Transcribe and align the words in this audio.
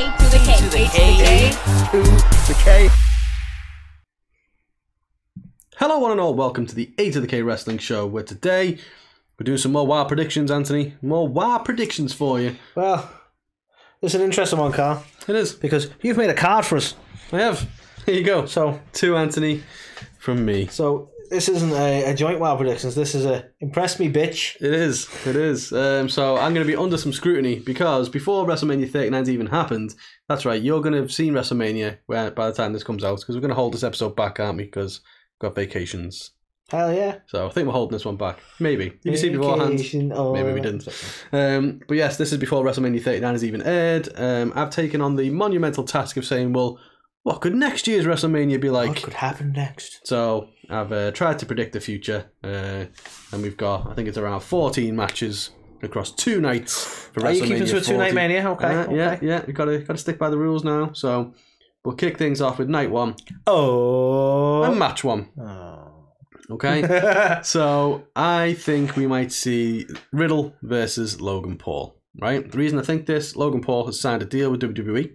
A 0.00 0.16
to 0.16 0.24
the 0.30 0.38
K. 0.38 0.56
to 0.56 0.70
the 0.70 0.88
K. 0.92 1.50
to 1.90 2.02
the 2.48 2.58
K. 2.64 2.88
Hello, 5.76 5.98
one 5.98 6.12
and 6.12 6.18
all. 6.20 6.32
Welcome 6.34 6.64
to 6.66 6.74
the 6.74 6.90
A 6.96 7.10
to 7.10 7.20
the 7.20 7.26
K 7.26 7.42
Wrestling 7.42 7.76
Show, 7.76 8.06
where 8.06 8.22
today 8.22 8.78
we're 9.38 9.44
doing 9.44 9.58
some 9.58 9.72
more 9.72 9.86
wild 9.86 10.08
predictions, 10.08 10.50
Anthony. 10.50 10.94
More 11.02 11.28
wild 11.28 11.66
predictions 11.66 12.14
for 12.14 12.40
you. 12.40 12.56
Well, 12.74 13.10
it's 14.00 14.14
an 14.14 14.22
interesting 14.22 14.58
one, 14.58 14.72
Carl, 14.72 15.04
It 15.28 15.36
is. 15.36 15.52
because 15.52 15.90
you've 16.00 16.16
made 16.16 16.30
a 16.30 16.34
card 16.34 16.64
for 16.64 16.76
us. 16.76 16.94
I 17.32 17.40
have. 17.40 17.68
Here 18.06 18.14
you 18.14 18.24
go. 18.24 18.46
So, 18.46 18.80
To 18.94 19.16
Anthony 19.18 19.62
from 20.18 20.46
me. 20.46 20.66
so 20.68 21.10
this 21.30 21.48
isn't 21.48 21.72
a, 21.72 22.10
a 22.10 22.14
joint 22.14 22.40
wild 22.40 22.58
predictions. 22.58 22.94
This 22.94 23.14
is 23.14 23.24
a 23.24 23.48
impress 23.60 23.98
me, 23.98 24.12
bitch. 24.12 24.56
It 24.56 24.74
is. 24.74 25.08
It 25.26 25.36
is. 25.36 25.72
Um, 25.72 26.08
so 26.08 26.36
I'm 26.36 26.52
going 26.52 26.66
to 26.66 26.70
be 26.70 26.76
under 26.76 26.98
some 26.98 27.12
scrutiny 27.12 27.60
because 27.60 28.08
before 28.08 28.46
WrestleMania 28.46 28.90
39's 28.90 29.30
even 29.30 29.46
happened, 29.46 29.94
that's 30.28 30.44
right, 30.44 30.60
you're 30.60 30.82
going 30.82 30.92
to 30.92 31.00
have 31.00 31.12
seen 31.12 31.32
WrestleMania 31.32 31.98
where, 32.06 32.30
by 32.32 32.48
the 32.48 32.56
time 32.56 32.72
this 32.72 32.84
comes 32.84 33.04
out 33.04 33.20
because 33.20 33.36
we're 33.36 33.40
going 33.40 33.50
to 33.50 33.54
hold 33.54 33.72
this 33.72 33.84
episode 33.84 34.16
back, 34.16 34.40
aren't 34.40 34.58
we? 34.58 34.64
Because 34.64 35.00
we've 35.40 35.48
got 35.48 35.54
vacations. 35.54 36.32
Hell 36.68 36.92
yeah. 36.92 37.18
So 37.26 37.46
I 37.46 37.50
think 37.50 37.66
we're 37.66 37.72
holding 37.72 37.96
this 37.96 38.04
one 38.04 38.16
back. 38.16 38.38
Maybe. 38.58 38.90
Did 38.90 39.12
you 39.12 39.16
see 39.16 39.30
beforehand? 39.30 40.12
Oh. 40.14 40.32
Maybe 40.32 40.52
we 40.52 40.60
didn't. 40.60 40.86
Um, 41.32 41.80
but 41.88 41.96
yes, 41.96 42.16
this 42.16 42.32
is 42.32 42.38
before 42.38 42.64
WrestleMania 42.64 43.02
39 43.02 43.34
has 43.34 43.44
even 43.44 43.62
aired. 43.62 44.08
Um, 44.16 44.52
I've 44.54 44.70
taken 44.70 45.00
on 45.00 45.16
the 45.16 45.30
monumental 45.30 45.84
task 45.84 46.16
of 46.16 46.24
saying, 46.24 46.52
well, 46.52 46.78
what 47.22 47.40
could 47.40 47.54
next 47.54 47.86
year's 47.86 48.06
WrestleMania 48.06 48.60
be 48.60 48.70
like? 48.70 48.88
What 48.90 49.02
could 49.02 49.14
happen 49.14 49.52
next? 49.52 50.06
So 50.06 50.48
I've 50.68 50.92
uh, 50.92 51.10
tried 51.12 51.38
to 51.40 51.46
predict 51.46 51.72
the 51.72 51.80
future, 51.80 52.30
uh, 52.42 52.86
and 53.32 53.42
we've 53.42 53.56
got 53.56 53.86
I 53.88 53.94
think 53.94 54.08
it's 54.08 54.18
around 54.18 54.40
fourteen 54.40 54.96
matches 54.96 55.50
across 55.82 56.12
two 56.12 56.40
nights 56.40 57.08
for 57.12 57.20
Are 57.20 57.24
WrestleMania. 57.30 57.34
you 57.36 57.42
keeping 57.46 57.66
to 57.66 57.76
a 57.78 57.80
two 57.80 57.96
night 57.98 58.14
mania? 58.14 58.48
Okay. 58.50 58.66
Uh, 58.66 58.82
okay. 58.84 58.96
Yeah, 58.96 59.18
yeah, 59.22 59.44
we 59.46 59.52
got 59.52 59.66
to 59.66 59.78
got 59.78 59.94
to 59.94 59.98
stick 59.98 60.18
by 60.18 60.30
the 60.30 60.38
rules 60.38 60.64
now. 60.64 60.92
So 60.92 61.34
we'll 61.84 61.94
kick 61.96 62.16
things 62.18 62.40
off 62.40 62.58
with 62.58 62.68
night 62.68 62.90
one 62.90 63.16
Oh. 63.46 64.62
and 64.64 64.78
match 64.78 65.04
one. 65.04 65.28
Oh. 65.38 65.86
Okay. 66.50 67.40
so 67.44 68.04
I 68.16 68.54
think 68.54 68.96
we 68.96 69.06
might 69.06 69.30
see 69.32 69.86
Riddle 70.12 70.54
versus 70.62 71.20
Logan 71.20 71.56
Paul. 71.58 71.96
Right. 72.20 72.50
The 72.50 72.58
reason 72.58 72.78
I 72.78 72.82
think 72.82 73.06
this, 73.06 73.36
Logan 73.36 73.60
Paul 73.62 73.86
has 73.86 74.00
signed 74.00 74.20
a 74.20 74.26
deal 74.26 74.50
with 74.50 74.60
WWE, 74.62 75.12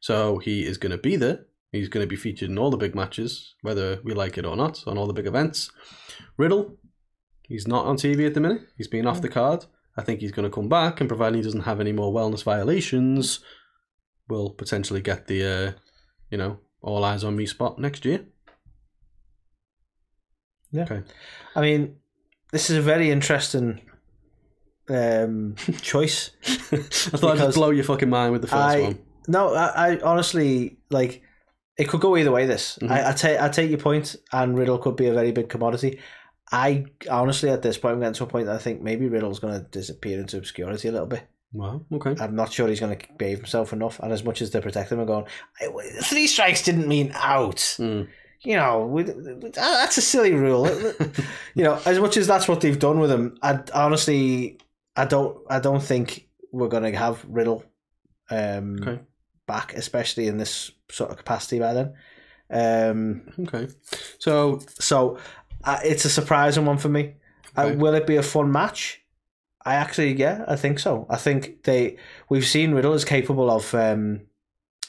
so 0.00 0.38
he 0.38 0.64
is 0.64 0.78
going 0.78 0.92
to 0.92 0.98
be 0.98 1.16
there. 1.16 1.46
He's 1.72 1.88
going 1.88 2.04
to 2.04 2.08
be 2.08 2.16
featured 2.16 2.50
in 2.50 2.58
all 2.58 2.70
the 2.70 2.76
big 2.76 2.94
matches, 2.94 3.54
whether 3.62 4.00
we 4.02 4.14
like 4.14 4.38
it 4.38 4.46
or 4.46 4.56
not, 4.56 4.82
on 4.86 4.96
all 4.96 5.06
the 5.06 5.12
big 5.12 5.26
events. 5.26 5.70
Riddle, 6.38 6.78
he's 7.42 7.68
not 7.68 7.84
on 7.84 7.96
TV 7.96 8.26
at 8.26 8.34
the 8.34 8.40
minute. 8.40 8.62
He's 8.76 8.88
been 8.88 9.06
off 9.06 9.20
the 9.20 9.28
card. 9.28 9.66
I 9.96 10.02
think 10.02 10.20
he's 10.20 10.32
going 10.32 10.48
to 10.48 10.54
come 10.54 10.68
back, 10.68 11.00
and 11.00 11.08
providing 11.08 11.38
he 11.38 11.42
doesn't 11.42 11.62
have 11.62 11.80
any 11.80 11.92
more 11.92 12.12
wellness 12.12 12.44
violations, 12.44 13.40
we'll 14.28 14.50
potentially 14.50 15.00
get 15.00 15.26
the, 15.26 15.44
uh, 15.44 15.72
you 16.30 16.38
know, 16.38 16.60
all 16.80 17.04
eyes 17.04 17.24
on 17.24 17.36
me 17.36 17.46
spot 17.46 17.78
next 17.78 18.04
year. 18.04 18.24
Yeah. 20.70 20.84
Okay. 20.84 21.02
I 21.56 21.60
mean, 21.60 21.96
this 22.52 22.70
is 22.70 22.76
a 22.76 22.82
very 22.82 23.10
interesting 23.10 23.80
um, 24.88 25.56
choice. 25.80 26.30
I 26.46 27.16
thought 27.16 27.40
I'd 27.40 27.54
blow 27.54 27.70
your 27.70 27.84
fucking 27.84 28.08
mind 28.08 28.32
with 28.32 28.42
the 28.42 28.48
first 28.48 28.60
I 28.60 28.82
one. 28.82 28.98
No, 29.28 29.54
I, 29.54 29.92
I 29.92 30.00
honestly 30.00 30.78
like 30.90 31.22
it 31.76 31.88
could 31.88 32.00
go 32.00 32.16
either 32.16 32.32
way. 32.32 32.46
This 32.46 32.78
Mhm. 32.82 32.90
I, 32.90 33.10
I 33.10 33.12
take 33.12 33.40
I 33.40 33.48
take 33.48 33.70
your 33.70 33.78
point, 33.78 34.16
and 34.32 34.58
Riddle 34.58 34.78
could 34.78 34.96
be 34.96 35.06
a 35.06 35.14
very 35.14 35.32
big 35.32 35.48
commodity. 35.48 36.00
I 36.50 36.86
honestly 37.10 37.50
at 37.50 37.62
this 37.62 37.78
point 37.78 37.94
I'm 37.94 38.00
getting 38.00 38.14
to 38.14 38.24
a 38.24 38.26
point 38.26 38.46
that 38.46 38.56
I 38.56 38.58
think 38.58 38.82
maybe 38.82 39.06
Riddle's 39.06 39.38
going 39.38 39.54
to 39.54 39.68
disappear 39.68 40.18
into 40.18 40.38
obscurity 40.38 40.88
a 40.88 40.92
little 40.92 41.06
bit. 41.06 41.22
Wow. 41.52 41.82
Okay. 41.92 42.14
I'm 42.20 42.34
not 42.34 42.52
sure 42.52 42.68
he's 42.68 42.80
going 42.80 42.98
to 42.98 43.06
behave 43.16 43.38
himself 43.38 43.72
enough, 43.72 44.00
and 44.00 44.12
as 44.12 44.24
much 44.24 44.42
as 44.42 44.50
they 44.50 44.60
protect 44.60 44.90
him, 44.92 45.00
I'm 45.00 45.06
going 45.06 45.26
three 46.02 46.26
strikes 46.26 46.62
didn't 46.62 46.88
mean 46.88 47.12
out. 47.14 47.56
Mm. 47.56 48.08
You 48.42 48.56
know, 48.56 48.86
we, 48.86 49.02
that's 49.02 49.98
a 49.98 50.00
silly 50.02 50.32
rule. 50.32 50.68
you 51.54 51.64
know, 51.64 51.80
as 51.84 51.98
much 51.98 52.16
as 52.16 52.26
that's 52.26 52.46
what 52.46 52.60
they've 52.60 52.78
done 52.78 53.00
with 53.00 53.10
him, 53.10 53.36
I 53.42 53.60
honestly, 53.74 54.58
I 54.94 55.06
don't, 55.06 55.38
I 55.50 55.58
don't 55.58 55.82
think 55.82 56.28
we're 56.52 56.68
going 56.68 56.84
to 56.84 56.96
have 56.96 57.24
Riddle 57.28 57.64
um, 58.30 58.78
Okay. 58.80 59.00
Back, 59.48 59.74
especially 59.74 60.28
in 60.28 60.38
this 60.38 60.70
sort 60.90 61.10
of 61.10 61.16
capacity 61.16 61.58
by 61.58 61.74
then. 61.74 61.94
Um, 62.50 63.22
Okay. 63.46 63.66
So 64.20 64.60
so 64.78 65.18
uh, 65.64 65.80
it's 65.84 66.04
a 66.04 66.10
surprising 66.10 66.64
one 66.66 66.78
for 66.78 66.88
me. 66.88 67.14
Uh, 67.56 67.74
will 67.76 67.94
it 67.94 68.06
be 68.06 68.16
a 68.16 68.22
fun 68.22 68.52
match? 68.52 69.00
I 69.64 69.74
actually, 69.74 70.14
yeah, 70.14 70.44
I 70.46 70.56
think 70.56 70.78
so. 70.78 71.06
I 71.10 71.16
think 71.16 71.64
they 71.64 71.96
we've 72.30 72.46
seen 72.46 72.72
Riddle 72.74 72.94
is 72.94 73.04
capable 73.04 73.50
of 73.50 73.74
um, 73.74 74.20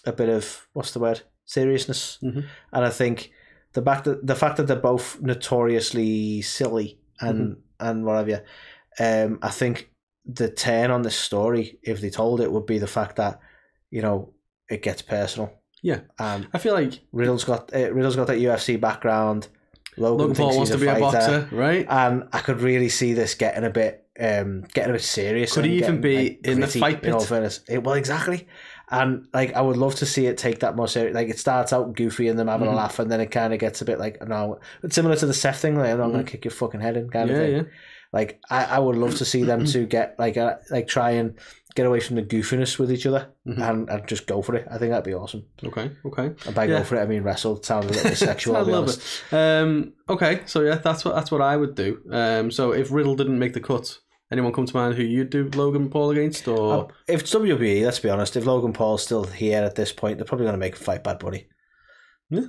a 0.05 0.11
bit 0.13 0.29
of 0.29 0.67
what's 0.73 0.91
the 0.91 0.99
word 0.99 1.21
seriousness, 1.45 2.19
Mhm. 2.21 2.45
and 2.71 2.85
I 2.85 2.89
think 2.91 3.31
the 3.73 3.81
fact 3.81 4.03
that 4.05 4.25
the 4.27 4.35
fact 4.35 4.57
that 4.57 4.67
they're 4.67 4.75
both 4.91 5.19
notoriously 5.21 6.41
silly 6.41 6.99
and 7.19 7.57
and 7.79 8.05
what 8.05 8.17
have 8.17 8.29
you, 8.29 8.39
um, 8.99 9.39
I 9.41 9.49
think 9.49 9.89
the 10.25 10.49
turn 10.51 10.91
on 10.91 11.01
this 11.01 11.15
story, 11.15 11.79
if 11.83 11.99
they 12.01 12.09
told 12.09 12.39
it, 12.41 12.51
would 12.51 12.65
be 12.65 12.79
the 12.79 12.87
fact 12.99 13.15
that 13.15 13.39
you 13.91 14.01
know 14.01 14.33
it 14.69 14.81
gets 14.81 15.01
personal. 15.01 15.53
Yeah. 15.81 16.01
um, 16.19 16.47
I 16.53 16.57
feel 16.57 16.73
like 16.73 16.99
Riddle's 17.11 17.43
got 17.45 17.73
uh, 17.73 17.91
Riddle's 17.93 18.15
got 18.15 18.27
that 18.27 18.37
UFC 18.39 18.79
background. 18.79 19.47
Logan, 19.97 20.17
Logan 20.19 20.35
Paul 20.35 20.55
wants 20.57 20.71
to 20.71 20.77
be 20.77 20.87
a 20.87 20.91
fighter, 20.95 21.01
boxer, 21.01 21.49
right? 21.51 21.85
and 21.89 22.27
I 22.31 22.39
could 22.39 22.61
really 22.61 22.89
see 22.89 23.13
this 23.13 23.33
getting 23.35 23.65
a 23.65 23.69
bit, 23.69 24.05
um, 24.19 24.61
getting 24.73 24.91
a 24.91 24.93
bit 24.93 25.01
serious. 25.01 25.53
Could 25.53 25.65
he 25.65 25.77
even 25.77 25.99
getting, 25.99 26.01
be 26.01 26.15
like, 26.17 26.39
in 26.47 26.53
the 26.61 26.67
gritty, 26.67 26.79
fight 26.79 27.03
In 27.03 27.13
all 27.13 27.19
pit? 27.19 27.27
fairness, 27.29 27.59
It- 27.67 27.83
well, 27.83 27.95
exactly. 27.95 28.47
And 28.91 29.27
like, 29.33 29.53
I 29.55 29.61
would 29.61 29.77
love 29.77 29.95
to 29.95 30.05
see 30.05 30.25
it 30.27 30.37
take 30.37 30.59
that 30.61 30.75
more 30.75 30.87
serious. 30.87 31.13
Like, 31.13 31.27
it 31.29 31.37
starts 31.37 31.73
out 31.73 31.95
goofy 31.95 32.27
and 32.29 32.39
them 32.39 32.47
having 32.47 32.69
Mhm. 32.69 32.73
a 32.73 32.75
laugh, 32.75 32.99
and 32.99 33.11
then 33.11 33.19
it 33.19 33.27
kind 33.31 33.53
of 33.53 33.59
gets 33.59 33.81
a 33.81 33.85
bit 33.85 33.99
like, 33.99 34.25
no, 34.25 34.59
it's 34.83 34.95
similar 34.95 35.15
to 35.17 35.25
the 35.25 35.33
Seth 35.33 35.57
thing. 35.59 35.75
Like, 35.77 35.91
I'm 35.91 35.97
going 35.97 36.25
to 36.25 36.31
kick 36.31 36.45
your 36.45 36.51
fucking 36.51 36.79
head 36.81 36.95
in, 36.97 37.09
kind 37.09 37.29
of 37.29 37.35
Mm-hmm. 37.35 37.45
Thing. 37.45 37.55
yeah. 37.65 37.71
Like, 38.13 38.39
I, 38.49 38.65
I 38.65 38.79
would 38.79 38.95
love 38.95 39.15
to 39.17 39.25
see 39.25 39.43
them 39.43 39.65
to 39.65 39.85
get 39.85 40.15
like, 40.17 40.37
a, 40.37 40.59
like 40.71 40.87
try 40.87 41.11
and 41.11 41.35
get 41.75 41.85
away 41.85 41.99
from 41.99 42.15
the 42.15 42.23
goofiness 42.23 42.79
with 42.79 42.91
each 42.91 43.05
other 43.05 43.29
Mhm. 43.47 43.61
and, 43.69 43.89
and 43.89 44.07
just 44.07 44.25
go 44.27 44.41
for 44.41 44.55
it. 44.55 44.65
I 44.69 44.77
think 44.77 44.89
that'd 44.91 45.03
be 45.05 45.13
awesome. 45.13 45.45
Okay. 45.63 45.91
Okay. 46.05 46.31
And 46.45 46.55
by 46.55 46.65
Yeah. 46.65 46.79
go 46.79 46.83
for 46.83 46.95
it, 46.95 47.01
I 47.01 47.05
mean 47.05 47.23
wrestle. 47.23 47.57
It 47.57 47.65
sounds 47.65 47.85
a 47.85 47.89
little 47.89 48.09
bit 48.09 48.17
sexual. 48.31 48.57
I 48.57 48.61
love 48.61 48.83
honest. 48.85 49.01
it. 49.31 49.35
Um, 49.35 49.93
okay, 50.09 50.41
so 50.45 50.61
yeah, 50.61 50.75
that's 50.75 51.05
what 51.05 51.15
that's 51.15 51.31
what 51.31 51.41
I 51.41 51.55
would 51.55 51.75
do. 51.75 52.01
Um, 52.11 52.51
so 52.51 52.71
if 52.71 52.91
Riddle 52.91 53.15
didn't 53.15 53.37
make 53.39 53.53
the 53.53 53.59
cut, 53.59 53.99
anyone 54.31 54.51
come 54.51 54.65
to 54.65 54.75
mind 54.75 54.95
who 54.95 55.03
you'd 55.03 55.29
do 55.29 55.49
Logan 55.53 55.89
Paul 55.89 56.09
against, 56.11 56.47
or 56.47 56.73
Uh, 56.73 56.87
if 57.07 57.21
it's 57.21 57.31
WWE, 57.31 57.83
let's 57.85 57.99
be 57.99 58.09
honest, 58.09 58.35
if 58.35 58.45
Logan 58.45 58.73
Paul's 58.73 59.03
still 59.03 59.23
here 59.25 59.63
at 59.63 59.75
this 59.75 59.91
point, 59.91 60.17
they're 60.17 60.25
probably 60.25 60.45
going 60.45 60.53
to 60.55 60.59
make 60.59 60.73
him 60.75 60.81
fight 60.83 61.03
Bad 61.03 61.19
Bunny. 61.19 61.47
Yeah. 62.31 62.45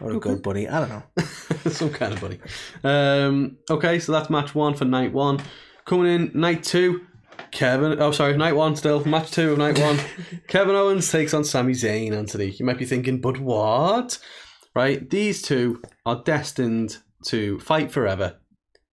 Or 0.00 0.10
a 0.12 0.14
Okay. 0.14 0.30
good 0.30 0.42
bunny. 0.42 0.66
I 0.68 0.80
don't 0.80 0.88
know. 0.88 1.02
some 1.70 1.90
kind 1.90 2.12
of 2.14 2.20
buddy? 2.20 2.40
Um, 2.84 3.58
okay, 3.68 3.98
so 3.98 4.12
that's 4.12 4.30
match 4.30 4.54
one 4.54 4.74
for 4.74 4.84
night 4.86 5.12
one. 5.12 5.40
Coming 5.84 6.06
in 6.12 6.30
night 6.34 6.62
two, 6.62 7.02
Kevin. 7.50 8.00
Oh, 8.00 8.12
sorry, 8.12 8.36
night 8.36 8.56
one 8.56 8.76
still. 8.76 9.04
Match 9.04 9.30
two 9.30 9.52
of 9.52 9.58
night 9.58 9.78
one. 9.78 9.98
Kevin 10.48 10.74
Owens 10.74 11.10
takes 11.10 11.34
on 11.34 11.44
Sami 11.44 11.72
Zayn. 11.72 12.12
Anthony, 12.12 12.50
you 12.50 12.64
might 12.64 12.78
be 12.78 12.84
thinking, 12.84 13.20
but 13.20 13.38
what? 13.38 14.18
Right, 14.74 15.08
these 15.10 15.42
two 15.42 15.82
are 16.06 16.22
destined 16.24 16.98
to 17.26 17.58
fight 17.60 17.90
forever 17.90 18.38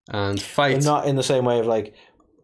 and 0.09 0.41
fight. 0.41 0.78
But 0.78 0.84
not 0.85 1.08
in 1.08 1.16
the 1.16 1.24
same 1.24 1.46
way 1.46 1.59
of 1.59 1.68
like 1.68 1.96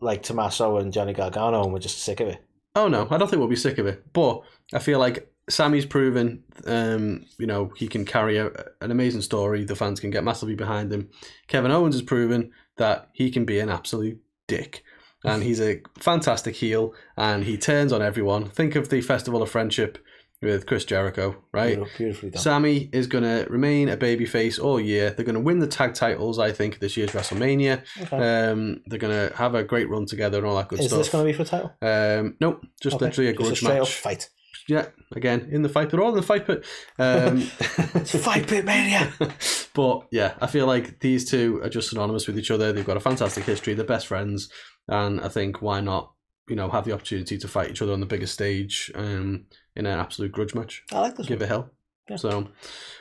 like 0.01 0.23
Tommaso 0.23 0.77
and 0.77 0.93
Johnny 0.93 1.13
Gargano, 1.13 1.63
and 1.63 1.73
we're 1.73 1.79
just 1.79 1.99
sick 1.99 2.19
of 2.19 2.27
it. 2.27 2.39
Oh 2.75 2.87
no, 2.87 3.07
I 3.09 3.17
don't 3.17 3.29
think 3.29 3.39
we'll 3.39 3.47
be 3.47 3.55
sick 3.55 3.77
of 3.77 3.87
it. 3.87 4.13
But 4.13 4.41
I 4.73 4.79
feel 4.79 4.99
like 4.99 5.31
Sami's 5.49 5.85
proven, 5.85 6.43
um, 6.65 7.25
you 7.37 7.47
know, 7.47 7.71
he 7.75 7.87
can 7.87 8.05
carry 8.05 8.37
a, 8.37 8.47
an 8.81 8.91
amazing 8.91 9.21
story. 9.21 9.63
The 9.65 9.75
fans 9.75 9.99
can 9.99 10.09
get 10.09 10.23
massively 10.23 10.55
behind 10.55 10.91
him. 10.91 11.09
Kevin 11.47 11.71
Owens 11.71 11.95
has 11.95 12.01
proven 12.01 12.51
that 12.77 13.09
he 13.13 13.29
can 13.29 13.45
be 13.45 13.59
an 13.59 13.69
absolute 13.69 14.19
dick, 14.47 14.83
and 15.23 15.43
he's 15.43 15.61
a 15.61 15.81
fantastic 15.99 16.55
heel, 16.55 16.93
and 17.17 17.43
he 17.45 17.57
turns 17.57 17.91
on 17.93 18.01
everyone. 18.01 18.49
Think 18.49 18.75
of 18.75 18.89
the 18.89 19.01
Festival 19.01 19.41
of 19.41 19.49
Friendship 19.49 19.97
with 20.41 20.65
Chris 20.65 20.83
Jericho, 20.83 21.37
right? 21.53 21.75
Beautiful- 21.75 21.97
Beautifully 21.97 22.29
done. 22.31 22.41
Sami 22.41 22.89
is 22.91 23.07
going 23.07 23.23
to 23.23 23.47
remain 23.49 23.87
a 23.87 23.95
babyface 23.95 24.61
all 24.61 24.77
year. 24.77 25.11
They're 25.11 25.23
going 25.25 25.35
to 25.35 25.39
win 25.41 25.59
the 25.59 25.67
tag 25.67 25.93
titles, 25.93 26.37
I 26.37 26.51
think, 26.51 26.79
this 26.79 26.97
year's 26.97 27.11
WrestleMania. 27.11 27.81
Okay. 28.01 28.49
Um, 28.49 28.81
they're 28.87 28.99
going 28.99 29.29
to 29.29 29.33
have 29.37 29.55
a 29.55 29.63
great 29.63 29.89
run 29.89 30.05
together 30.05 30.39
and 30.39 30.47
all 30.47 30.57
that 30.57 30.67
good 30.67 30.81
Is 30.81 30.87
stuff. 30.87 30.99
Is 30.99 31.05
this 31.05 31.11
going 31.13 31.25
to 31.25 31.31
be 31.31 31.37
for 31.37 31.45
title? 31.49 31.71
Um, 31.81 32.35
nope, 32.41 32.61
just 32.81 32.97
Okay. 32.97 33.05
literally 33.05 33.29
a 33.29 33.33
Just 33.33 33.41
grudge 33.41 33.57
straight 33.59 33.71
up 33.75 33.79
match. 33.83 33.95
fight. 33.95 34.29
Yeah, 34.69 34.85
again 35.13 35.49
in 35.51 35.61
the 35.61 35.67
fight 35.67 35.89
pit 35.89 35.99
or 35.99 36.07
in 36.09 36.15
the 36.15 36.21
fight 36.21 36.47
pit. 36.47 36.65
Um, 36.97 37.37
It's 37.95 38.15
fight 38.17 38.47
pit 38.47 38.63
mania. 38.63 39.11
but 39.73 40.07
yeah, 40.11 40.35
I 40.41 40.47
feel 40.47 40.67
like 40.67 40.99
these 41.01 41.29
two 41.29 41.59
are 41.63 41.69
just 41.69 41.89
synonymous 41.89 42.27
with 42.27 42.37
each 42.37 42.49
other. 42.51 42.71
They've 42.71 42.85
got 42.85 42.95
a 42.97 43.01
fantastic 43.01 43.43
history. 43.43 43.73
They're 43.73 43.85
best 43.85 44.07
friends, 44.07 44.49
and 44.87 45.21
I 45.21 45.27
think 45.29 45.61
why 45.61 45.79
not, 45.81 46.13
you 46.49 46.55
know, 46.55 46.69
have 46.69 46.85
the 46.85 46.93
opportunity 46.93 47.37
to 47.37 47.47
fight 47.47 47.69
each 47.71 47.81
other 47.81 47.93
on 47.93 47.99
the 47.99 48.05
biggest 48.05 48.33
stage 48.33 48.91
um, 48.95 49.45
in 49.75 49.85
an 49.85 49.99
absolute 49.99 50.31
grudge 50.31 50.53
match. 50.55 50.83
I 50.91 50.99
like 50.99 51.15
this. 51.15 51.27
Give 51.27 51.39
One. 51.39 51.45
it 51.45 51.49
hell. 51.49 51.69
Yeah. 52.09 52.15
So 52.17 52.49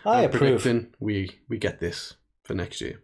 I 0.07 0.21
I'm 0.21 0.25
approve. 0.27 0.63
predicting 0.63 0.95
we 1.01 1.41
we 1.49 1.59
get 1.59 1.81
this 1.81 2.15
for 2.45 2.55
next 2.55 2.81
year. 2.81 3.03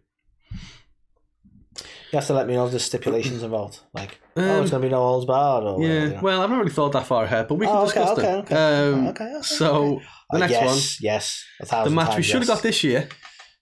You 2.11 2.17
have 2.19 2.27
to 2.29 2.33
let 2.35 2.47
me 2.47 2.55
know 2.55 2.67
there's 2.69 2.85
stipulations 2.85 3.43
involved. 3.43 3.81
Like 3.93 4.19
oh, 4.37 4.63
it's 4.63 4.73
Um, 4.73 4.81
gonna 4.81 4.83
be 4.83 4.89
no 4.89 4.97
holds 4.99 5.27
barred. 5.27 5.65
Or 5.65 5.81
yeah, 5.83 5.89
whatever, 5.89 6.07
you 6.09 6.15
know? 6.15 6.21
well, 6.23 6.43
I've 6.43 6.51
not 6.51 6.59
really 6.59 6.71
thought 6.71 6.93
that 6.93 7.07
far 7.07 7.25
ahead, 7.25 7.49
but 7.49 7.57
we 7.57 7.67
can 7.67 7.77
Oh, 7.77 7.81
okay, 7.83 7.87
discuss 7.87 8.11
okay, 8.19 8.23
them. 8.23 8.39
okay. 8.41 8.55
Um, 8.93 9.07
Okay, 9.09 9.25
okay, 9.25 9.43
so 9.43 10.01
the 10.31 10.37
Uh, 10.37 10.39
next 10.39 10.53
yes, 10.53 10.67
one, 10.67 10.79
yes, 11.01 11.45
a 11.61 11.85
the 11.85 11.91
match 11.91 12.17
we 12.17 12.23
should 12.23 12.37
have 12.41 12.49
yes. 12.49 12.57
got 12.57 12.63
this 12.63 12.83
year 12.83 13.09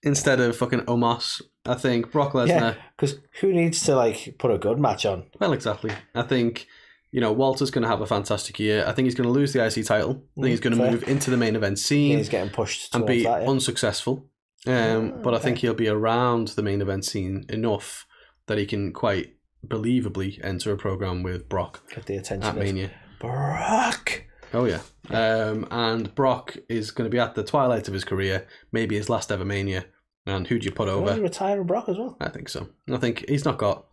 instead 0.07 0.39
of 0.39 0.55
fucking 0.57 0.81
Omos. 0.81 1.41
I 1.65 1.75
think 1.75 2.11
Brock 2.11 2.33
Lesnar. 2.33 2.47
Yeah, 2.47 2.73
because 2.95 3.19
who 3.41 3.51
needs 3.53 3.83
to 3.83 3.95
like 3.95 4.35
put 4.39 4.51
a 4.51 4.57
good 4.57 4.79
match 4.79 5.05
on? 5.05 5.25
Well, 5.39 5.53
exactly. 5.53 5.91
I 6.15 6.21
think 6.23 6.65
you 7.11 7.21
know 7.21 7.31
Walter's 7.31 7.71
going 7.71 7.83
to 7.83 7.89
have 7.89 8.01
a 8.01 8.07
fantastic 8.07 8.57
year. 8.59 8.85
I 8.87 8.93
think 8.93 9.05
he's 9.05 9.15
going 9.15 9.27
to 9.27 9.31
lose 9.33 9.53
the 9.53 9.65
IC 9.65 9.85
title. 9.85 10.23
I 10.37 10.41
think 10.41 10.47
he's 10.51 10.59
going 10.59 10.77
to 10.77 10.91
move 10.91 11.03
into 11.07 11.29
the 11.29 11.37
main 11.37 11.55
event 11.55 11.77
scene. 11.79 12.11
Yeah, 12.11 12.17
he's 12.17 12.29
getting 12.29 12.49
pushed 12.51 12.95
and 12.95 13.05
be 13.05 13.23
that. 13.23 13.43
Yeah. 13.43 13.49
unsuccessful. 13.49 14.25
Um, 14.65 15.13
Ah, 15.15 15.21
but 15.23 15.33
I 15.33 15.37
think 15.39 15.57
okay. 15.57 15.67
he'll 15.67 15.73
be 15.75 15.87
around 15.87 16.49
the 16.49 16.63
main 16.63 16.81
event 16.81 17.05
scene 17.05 17.45
enough 17.49 18.05
that 18.47 18.57
he 18.57 18.65
can 18.65 18.91
quite 18.91 19.35
believably 19.65 20.43
enter 20.43 20.71
a 20.71 20.77
program 20.77 21.23
with 21.23 21.47
Brock 21.49 21.83
Get 21.93 22.05
the 22.05 22.17
attention 22.17 22.49
at 22.49 22.55
Mania. 22.57 22.91
Brock. 23.19 24.23
Oh 24.53 24.63
yeah, 24.65 24.79
um, 25.09 25.67
and 25.71 26.13
Brock 26.15 26.55
is 26.69 26.91
going 26.91 27.05
to 27.09 27.13
be 27.13 27.19
at 27.19 27.35
the 27.35 27.43
twilight 27.43 27.87
of 27.89 27.93
his 27.93 28.05
career, 28.05 28.47
maybe 28.71 28.95
his 28.95 29.09
last 29.09 29.31
ever 29.31 29.43
Mania. 29.43 29.85
And 30.27 30.45
who 30.45 30.59
do 30.59 30.65
you 30.65 30.71
put 30.71 30.89
over? 30.89 31.19
retire 31.21 31.63
Brock 31.63 31.89
as 31.89 31.97
well? 31.97 32.17
I 32.19 32.29
think 32.29 32.49
so. 32.49 32.67
I 32.91 32.97
think 32.97 33.27
he's 33.29 33.45
not 33.45 33.57
got 33.57 33.85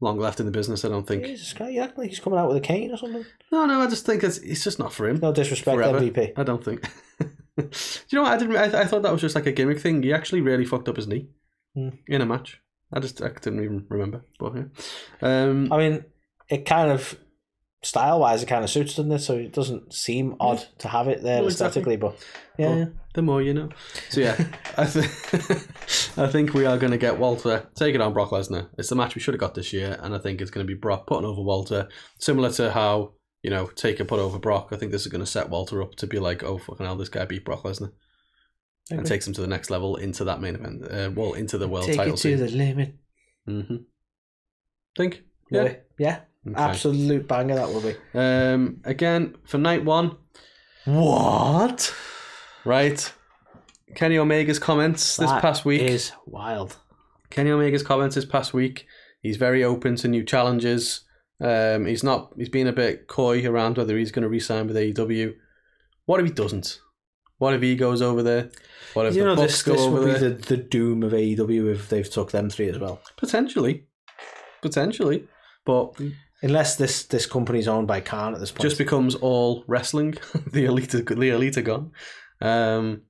long 0.00 0.18
left 0.18 0.38
in 0.38 0.46
the 0.46 0.52
business. 0.52 0.84
I 0.84 0.88
don't 0.88 1.06
think. 1.06 1.24
Jesus 1.24 1.52
Christ, 1.52 1.72
you 1.72 1.80
act 1.80 1.98
like 1.98 2.10
he's 2.10 2.20
coming 2.20 2.38
out 2.38 2.46
with 2.48 2.56
a 2.58 2.60
cane 2.60 2.92
or 2.92 2.96
something. 2.96 3.24
No, 3.50 3.64
no. 3.66 3.80
I 3.80 3.86
just 3.88 4.04
think 4.06 4.22
it's 4.22 4.38
it's 4.38 4.62
just 4.62 4.78
not 4.78 4.92
for 4.92 5.08
him. 5.08 5.18
No 5.20 5.32
disrespect, 5.32 5.74
Forever. 5.76 5.98
MVP. 6.00 6.32
I 6.36 6.42
don't 6.44 6.62
think. 6.64 6.82
Do 7.58 7.64
you 8.10 8.16
know 8.18 8.22
what? 8.22 8.32
I 8.32 8.36
didn't. 8.36 8.56
I, 8.56 8.82
I 8.82 8.84
thought 8.84 9.02
that 9.02 9.10
was 9.12 9.20
just 9.20 9.34
like 9.34 9.46
a 9.46 9.52
gimmick 9.52 9.80
thing. 9.80 10.02
He 10.02 10.12
actually 10.12 10.42
really 10.42 10.64
fucked 10.64 10.88
up 10.88 10.96
his 10.96 11.08
knee 11.08 11.28
Hmm. 11.74 11.88
in 12.06 12.20
a 12.20 12.26
match. 12.26 12.60
I 12.92 13.00
just 13.00 13.20
I 13.22 13.28
didn't 13.28 13.64
even 13.64 13.86
remember. 13.88 14.24
But 14.38 14.54
yeah. 14.56 14.64
Um, 15.22 15.72
I 15.72 15.76
mean, 15.78 16.04
it 16.48 16.64
kind 16.66 16.90
of 16.92 17.18
style 17.82 18.20
wise, 18.20 18.42
it 18.42 18.46
kind 18.46 18.62
of 18.64 18.70
suits, 18.70 18.94
doesn't 18.94 19.12
it? 19.12 19.18
So 19.20 19.34
it 19.36 19.52
doesn't 19.52 19.92
seem 19.92 20.36
odd 20.40 20.64
to 20.78 20.88
have 20.88 21.08
it 21.08 21.22
there 21.22 21.38
Well, 21.40 21.46
exactly. 21.48 21.82
aesthetically, 21.82 21.96
but 21.96 22.26
yeah, 22.58 22.68
Well, 22.76 22.92
the 23.18 23.22
more 23.22 23.42
you 23.42 23.52
know. 23.52 23.68
So 24.10 24.20
yeah, 24.20 24.36
I 24.76 24.86
think 24.86 25.06
I 26.18 26.28
think 26.28 26.54
we 26.54 26.64
are 26.66 26.78
going 26.78 26.92
to 26.92 26.98
get 26.98 27.18
Walter 27.18 27.68
taking 27.74 28.00
on 28.00 28.12
Brock 28.12 28.30
Lesnar. 28.30 28.68
It's 28.78 28.88
the 28.88 28.94
match 28.94 29.16
we 29.16 29.20
should 29.20 29.34
have 29.34 29.40
got 29.40 29.54
this 29.54 29.72
year, 29.72 29.98
and 30.00 30.14
I 30.14 30.18
think 30.18 30.40
it's 30.40 30.52
going 30.52 30.64
to 30.64 30.72
be 30.72 30.78
Brock 30.78 31.06
putting 31.08 31.26
over 31.26 31.42
Walter, 31.42 31.88
similar 32.18 32.50
to 32.52 32.70
how 32.70 33.14
you 33.42 33.50
know 33.50 33.66
Taker 33.66 34.04
put 34.04 34.20
over 34.20 34.38
Brock. 34.38 34.68
I 34.70 34.76
think 34.76 34.92
this 34.92 35.02
is 35.02 35.08
going 35.12 35.20
to 35.24 35.26
set 35.30 35.50
Walter 35.50 35.82
up 35.82 35.96
to 35.96 36.06
be 36.06 36.18
like, 36.20 36.44
oh 36.44 36.58
fucking 36.58 36.86
hell, 36.86 36.96
this 36.96 37.08
guy 37.08 37.24
beat 37.24 37.44
Brock 37.44 37.64
Lesnar, 37.64 37.90
and 38.90 39.04
takes 39.04 39.26
him 39.26 39.34
to 39.34 39.40
the 39.40 39.46
next 39.48 39.68
level 39.68 39.96
into 39.96 40.22
that 40.24 40.40
main 40.40 40.54
event. 40.54 40.84
Uh, 40.90 41.10
well, 41.14 41.32
into 41.34 41.58
the 41.58 41.68
world 41.68 41.86
take 41.86 41.96
title 41.96 42.14
it 42.14 42.18
to 42.18 42.22
scene. 42.22 42.38
the 42.38 42.48
limit. 42.50 42.94
Mm-hmm. 43.48 43.76
Think. 44.96 45.22
Yeah, 45.50 45.62
Yeah. 45.64 45.74
yeah, 45.98 46.20
Okay. 46.46 46.60
absolute 46.62 47.26
banger 47.26 47.56
that 47.56 47.68
will 47.68 47.80
be. 47.80 47.94
Um, 48.14 48.80
again 48.84 49.36
for 49.44 49.58
night 49.58 49.84
one, 49.84 50.16
What? 50.84 51.92
Right? 52.68 53.12
Kenny 53.94 54.18
Omega's 54.18 54.58
comments 54.58 55.16
this 55.16 55.30
That 55.30 55.42
past 55.42 55.64
week. 55.64 55.80
is 55.82 56.12
wild. 56.26 56.76
Kenny 57.30 57.50
Omega's 57.50 57.82
comments 57.82 58.14
this 58.14 58.26
past 58.26 58.52
week. 58.52 58.86
He's 59.22 59.38
very 59.38 59.64
open 59.64 59.96
to 59.96 60.08
new 60.08 60.22
challenges. 60.22 61.00
Um, 61.40 61.86
he's 61.86 62.04
not. 62.04 62.32
He's 62.36 62.48
been 62.50 62.66
a 62.66 62.72
bit 62.72 63.08
coy 63.08 63.46
around 63.46 63.78
whether 63.78 63.96
he's 63.96 64.12
going 64.12 64.22
to 64.22 64.28
re-sign 64.28 64.66
with 64.66 64.76
AEW. 64.76 65.34
What 66.04 66.20
if 66.20 66.26
he 66.26 66.32
doesn't? 66.32 66.80
What 67.38 67.54
if 67.54 67.62
he 67.62 67.74
goes 67.76 68.02
over 68.02 68.22
there? 68.22 68.50
What 68.94 69.06
if 69.06 69.14
you 69.14 69.22
the 69.22 69.28
know, 69.28 69.36
Bucks 69.36 69.52
this, 69.52 69.62
go 69.62 69.72
this 69.72 69.80
over 69.80 70.00
would 70.00 70.14
be 70.14 70.18
there? 70.18 70.30
the, 70.30 70.56
the 70.56 70.56
doom 70.56 71.02
of 71.02 71.12
AEW 71.12 71.72
if 71.72 71.88
they've 71.88 72.08
took 72.08 72.32
them 72.32 72.50
three 72.50 72.68
as 72.68 72.78
well. 72.78 73.00
Potentially, 73.16 73.84
potentially, 74.60 75.26
but 75.64 75.94
Unless 76.42 76.76
this 76.76 77.02
this 77.04 77.26
company's 77.26 77.66
owned 77.66 77.88
by 77.88 78.00
Khan 78.00 78.32
at 78.34 78.40
this 78.40 78.52
point. 78.52 78.62
just 78.62 78.78
becomes 78.78 79.16
all 79.16 79.64
wrestling. 79.66 80.14
the 80.52 80.66
elite, 80.66 80.94
are, 80.94 81.02
the 81.02 81.30
elite 81.30 81.56
are 81.56 81.62
gone. 81.62 81.90
Um, 82.40 83.02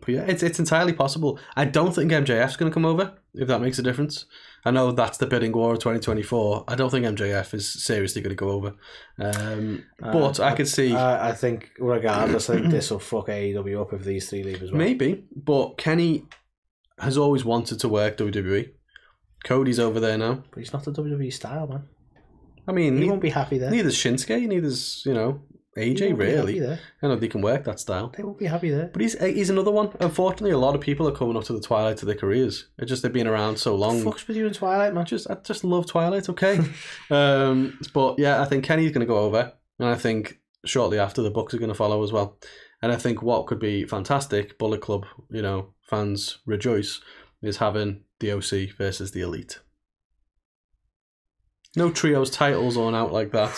but 0.00 0.08
yeah, 0.10 0.24
it's 0.28 0.42
it's 0.44 0.58
entirely 0.60 0.92
possible. 0.92 1.40
I 1.56 1.64
don't 1.64 1.92
think 1.94 2.12
MJF's 2.12 2.56
going 2.56 2.70
to 2.70 2.74
come 2.74 2.84
over. 2.84 3.14
If 3.34 3.48
that 3.48 3.60
makes 3.60 3.78
a 3.78 3.82
difference, 3.82 4.26
I 4.64 4.70
know 4.70 4.92
that's 4.92 5.18
the 5.18 5.26
bidding 5.26 5.52
war 5.52 5.72
of 5.72 5.80
2024. 5.80 6.64
I 6.68 6.74
don't 6.76 6.90
think 6.90 7.04
MJF 7.04 7.52
is 7.54 7.68
seriously 7.84 8.22
going 8.22 8.36
to 8.36 8.36
go 8.36 8.50
over. 8.50 8.74
Um, 9.18 9.84
Uh, 10.02 10.12
but 10.12 10.38
I 10.40 10.54
could 10.54 10.68
see 10.68 10.94
I, 10.94 11.30
I 11.30 11.32
think, 11.32 11.70
regardless, 11.78 12.48
I 12.48 12.54
think 12.56 12.70
this 12.70 12.90
will 12.90 13.00
fuck 13.00 13.26
AEW 13.26 13.80
up 13.80 13.92
if 13.92 14.04
these 14.04 14.30
three 14.30 14.44
leave 14.44 14.62
as 14.62 14.70
well. 14.70 14.78
maybe. 14.78 15.24
But 15.34 15.78
Kenny 15.78 16.24
has 17.00 17.18
always 17.18 17.44
wanted 17.44 17.80
to 17.80 17.88
work 17.88 18.16
WWE. 18.16 18.70
Cody's 19.44 19.78
over 19.80 20.00
there 20.00 20.18
now. 20.18 20.42
But 20.50 20.60
he's 20.60 20.72
not 20.72 20.84
the 20.84 20.92
WWE 20.92 21.32
style, 21.32 21.66
man. 21.66 21.84
I 22.66 22.72
mean, 22.72 22.98
He 23.00 23.08
won't 23.08 23.22
be 23.22 23.30
happy 23.30 23.58
there. 23.58 23.70
neither's 23.70 23.96
Shinsuke, 23.96 24.46
neither's 24.46 25.02
you 25.06 25.14
know 25.14 25.42
AJ. 25.78 26.08
won't 26.08 26.18
be 26.18 26.24
happy 26.26 26.60
Really. 26.60 26.78
I 27.02 27.06
know 27.06 27.16
they 27.16 27.28
can 27.28 27.40
work 27.40 27.64
that 27.64 27.80
style. 27.80 28.12
They 28.16 28.22
won't 28.22 28.38
be 28.38 28.46
happy 28.46 28.70
there. 28.70 28.90
But 28.92 29.02
he's 29.02 29.18
he's 29.18 29.50
another 29.50 29.70
one. 29.70 29.90
Unfortunately, 30.00 30.50
a 30.50 30.58
lot 30.58 30.74
of 30.74 30.80
people 30.80 31.08
are 31.08 31.12
coming 31.12 31.36
up 31.36 31.44
to 31.44 31.52
the 31.52 31.60
twilight 31.60 32.02
of 32.02 32.06
their 32.06 32.16
careers. 32.16 32.66
It's 32.78 32.88
just 32.88 33.02
they've 33.02 33.12
been 33.12 33.26
around 33.26 33.58
so 33.58 33.74
long. 33.74 34.02
Fucks 34.02 34.26
with 34.26 34.36
you 34.36 34.46
in 34.46 34.52
Twilight, 34.52 34.94
man. 34.94 35.06
just 35.06 35.30
I 35.30 35.36
just 35.36 35.64
love 35.64 35.86
Twilight. 35.86 36.28
Okay, 36.28 36.60
um, 37.10 37.78
but 37.92 38.18
yeah, 38.18 38.42
I 38.42 38.44
think 38.44 38.64
Kenny's 38.64 38.92
going 38.92 39.00
to 39.00 39.06
go 39.06 39.18
over, 39.18 39.52
and 39.78 39.88
I 39.88 39.94
think 39.94 40.38
shortly 40.64 40.98
after 40.98 41.22
the 41.22 41.30
Bucks 41.30 41.54
are 41.54 41.58
going 41.58 41.68
to 41.70 41.74
follow 41.74 42.02
as 42.02 42.12
well. 42.12 42.38
And 42.80 42.92
I 42.92 42.96
think 42.96 43.22
what 43.22 43.46
could 43.46 43.58
be 43.58 43.84
fantastic, 43.84 44.58
Bullet 44.58 44.80
Club, 44.80 45.06
you 45.30 45.42
know, 45.42 45.74
fans 45.82 46.38
rejoice, 46.46 47.00
is 47.42 47.56
having 47.56 48.02
the 48.20 48.32
OC 48.32 48.76
versus 48.76 49.10
the 49.10 49.20
Elite. 49.20 49.58
No 51.76 51.90
trios 51.90 52.30
titles 52.30 52.76
on 52.76 52.94
out 52.94 53.12
like 53.12 53.30
that. 53.32 53.50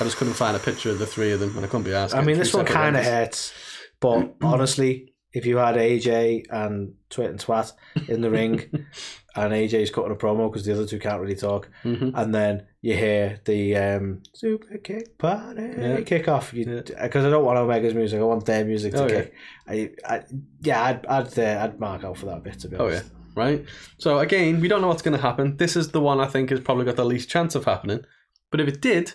I 0.00 0.04
just 0.04 0.16
couldn't 0.16 0.34
find 0.34 0.56
a 0.56 0.60
picture 0.60 0.90
of 0.90 0.98
the 0.98 1.06
three 1.06 1.32
of 1.32 1.40
them, 1.40 1.56
and 1.56 1.64
I 1.64 1.68
couldn't 1.68 1.84
be 1.84 1.92
asked. 1.94 2.14
I 2.14 2.22
mean, 2.22 2.38
this 2.38 2.54
one 2.54 2.64
kind 2.66 2.96
of 2.96 3.04
hurts. 3.04 3.52
But 4.00 4.34
honestly, 4.42 5.14
if 5.32 5.46
you 5.46 5.56
had 5.56 5.74
AJ 5.76 6.44
and 6.50 6.94
Twit 7.10 7.30
and 7.30 7.40
Twat 7.40 7.72
in 8.08 8.20
the 8.20 8.30
ring, 8.30 8.60
and 9.36 9.52
AJ's 9.52 9.90
cutting 9.90 10.12
a 10.12 10.14
promo 10.14 10.50
because 10.50 10.64
the 10.64 10.72
other 10.72 10.86
two 10.86 10.98
can't 10.98 11.20
really 11.20 11.34
talk, 11.34 11.68
Mhm. 11.84 12.12
and 12.14 12.34
then 12.34 12.66
you 12.82 12.94
hear 12.94 13.40
the 13.44 13.76
um, 13.76 14.22
super 14.34 14.78
kick 14.78 15.18
party 15.18 15.62
Yeah. 15.78 16.00
kick 16.02 16.28
off, 16.28 16.54
Yeah. 16.54 16.80
because 17.02 17.24
I 17.24 17.30
don't 17.30 17.44
want 17.44 17.58
Omega's 17.58 17.94
music, 17.94 18.20
I 18.20 18.24
want 18.24 18.44
their 18.46 18.64
music 18.64 18.92
to 18.94 19.04
Oh, 19.04 19.08
yeah. 19.08 19.22
kick. 19.22 19.34
I, 19.68 19.90
I, 20.06 20.22
yeah, 20.62 20.82
I'd, 20.84 21.06
I'd, 21.06 21.38
uh, 21.38 21.60
I'd 21.64 21.80
mark 21.80 22.04
out 22.04 22.16
for 22.16 22.26
that 22.26 22.42
bit 22.44 22.60
to 22.60 22.68
be 22.68 22.76
Oh, 22.76 22.86
honest. 22.86 23.10
Right? 23.36 23.64
So 23.98 24.18
again, 24.18 24.60
we 24.60 24.66
don't 24.66 24.80
know 24.80 24.88
what's 24.88 25.02
going 25.02 25.16
to 25.16 25.22
happen. 25.22 25.56
This 25.58 25.76
is 25.76 25.90
the 25.92 26.00
one 26.00 26.18
I 26.18 26.26
think 26.26 26.50
has 26.50 26.60
probably 26.60 26.86
got 26.86 26.96
the 26.96 27.04
least 27.04 27.28
chance 27.28 27.54
of 27.54 27.66
happening. 27.66 28.04
But 28.50 28.60
if 28.60 28.66
it 28.68 28.80
did, 28.80 29.12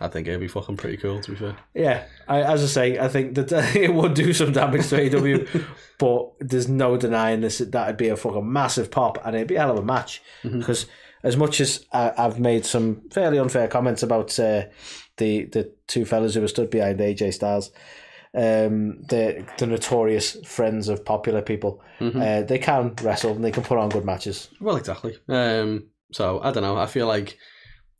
I 0.00 0.08
think 0.08 0.26
it'd 0.26 0.40
be 0.40 0.48
fucking 0.48 0.76
pretty 0.76 0.96
cool. 0.96 1.20
To 1.20 1.30
be 1.32 1.36
fair, 1.36 1.56
Yeah, 1.74 2.04
I, 2.26 2.42
as 2.42 2.64
I 2.64 2.66
say, 2.66 2.98
I 2.98 3.06
think 3.08 3.34
that 3.36 3.52
it 3.76 3.94
would 3.94 4.14
do 4.14 4.32
some 4.32 4.52
damage 4.52 4.88
to 4.88 4.96
AEW, 4.96 5.64
but 5.98 6.32
there's 6.40 6.68
no 6.68 6.96
denying 6.96 7.42
this. 7.42 7.58
That'd 7.58 7.96
be 7.96 8.08
a 8.08 8.16
fucking 8.16 8.50
massive 8.50 8.90
pop, 8.90 9.18
and 9.24 9.36
it'd 9.36 9.46
be 9.48 9.54
a 9.56 9.60
hell 9.60 9.70
of 9.70 9.78
a 9.78 9.84
match. 9.84 10.22
Mhm. 10.42 10.58
Because 10.58 10.86
as 11.22 11.36
much 11.36 11.60
as 11.60 11.84
I, 11.92 12.12
I've 12.18 12.40
made 12.40 12.66
some 12.66 13.02
fairly 13.10 13.38
unfair 13.38 13.68
comments 13.68 14.02
about 14.02 14.36
uh, 14.40 14.64
the 15.18 15.44
the 15.44 15.72
two 15.86 16.04
fellas 16.04 16.34
who 16.34 16.40
were 16.40 16.48
stood 16.48 16.70
behind 16.70 16.98
AJ 16.98 17.34
Styles, 17.34 17.70
um, 18.34 19.02
the 19.08 19.44
the 19.58 19.66
notorious 19.66 20.36
friends 20.46 20.88
of 20.88 21.04
popular 21.04 21.40
people, 21.42 21.80
Mhm. 22.00 22.16
uh, 22.20 22.46
they 22.46 22.58
can 22.58 22.94
wrestle 23.02 23.32
and 23.32 23.44
they 23.44 23.50
can 23.52 23.62
put 23.62 23.78
on 23.78 23.88
good 23.90 24.04
matches. 24.04 24.48
well, 24.60 24.76
exactly. 24.76 25.16
Um, 25.28 25.84
so 26.12 26.40
I 26.42 26.50
don't 26.50 26.62
know. 26.62 26.76
I 26.76 26.86
feel 26.86 27.06
like 27.06 27.38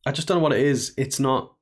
I 0.06 0.12
just 0.12 0.26
don't 0.28 0.38
know 0.38 0.42
what 0.42 0.52
it 0.52 0.60
is. 0.66 0.92
It's 0.96 1.18
not, 1.20 1.52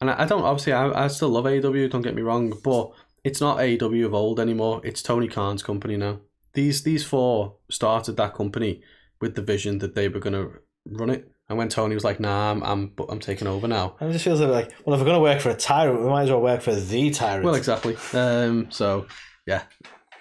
and 0.00 0.10
I, 0.10 0.22
I 0.22 0.24
don't. 0.24 0.42
Obviously, 0.42 0.72
I, 0.72 1.04
I 1.04 1.08
still 1.08 1.28
love 1.28 1.44
AEW. 1.44 1.90
Don't 1.90 2.02
get 2.02 2.14
me 2.14 2.22
wrong, 2.22 2.54
but 2.64 2.90
it's 3.24 3.40
not 3.40 3.58
AEW 3.58 4.06
of 4.06 4.14
old 4.14 4.40
anymore. 4.40 4.80
It's 4.84 5.02
Tony 5.02 5.28
Khan's 5.28 5.62
company 5.62 5.96
now. 5.96 6.20
These 6.54 6.82
these 6.82 7.04
four 7.04 7.56
started 7.70 8.16
that 8.16 8.34
company 8.34 8.82
with 9.20 9.34
the 9.36 9.42
vision 9.42 9.78
that 9.78 9.94
they 9.94 10.08
were 10.08 10.18
going 10.20 10.34
to 10.34 10.50
run 10.86 11.10
it. 11.10 11.30
And 11.52 11.58
when 11.58 11.68
Tony 11.68 11.94
was 11.94 12.02
like, 12.02 12.18
"Nah, 12.18 12.50
I'm 12.50 12.62
I'm, 12.62 12.92
I'm 13.10 13.20
taking 13.20 13.46
over 13.46 13.68
now," 13.68 13.94
And 14.00 14.08
it 14.08 14.14
just 14.14 14.24
feels 14.24 14.40
like, 14.40 14.72
well, 14.86 14.94
if 14.94 15.00
we're 15.00 15.04
going 15.04 15.18
to 15.18 15.20
work 15.20 15.38
for 15.38 15.50
a 15.50 15.54
tyrant, 15.54 16.00
we 16.00 16.08
might 16.08 16.22
as 16.22 16.30
well 16.30 16.40
work 16.40 16.62
for 16.62 16.74
the 16.74 17.10
tyrant. 17.10 17.44
Well, 17.44 17.56
exactly. 17.56 17.94
Um, 18.14 18.70
so 18.70 19.06
yeah, 19.46 19.64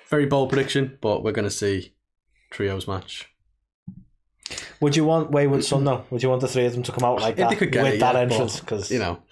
very 0.09 0.25
bold 0.25 0.49
prediction, 0.49 0.97
but 0.99 1.23
we're 1.23 1.31
going 1.31 1.47
to 1.47 1.49
see 1.49 1.93
trios 2.49 2.85
match. 2.85 3.29
Would 4.81 4.97
you 4.97 5.05
want 5.05 5.31
Wayward 5.31 5.63
Son 5.63 5.85
though? 5.85 6.03
Would 6.09 6.21
you 6.21 6.27
want 6.27 6.41
the 6.41 6.49
three 6.49 6.65
of 6.65 6.73
them 6.73 6.83
to 6.83 6.91
come 6.91 7.05
out 7.05 7.21
like 7.21 7.35
If 7.35 7.37
that 7.37 7.49
they 7.51 7.55
could 7.55 7.71
get 7.71 7.83
with 7.83 7.93
it, 7.93 7.99
that 8.01 8.15
yeah, 8.15 8.21
entrance? 8.23 8.59
Because 8.59 8.91
You 8.91 8.99
know, 8.99 9.23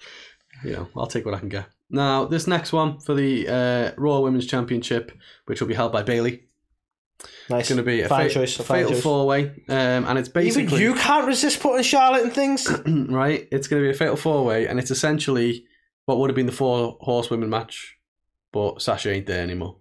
you 0.64 0.72
know, 0.72 0.88
I'll 0.96 1.06
take 1.06 1.26
what 1.26 1.34
I 1.34 1.38
can 1.38 1.50
get. 1.50 1.66
Now, 1.90 2.24
this 2.24 2.46
next 2.46 2.72
one 2.72 2.98
for 2.98 3.14
the 3.14 3.46
uh, 3.46 3.92
Raw 3.98 4.20
Women's 4.20 4.46
Championship, 4.46 5.12
which 5.44 5.60
will 5.60 5.68
be 5.68 5.74
held 5.74 5.92
by 5.92 6.02
Bayley, 6.02 6.48
nice. 7.48 7.60
it's 7.60 7.68
going 7.68 7.76
to 7.78 7.82
be 7.82 8.02
a 8.02 8.08
fa- 8.08 8.28
choice. 8.28 8.58
A 8.58 8.64
fatal 8.64 8.94
four 8.94 9.26
way, 9.26 9.46
um, 9.68 10.04
and 10.06 10.18
it's 10.18 10.28
Even 10.28 10.42
basically 10.42 10.82
you 10.82 10.94
can't 10.94 11.26
resist 11.26 11.60
putting 11.60 11.82
Charlotte 11.82 12.24
in 12.24 12.30
things. 12.30 12.68
right. 12.86 13.48
It's 13.50 13.68
going 13.68 13.82
to 13.82 13.86
be 13.86 13.90
a 13.90 13.96
fatal 13.96 14.16
four 14.16 14.44
way, 14.44 14.66
and 14.66 14.78
it's 14.78 14.90
essentially 14.90 15.64
what 16.06 16.18
would 16.18 16.30
have 16.30 16.36
been 16.36 16.46
the 16.46 16.52
four 16.52 16.96
horsewomen 17.00 17.50
match, 17.50 17.96
but 18.52 18.82
Sasha 18.82 19.12
ain't 19.12 19.26
there 19.26 19.42
anymore. 19.42 19.76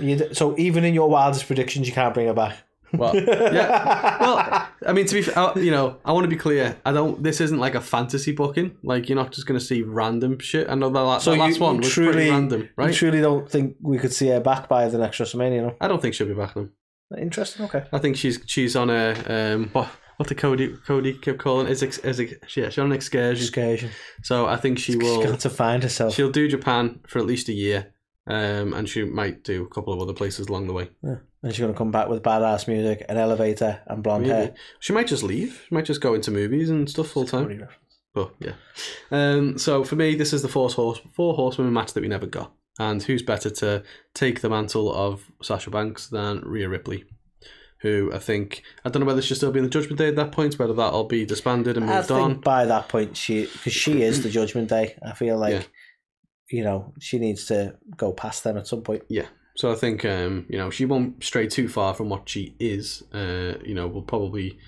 You 0.00 0.16
d- 0.16 0.34
so 0.34 0.56
even 0.58 0.84
in 0.84 0.94
your 0.94 1.08
wildest 1.08 1.46
predictions, 1.46 1.86
you 1.86 1.92
can't 1.92 2.14
bring 2.14 2.26
her 2.26 2.34
back. 2.34 2.56
What? 2.92 3.14
Yeah. 3.14 4.18
Well, 4.20 4.68
I 4.86 4.92
mean, 4.92 5.06
to 5.06 5.14
be, 5.14 5.22
fair, 5.22 5.58
you 5.58 5.70
know, 5.70 5.98
I 6.04 6.12
want 6.12 6.24
to 6.24 6.28
be 6.28 6.36
clear. 6.36 6.76
I 6.84 6.92
don't. 6.92 7.22
This 7.22 7.40
isn't 7.40 7.58
like 7.58 7.74
a 7.74 7.80
fantasy 7.80 8.32
booking. 8.32 8.76
Like 8.82 9.08
you're 9.08 9.16
not 9.16 9.32
just 9.32 9.46
going 9.46 9.58
to 9.58 9.64
see 9.64 9.82
random 9.82 10.38
shit. 10.38 10.68
I 10.68 10.74
know 10.74 10.90
the, 10.90 11.00
la- 11.02 11.18
So 11.18 11.32
the 11.32 11.38
last 11.38 11.56
you, 11.56 11.62
one 11.62 11.78
was 11.78 11.90
truly, 11.90 12.12
pretty 12.12 12.30
random, 12.30 12.60
you 12.62 12.68
right? 12.76 12.94
truly 12.94 13.20
don't 13.20 13.50
think 13.50 13.76
we 13.80 13.98
could 13.98 14.12
see 14.12 14.28
her 14.28 14.40
back 14.40 14.68
by 14.68 14.88
the 14.88 14.98
next 14.98 15.18
WrestleMania? 15.18 15.62
No? 15.62 15.76
I 15.80 15.88
don't 15.88 16.00
think 16.02 16.14
she'll 16.14 16.26
be 16.28 16.34
back 16.34 16.54
then. 16.54 16.70
Interesting. 17.18 17.64
Okay. 17.66 17.84
I 17.92 17.98
think 17.98 18.16
she's 18.16 18.40
she's 18.46 18.74
on 18.76 18.88
a 18.88 19.14
um 19.28 19.68
what 19.72 19.88
what 20.16 20.28
the 20.28 20.34
Cody 20.34 20.74
Cody 20.86 21.12
kept 21.14 21.38
calling 21.38 21.66
is 21.66 21.82
ex, 21.82 21.98
is 21.98 22.20
ex, 22.20 22.56
yeah 22.56 22.68
she's 22.68 22.78
on 22.78 22.86
an 22.86 22.92
excursion. 22.92 23.42
Excursion. 23.44 23.90
So 24.22 24.46
I 24.46 24.56
think 24.56 24.78
she 24.78 24.96
will 24.96 25.20
She's 25.20 25.30
got 25.30 25.40
to 25.40 25.50
find 25.50 25.82
herself. 25.82 26.14
She'll 26.14 26.30
do 26.30 26.48
Japan 26.48 27.00
for 27.06 27.18
at 27.18 27.26
least 27.26 27.48
a 27.48 27.52
year, 27.52 27.92
um, 28.26 28.72
and 28.72 28.88
she 28.88 29.04
might 29.04 29.44
do 29.44 29.62
a 29.64 29.68
couple 29.68 29.92
of 29.92 30.00
other 30.00 30.14
places 30.14 30.46
along 30.48 30.68
the 30.68 30.72
way. 30.72 30.88
Yeah. 31.02 31.16
And 31.42 31.52
she's 31.52 31.60
going 31.60 31.72
to 31.72 31.78
come 31.78 31.90
back 31.90 32.08
with 32.08 32.22
badass 32.22 32.68
music, 32.68 33.04
an 33.08 33.16
elevator, 33.16 33.80
and 33.86 34.02
blonde 34.02 34.26
hair. 34.26 34.54
She 34.78 34.92
might 34.92 35.08
just 35.08 35.24
leave. 35.24 35.64
She 35.68 35.74
might 35.74 35.84
just 35.84 36.00
go 36.00 36.14
into 36.14 36.30
movies 36.30 36.70
and 36.70 36.88
stuff 36.88 37.08
full 37.08 37.26
time. 37.26 37.66
But 38.14 38.34
yeah. 38.38 38.52
Um, 39.10 39.58
so 39.58 39.82
for 39.84 39.96
me, 39.96 40.14
this 40.14 40.32
is 40.32 40.42
the 40.42 40.48
four 40.48 40.68
horse 40.68 41.00
four 41.14 41.34
horsewomen 41.34 41.72
match 41.72 41.94
that 41.94 42.02
we 42.02 42.08
never 42.08 42.26
got. 42.26 42.52
And 42.78 43.02
who's 43.02 43.22
better 43.22 43.50
to 43.50 43.82
take 44.14 44.40
the 44.40 44.48
mantle 44.50 44.92
of 44.94 45.30
Sasha 45.42 45.70
Banks 45.70 46.06
than 46.08 46.40
Rhea 46.42 46.68
Ripley? 46.68 47.04
Who 47.80 48.12
I 48.14 48.18
think 48.18 48.62
I 48.84 48.90
don't 48.90 49.00
know 49.00 49.06
whether 49.06 49.20
she'll 49.22 49.36
still 49.36 49.50
be 49.50 49.58
in 49.58 49.64
the 49.64 49.70
Judgment 49.70 49.98
Day 49.98 50.08
at 50.08 50.16
that 50.16 50.30
point, 50.30 50.58
whether 50.58 50.72
that'll 50.74 51.04
be 51.04 51.24
disbanded 51.26 51.76
and 51.76 51.90
I 51.90 51.96
moved 51.96 52.08
think 52.08 52.20
on. 52.20 52.40
by 52.40 52.64
that 52.66 52.88
point, 52.88 53.16
she 53.16 53.46
because 53.46 53.72
she 53.72 54.02
is 54.02 54.22
the 54.22 54.30
Judgment 54.30 54.68
Day. 54.68 54.96
I 55.04 55.12
feel 55.14 55.36
like 55.38 55.54
Yeah. 55.54 55.62
you 56.58 56.62
know 56.64 56.92
she 57.00 57.18
needs 57.18 57.46
to 57.46 57.76
go 57.96 58.12
past 58.12 58.44
them 58.44 58.56
at 58.56 58.68
some 58.68 58.82
point. 58.82 59.02
So 59.54 59.70
I 59.70 59.74
think 59.74 60.04
um, 60.04 60.46
you 60.48 60.58
know 60.58 60.70
she 60.70 60.84
won't 60.84 61.22
stray 61.22 61.46
too 61.46 61.68
far 61.68 61.94
from 61.94 62.08
what 62.08 62.28
she 62.28 62.54
is. 62.58 63.02
Uh, 63.12 63.54
you 63.64 63.74
know, 63.74 63.86
will 63.86 64.02
probably 64.02 64.58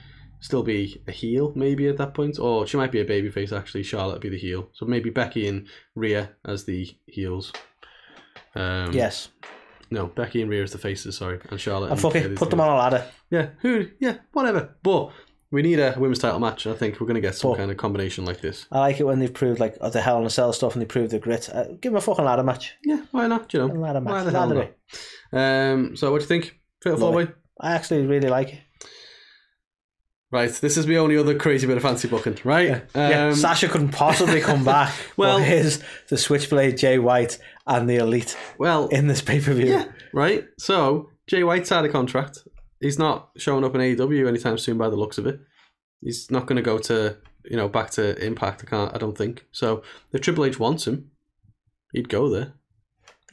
still 0.40 0.62
be 0.62 1.00
a 1.08 1.10
heel 1.12 1.52
maybe 1.56 1.88
at 1.88 1.96
that 1.96 2.12
point, 2.14 2.38
or 2.38 2.66
she 2.66 2.76
might 2.76 2.92
be 2.92 3.00
a 3.00 3.04
babyface. 3.04 3.56
Actually, 3.56 3.82
Charlotte 3.82 4.20
be 4.20 4.28
the 4.28 4.38
heel. 4.38 4.68
So 4.72 4.84
maybe 4.86 5.10
Becky 5.10 5.48
and 5.48 5.66
Rhea 5.94 6.30
as 6.44 6.64
the 6.64 6.94
heels. 7.06 7.52
Um, 8.54 8.92
yes, 8.92 9.30
No, 9.90 10.06
Becky 10.06 10.42
and 10.42 10.50
Rhea 10.50 10.62
as 10.62 10.72
the 10.72 10.78
faces. 10.78 11.16
Sorry, 11.16 11.40
and 11.50 11.60
Charlotte. 11.60 11.86
and 11.86 11.92
and 11.92 12.00
fuck 12.00 12.14
it, 12.14 12.36
put 12.36 12.50
them 12.50 12.60
on 12.60 12.68
a 12.68 12.76
ladder. 12.76 13.06
Yeah, 13.30 13.48
who? 13.60 13.88
Yeah, 13.98 14.18
whatever. 14.32 14.76
But 14.82 15.10
we 15.54 15.62
need 15.62 15.78
a 15.78 15.94
women's 15.99 16.18
title 16.18 16.40
match. 16.40 16.66
I 16.66 16.75
think 16.75 17.00
we're 17.00 17.06
going 17.06 17.14
to 17.14 17.20
get 17.20 17.34
some 17.34 17.52
But- 17.52 17.58
kind 17.58 17.70
of 17.70 17.76
combination 17.78 18.25
like 18.26 18.40
this. 18.42 18.66
I 18.73 18.80
like 18.80 19.00
it 19.00 19.04
when 19.04 19.18
they've 19.20 19.32
proved 19.32 19.61
like 19.61 19.76
oh, 19.80 19.88
the 19.88 20.00
Hell 20.02 20.18
in 20.20 20.26
a 20.26 20.30
Cell 20.30 20.52
stuff 20.52 20.75
and 20.75 20.82
they 20.82 20.87
proved 20.87 21.12
the 21.12 21.18
grit. 21.18 21.49
Uh, 21.50 21.64
give 21.80 21.92
them 21.92 21.96
a 21.96 22.00
fucking 22.00 22.25
ladder 22.25 22.42
match. 22.42 22.75
Yeah, 22.84 23.00
why 23.12 23.26
not? 23.26 23.52
You 23.54 23.62
A 23.64 23.68
know, 23.68 23.75
ladder 23.75 24.00
why 24.00 24.12
match. 24.12 24.25
the 24.26 24.30
hell 24.32 24.46
Ladder 24.49 24.70
not? 25.32 25.73
Um, 25.73 25.96
so 25.96 26.11
what 26.12 26.18
do 26.18 26.25
you 26.25 26.28
think? 26.28 26.58
Fatal 26.82 26.99
four 26.99 27.12
way. 27.12 27.28
I 27.61 27.73
actually 27.75 28.04
really 28.06 28.28
like 28.28 28.52
it. 28.54 28.61
Right, 30.32 30.50
this 30.50 30.76
is 30.76 30.87
the 30.87 30.99
only 30.99 31.16
other 31.16 31.38
crazy 31.38 31.64
bit 31.68 31.76
of 31.76 31.84
fancy 31.84 32.08
booking, 32.08 32.37
right? 32.42 32.84
yeah, 32.96 33.26
Um, 33.28 33.34
Sasha 33.37 33.68
couldn't 33.68 33.90
possibly 33.90 34.40
come 34.40 34.64
back. 34.75 34.92
Well- 35.16 35.38
here's 35.38 35.80
the 36.08 36.18
Switchblade, 36.18 36.76
Jay 36.76 36.99
White, 36.99 37.38
and 37.68 37.88
the 37.88 37.96
Elite 37.96 38.37
well, 38.58 38.88
in 38.88 39.06
this 39.06 39.23
pay 39.23 39.40
per 39.40 39.52
view. 39.52 39.66
yeah, 39.66 39.84
right. 40.12 40.44
So 40.58 41.11
Jay 41.28 41.44
White's 41.44 41.68
signed 41.68 41.87
a 41.87 41.88
contract. 41.88 42.40
He's 42.84 42.98
not 42.98 43.30
showing 43.38 43.64
up 43.64 43.74
in 43.74 43.80
AEW 43.80 44.28
anytime 44.28 44.58
soon, 44.58 44.76
by 44.76 44.90
the 44.90 44.96
looks 44.96 45.16
of 45.16 45.26
it. 45.26 45.40
He's 46.02 46.30
not 46.30 46.44
going 46.44 46.56
to 46.56 46.62
go 46.62 46.78
to 46.78 47.16
you 47.44 47.56
know 47.56 47.66
back 47.66 47.90
to 47.92 48.22
Impact. 48.22 48.62
I 48.62 48.68
can't. 48.68 48.94
I 48.94 48.98
don't 48.98 49.16
think 49.16 49.46
so. 49.52 49.82
If 50.12 50.20
Triple 50.20 50.44
H 50.44 50.58
wants 50.58 50.86
him, 50.86 51.10
he'd 51.94 52.10
go 52.10 52.28
there. 52.28 52.52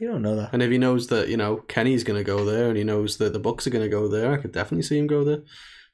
You 0.00 0.08
don't 0.08 0.22
know 0.22 0.36
that. 0.36 0.54
And 0.54 0.62
if 0.62 0.70
he 0.70 0.78
knows 0.78 1.08
that 1.08 1.28
you 1.28 1.36
know 1.36 1.56
Kenny's 1.68 2.02
going 2.02 2.18
to 2.18 2.24
go 2.24 2.46
there, 2.46 2.68
and 2.68 2.78
he 2.78 2.82
knows 2.82 3.18
that 3.18 3.34
the 3.34 3.38
Bucks 3.38 3.66
are 3.66 3.70
going 3.70 3.84
to 3.84 3.90
go 3.90 4.08
there, 4.08 4.32
I 4.32 4.38
could 4.38 4.52
definitely 4.52 4.84
see 4.84 4.98
him 4.98 5.06
go 5.06 5.22
there. 5.22 5.42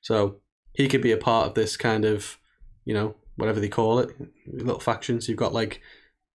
So 0.03 0.37
he 0.73 0.87
could 0.87 1.03
be 1.03 1.11
a 1.11 1.17
part 1.17 1.49
of 1.49 1.55
this 1.55 1.77
kind 1.77 2.05
of, 2.05 2.39
you 2.85 2.95
know, 2.95 3.17
whatever 3.35 3.59
they 3.59 3.69
call 3.69 3.99
it, 3.99 4.11
little 4.47 4.79
factions. 4.79 5.29
You've 5.29 5.37
got 5.37 5.53
like 5.53 5.81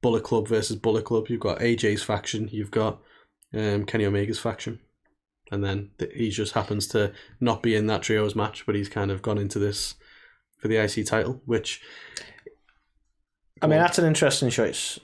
Bullet 0.02 0.26
Club 0.26 0.50
versus 0.50 0.76
Bullet 0.76 1.06
Club. 1.06 1.30
You've 1.30 1.40
got 1.40 1.60
AJ's 1.60 2.04
faction. 2.04 2.50
You've 2.52 2.72
got 2.72 3.02
um, 3.54 3.86
Kenny 3.86 4.06
Omega's 4.06 4.40
faction, 4.40 4.82
and 5.54 5.64
then 5.64 5.92
th- 6.00 6.12
he 6.14 6.30
just 6.30 6.54
happens 6.54 6.88
to 6.88 7.14
not 7.40 7.62
be 7.64 7.76
in 7.76 7.88
that 7.88 8.02
trios 8.02 8.36
match, 8.36 8.66
but 8.66 8.76
he's 8.76 8.90
kind 8.90 9.12
of 9.12 9.22
gone 9.22 9.38
into 9.38 9.60
this 9.60 9.96
for 10.60 10.68
the 10.68 10.78
IC 10.78 11.06
title, 11.06 11.42
which 11.46 11.82
I 13.62 13.68
mean, 13.68 13.80
that's 13.80 14.00
an 14.00 14.06
interesting 14.06 14.50
choice 14.50 15.00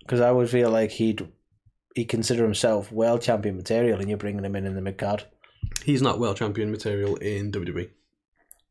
because 0.00 0.20
I 0.20 0.32
would 0.32 0.50
feel 0.50 0.70
like 0.70 0.90
he'd 0.92 1.28
he 1.94 2.04
consider 2.04 2.42
himself 2.44 2.90
world 2.92 3.22
champion 3.22 3.56
material, 3.56 3.98
and 4.00 4.08
you're 4.08 4.18
bringing 4.18 4.44
him 4.44 4.56
in 4.56 4.66
in 4.66 4.74
the 4.74 4.80
mid 4.80 4.98
card. 4.98 5.24
he's 5.84 6.02
not 6.02 6.18
world 6.18 6.36
champion 6.36 6.70
material 6.70 7.16
in 7.16 7.50
WWE 7.52 7.90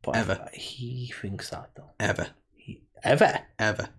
But 0.02 0.16
Ever. 0.16 0.50
he 0.54 1.12
thinks 1.22 1.50
that 1.52 1.70
though. 1.76 1.92
ever, 2.00 2.28
He, 2.56 2.84
ever 3.04 3.40
ever, 3.58 3.90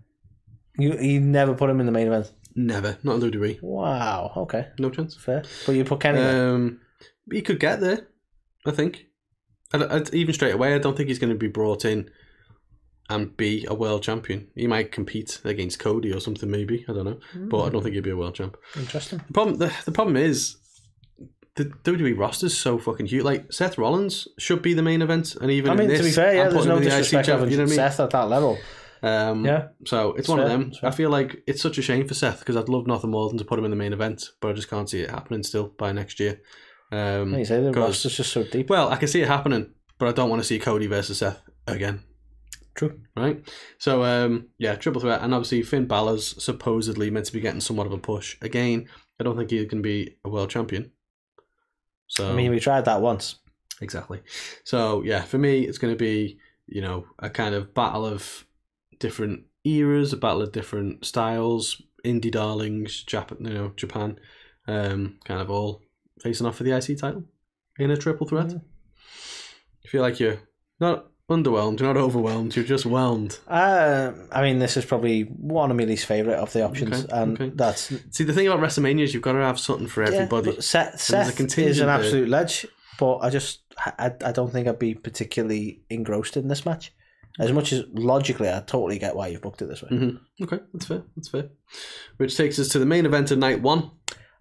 you 0.77 0.97
he 0.97 1.19
never 1.19 1.53
put 1.53 1.69
him 1.69 1.79
in 1.79 1.85
the 1.85 1.91
main 1.91 2.07
event. 2.07 2.31
never, 2.55 2.97
not 3.03 3.21
in 3.21 3.31
WWE. 3.31 3.61
Wow. 3.61 4.31
Okay. 4.37 4.67
No 4.79 4.89
chance. 4.89 5.15
Fair. 5.15 5.43
But 5.65 5.73
you 5.73 5.85
put 5.85 5.99
Kenny. 6.01 6.19
there. 6.19 6.53
Um, 6.53 6.81
He 7.29 7.41
could 7.41 7.59
get 7.59 7.79
there, 7.81 8.07
I 8.65 8.71
think. 8.71 9.05
I, 9.73 9.77
I, 9.83 10.03
even 10.13 10.33
straight 10.33 10.53
away, 10.53 10.73
I 10.73 10.79
don't 10.79 10.95
think 10.97 11.09
he's 11.09 11.19
going 11.19 11.33
to 11.33 11.39
be 11.39 11.47
brought 11.47 11.85
in 11.85 12.09
and 13.09 13.35
be 13.35 13.65
a 13.69 13.73
world 13.73 14.03
champion. 14.03 14.47
He 14.55 14.67
might 14.67 14.91
compete 14.91 15.41
against 15.43 15.79
Cody 15.79 16.13
or 16.13 16.19
something, 16.19 16.49
maybe. 16.49 16.85
I 16.87 16.93
don't 16.93 17.05
know, 17.05 17.19
but 17.35 17.63
I 17.63 17.69
don't 17.69 17.83
think 17.83 17.95
he'd 17.95 18.03
be 18.03 18.09
a 18.09 18.17
world 18.17 18.35
champ. 18.35 18.57
Interesting. 18.77 19.21
The 19.27 19.33
problem, 19.33 19.57
the, 19.57 19.73
the 19.85 19.91
problem 19.91 20.17
is, 20.17 20.57
the 21.55 21.65
WWE 21.65 22.17
roster's 22.17 22.57
so 22.57 22.77
fucking 22.77 23.07
huge. 23.07 23.23
Like 23.23 23.51
Seth 23.51 23.77
Rollins 23.77 24.27
should 24.39 24.61
be 24.61 24.73
the 24.73 24.81
main 24.81 25.01
event, 25.01 25.35
and 25.35 25.51
even 25.51 25.71
I 25.71 25.75
mean, 25.75 25.91
in 25.91 25.97
to 25.97 26.03
be 26.03 26.11
fair, 26.11 26.35
yeah, 26.35 26.49
there's 26.49 26.65
no 26.65 26.79
the 26.79 26.85
disrespect 26.85 27.27
champ, 27.27 27.41
You 27.49 27.57
know 27.57 27.63
what 27.63 27.67
I 27.67 27.69
mean? 27.69 27.75
Seth 27.75 27.99
at 27.99 28.09
that 28.11 28.29
level. 28.29 28.57
Um, 29.03 29.45
Yeah. 29.45 29.69
So 29.85 30.11
it's 30.11 30.19
It's 30.19 30.29
one 30.29 30.37
fair, 30.37 30.45
of 30.45 30.51
them. 30.51 30.71
I 30.83 30.91
feel 30.91 31.09
like 31.09 31.43
it's 31.47 31.61
such 31.61 31.77
a 31.77 31.81
shame 31.81 32.07
for 32.07 32.13
Seth 32.13 32.39
because 32.39 32.55
I'd 32.55 32.69
love 32.69 32.87
nothing 32.87 33.11
more 33.11 33.27
than 33.27 33.37
to 33.39 33.45
put 33.45 33.59
him 33.59 33.65
in 33.65 33.71
the 33.71 33.77
main 33.77 33.93
event, 33.93 34.29
but 34.39 34.49
I 34.49 34.53
just 34.53 34.69
can't 34.69 34.89
see 34.89 35.01
it 35.01 35.09
happening 35.09 35.43
still 35.43 35.67
by 35.77 35.91
next 35.91 36.19
year. 36.19 36.39
Um, 36.91 37.31
Like 37.31 37.39
you 37.39 37.45
say, 37.45 37.61
the 37.61 37.71
roster's 37.71 38.17
just 38.17 38.31
so 38.33 38.43
deep. 38.43 38.69
well, 38.69 38.89
I 38.89 38.97
can 38.97 39.07
see 39.07 39.21
it 39.21 39.27
happening, 39.27 39.73
but 39.97 40.09
I 40.09 40.11
don't 40.11 40.29
want 40.29 40.41
to 40.41 40.47
see 40.47 40.59
Cody 40.59 40.87
versus 40.87 41.19
Seth 41.19 41.41
again. 41.67 42.03
True. 42.75 42.99
Right? 43.15 43.47
So, 43.77 44.03
um, 44.03 44.47
yeah, 44.57 44.75
triple 44.75 45.01
threat. 45.01 45.21
And 45.21 45.33
obviously, 45.33 45.61
Finn 45.61 45.87
Balor's 45.87 46.41
supposedly 46.43 47.09
meant 47.09 47.25
to 47.27 47.33
be 47.33 47.39
getting 47.41 47.61
somewhat 47.61 47.87
of 47.87 47.93
a 47.93 47.97
push. 47.97 48.37
Again, 48.41 48.87
I 49.19 49.23
don't 49.23 49.37
think 49.37 49.51
he 49.51 49.65
can 49.65 49.81
be 49.81 50.17
a 50.25 50.29
world 50.29 50.49
champion. 50.49 50.91
So, 52.07 52.29
I 52.29 52.33
mean, 52.33 52.51
we 52.51 52.59
tried 52.59 52.85
that 52.85 53.01
once. 53.01 53.35
exactly. 53.81 54.21
So, 54.63 55.01
yeah, 55.03 55.21
for 55.21 55.37
me, 55.37 55.61
it's 55.61 55.77
going 55.77 55.93
to 55.93 55.97
be, 55.97 56.39
you 56.67 56.81
know, 56.81 57.05
a 57.19 57.29
kind 57.29 57.55
of 57.55 57.73
battle 57.73 58.05
of 58.05 58.45
different 58.99 59.43
eras, 59.63 60.11
a 60.13 60.17
battle 60.17 60.41
of 60.41 60.51
different 60.51 61.05
styles, 61.05 61.81
indie 62.05 62.31
darlings, 62.31 63.03
Japan, 63.03 63.37
you 63.41 63.53
know, 63.53 63.73
Japan, 63.75 64.19
um, 64.67 65.19
kind 65.25 65.41
of 65.41 65.49
all 65.49 65.81
facing 66.21 66.45
off 66.47 66.55
for 66.57 66.63
the 66.63 66.71
IC 66.71 66.97
title 66.99 67.23
in 67.79 67.91
a 67.91 67.97
triple 67.97 68.27
threat. 68.27 68.47
Mhm. 68.47 68.61
You 69.83 69.89
feel 69.89 70.01
like 70.01 70.19
you're 70.19 70.39
not 70.79 71.07
underwhelmed, 71.29 71.79
you're 71.79 71.93
not 71.93 72.01
overwhelmed, 72.01 72.55
you're 72.55 72.65
just 72.65 72.85
whelmed. 72.85 73.39
Uh, 73.47 74.11
I 74.31 74.41
mean, 74.41 74.59
this 74.59 74.75
is 74.77 74.85
probably 74.85 75.23
one 75.23 75.71
of 75.71 75.77
my 75.77 75.85
least 75.85 76.05
favorite 76.05 76.35
of 76.37 76.51
the 76.53 76.63
options, 76.63 77.05
Okay, 77.05 77.17
and 77.17 77.41
okay. 77.41 77.51
that's 77.55 77.91
See, 78.11 78.23
the 78.23 78.33
thing 78.33 78.47
about 78.47 78.59
WrestleMania 78.59 79.01
is 79.03 79.13
you've 79.13 79.23
got 79.23 79.33
to 79.33 79.39
have 79.39 79.59
something 79.59 79.87
for 79.87 80.03
everybody. 80.03 80.51
but 80.51 80.63
Seth, 80.63 80.99
So 81.01 81.13
there's 81.13 81.29
a 81.29 81.31
Seth 81.31 81.57
is 81.59 81.79
an 81.79 81.87
there. 81.87 81.95
absolute 81.95 82.29
ledge, 82.29 82.65
but 82.99 83.17
I 83.19 83.29
just 83.29 83.61
I, 83.77 84.11
I 84.23 84.31
don't 84.31 84.51
think 84.51 84.67
I'd 84.67 84.77
be 84.77 84.93
particularly 84.93 85.81
engrossed 85.89 86.35
in 86.37 86.47
this 86.49 86.65
match. 86.65 86.91
As 87.39 87.53
much 87.53 87.71
as 87.71 87.85
logically, 87.93 88.49
I 88.49 88.59
totally 88.59 88.99
get 88.99 89.15
why 89.15 89.27
you've 89.27 89.41
booked 89.41 89.61
it 89.61 89.67
this 89.69 89.81
way. 89.81 89.89
Mhm. 89.89 90.19
Okay, 90.43 90.59
that's 90.73 90.85
fair. 90.85 91.03
That's 91.15 91.29
fair. 91.29 91.49
Which 92.17 92.35
takes 92.35 92.59
us 92.59 92.67
to 92.69 92.79
the 92.79 92.85
main 92.85 93.05
event 93.05 93.31
of 93.31 93.39
night 93.39 93.61
one. 93.61 93.89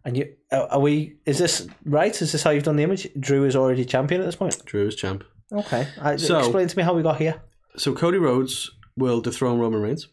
And 0.04 0.16
you 0.16 0.34
are 0.50 0.80
we? 0.80 1.16
Is 1.26 1.38
this 1.38 1.66
right? 1.84 2.20
Is 2.22 2.32
this 2.32 2.42
how 2.42 2.50
you've 2.50 2.62
done 2.64 2.76
the 2.76 2.82
image? 2.82 3.06
Drew 3.18 3.44
is 3.44 3.54
already 3.54 3.84
champion 3.84 4.20
at 4.20 4.24
this 4.24 4.36
point. 4.36 4.64
Drew 4.64 4.86
is 4.86 4.96
champ. 4.96 5.24
Okay, 5.52 5.86
I, 6.00 6.16
So- 6.16 6.38
explain 6.38 6.68
to 6.68 6.76
me 6.76 6.82
how 6.84 6.94
we 6.94 7.02
got 7.02 7.18
here. 7.18 7.42
So 7.76 7.94
Cody 7.94 8.18
Rhodes 8.18 8.70
will 8.96 9.20
dethrone 9.20 9.58
Roman 9.58 9.80
Reigns 9.82 10.08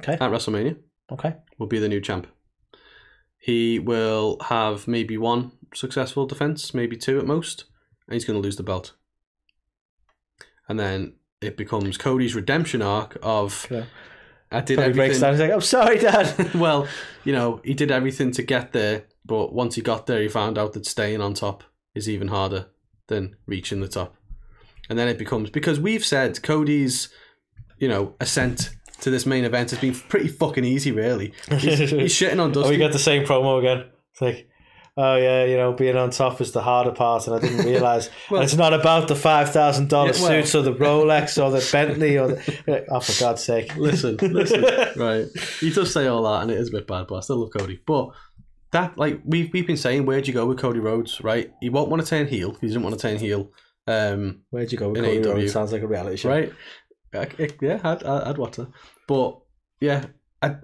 Okay, 0.00 0.12
at 0.14 0.20
WrestleMania. 0.30 0.76
okay, 1.12 1.36
Will 1.58 1.66
be 1.66 1.78
the 1.78 1.88
new 1.88 2.00
champ. 2.00 2.26
He 3.38 3.78
will 3.78 4.36
have 4.44 4.86
maybe 4.86 5.16
one 5.16 5.52
successful 5.74 6.26
defense, 6.26 6.74
maybe 6.74 6.96
two 6.96 7.18
at 7.18 7.26
most, 7.26 7.64
and 8.06 8.14
he's 8.14 8.24
going 8.24 8.38
to 8.38 8.42
lose 8.42 8.56
the 8.56 8.62
belt. 8.62 8.92
And 10.68 10.78
then 10.78 11.14
it 11.40 11.56
becomes 11.56 11.96
Cody's 11.96 12.34
redemption 12.34 12.82
arc 12.82 13.16
of 13.22 13.66
Okay. 13.70 13.86
I 14.52 14.60
did 14.60 14.78
Cody 14.78 14.92
breaks 14.92 15.20
everything. 15.20 15.20
down. 15.20 15.32
He's 15.32 15.40
like, 15.40 15.52
"I'm 15.52 15.60
sorry, 15.60 15.98
Dad." 15.98 16.54
well, 16.60 16.86
you 17.24 17.32
know, 17.32 17.60
he 17.64 17.74
did 17.74 17.90
everything 17.90 18.32
to 18.32 18.42
get 18.42 18.72
there, 18.72 19.04
but 19.30 19.52
once 19.54 19.76
he 19.76 19.80
got 19.80 20.06
there, 20.08 20.20
he 20.20 20.28
found 20.28 20.58
out 20.58 20.72
that 20.72 20.84
staying 20.84 21.20
on 21.20 21.34
top 21.34 21.62
is 21.94 22.08
even 22.08 22.26
harder 22.28 22.66
than 23.06 23.36
reaching 23.46 23.80
the 23.80 23.86
top. 23.86 24.16
And 24.88 24.98
then 24.98 25.06
it 25.06 25.18
becomes 25.18 25.50
because 25.50 25.78
we've 25.78 26.04
said 26.04 26.42
Cody's, 26.42 27.08
you 27.78 27.86
know, 27.86 28.14
ascent 28.20 28.70
to 29.02 29.10
this 29.10 29.24
main 29.26 29.44
event 29.44 29.70
has 29.70 29.78
been 29.78 29.94
pretty 29.94 30.26
fucking 30.26 30.64
easy, 30.64 30.90
really. 30.90 31.32
He's, 31.48 31.78
he's 31.90 32.12
shitting 32.12 32.40
on 32.42 32.50
Oh, 32.50 32.54
Dusty. 32.54 32.70
we 32.70 32.76
got 32.76 32.90
the 32.90 32.98
same 32.98 33.24
promo 33.24 33.60
again. 33.60 33.86
It's 34.10 34.20
like, 34.20 34.48
oh 34.96 35.14
yeah, 35.16 35.44
you 35.44 35.56
know, 35.56 35.72
being 35.74 35.96
on 35.96 36.10
top 36.10 36.40
is 36.40 36.50
the 36.50 36.60
harder 36.60 36.90
part, 36.90 37.28
and 37.28 37.36
I 37.36 37.38
didn't 37.38 37.64
realize. 37.64 38.10
Well- 38.32 38.42
it's 38.42 38.56
not 38.56 38.74
about 38.74 39.06
the 39.06 39.14
five 39.14 39.52
thousand 39.52 39.88
dollar 39.90 40.12
Yeah, 40.12 40.20
well- 40.22 40.28
suits 40.42 40.54
or 40.56 40.62
the 40.62 40.74
Rolex 40.74 41.40
or 41.42 41.52
the 41.52 41.66
Bentley 41.70 42.18
or 42.18 42.28
the. 42.28 42.84
Oh, 42.90 42.98
for 43.00 43.20
God's 43.20 43.44
sake! 43.44 43.76
Listen, 43.76 44.16
listen, 44.16 44.62
right? 44.96 45.26
He 45.60 45.70
does 45.70 45.92
say 45.92 46.08
all 46.08 46.24
that, 46.24 46.42
and 46.42 46.50
it 46.50 46.58
is 46.58 46.68
a 46.68 46.72
bit 46.72 46.88
bad, 46.88 47.06
but 47.06 47.16
I 47.16 47.20
still 47.20 47.36
love 47.38 47.50
Cody. 47.56 47.80
But 47.86 48.10
that, 48.72 48.96
like, 48.96 49.20
we've 49.24 49.52
we've 49.52 49.66
been 49.66 49.76
saying, 49.76 50.06
where'd 50.06 50.28
you 50.28 50.34
go 50.34 50.46
with 50.46 50.58
Cody 50.58 50.80
Rhodes? 50.80 51.20
Right? 51.20 51.52
He 51.60 51.70
won't 51.70 51.88
want 51.88 52.02
to 52.02 52.08
turn 52.08 52.26
heel. 52.26 52.56
He 52.60 52.66
doesn't 52.66 52.82
want 52.82 52.98
to 52.98 53.00
turn 53.00 53.18
heel. 53.18 53.50
Um, 53.86 54.42
Where'd 54.50 54.70
you 54.70 54.78
go 54.78 54.90
with 54.90 55.02
Cody 55.02 55.18
AEW. 55.18 55.34
Rhodes? 55.34 55.52
Sounds 55.52 55.72
like 55.72 55.82
a 55.82 55.88
reality 55.88 56.16
show. 56.16 56.28
right? 56.28 56.52
Yeah, 57.60 57.80
I'd, 57.82 58.02
I'd 58.04 58.38
watch 58.38 58.56
that. 58.56 58.68
But 59.08 59.38
yeah, 59.80 60.06
I, 60.42 60.56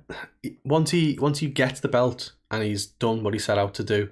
once 0.64 0.90
he 0.90 1.18
once 1.20 1.42
you 1.42 1.48
get 1.48 1.82
the 1.82 1.88
belt 1.88 2.32
and 2.50 2.62
he's 2.62 2.86
done 2.86 3.22
what 3.22 3.34
he 3.34 3.40
set 3.40 3.58
out 3.58 3.74
to 3.74 3.84
do, 3.84 4.10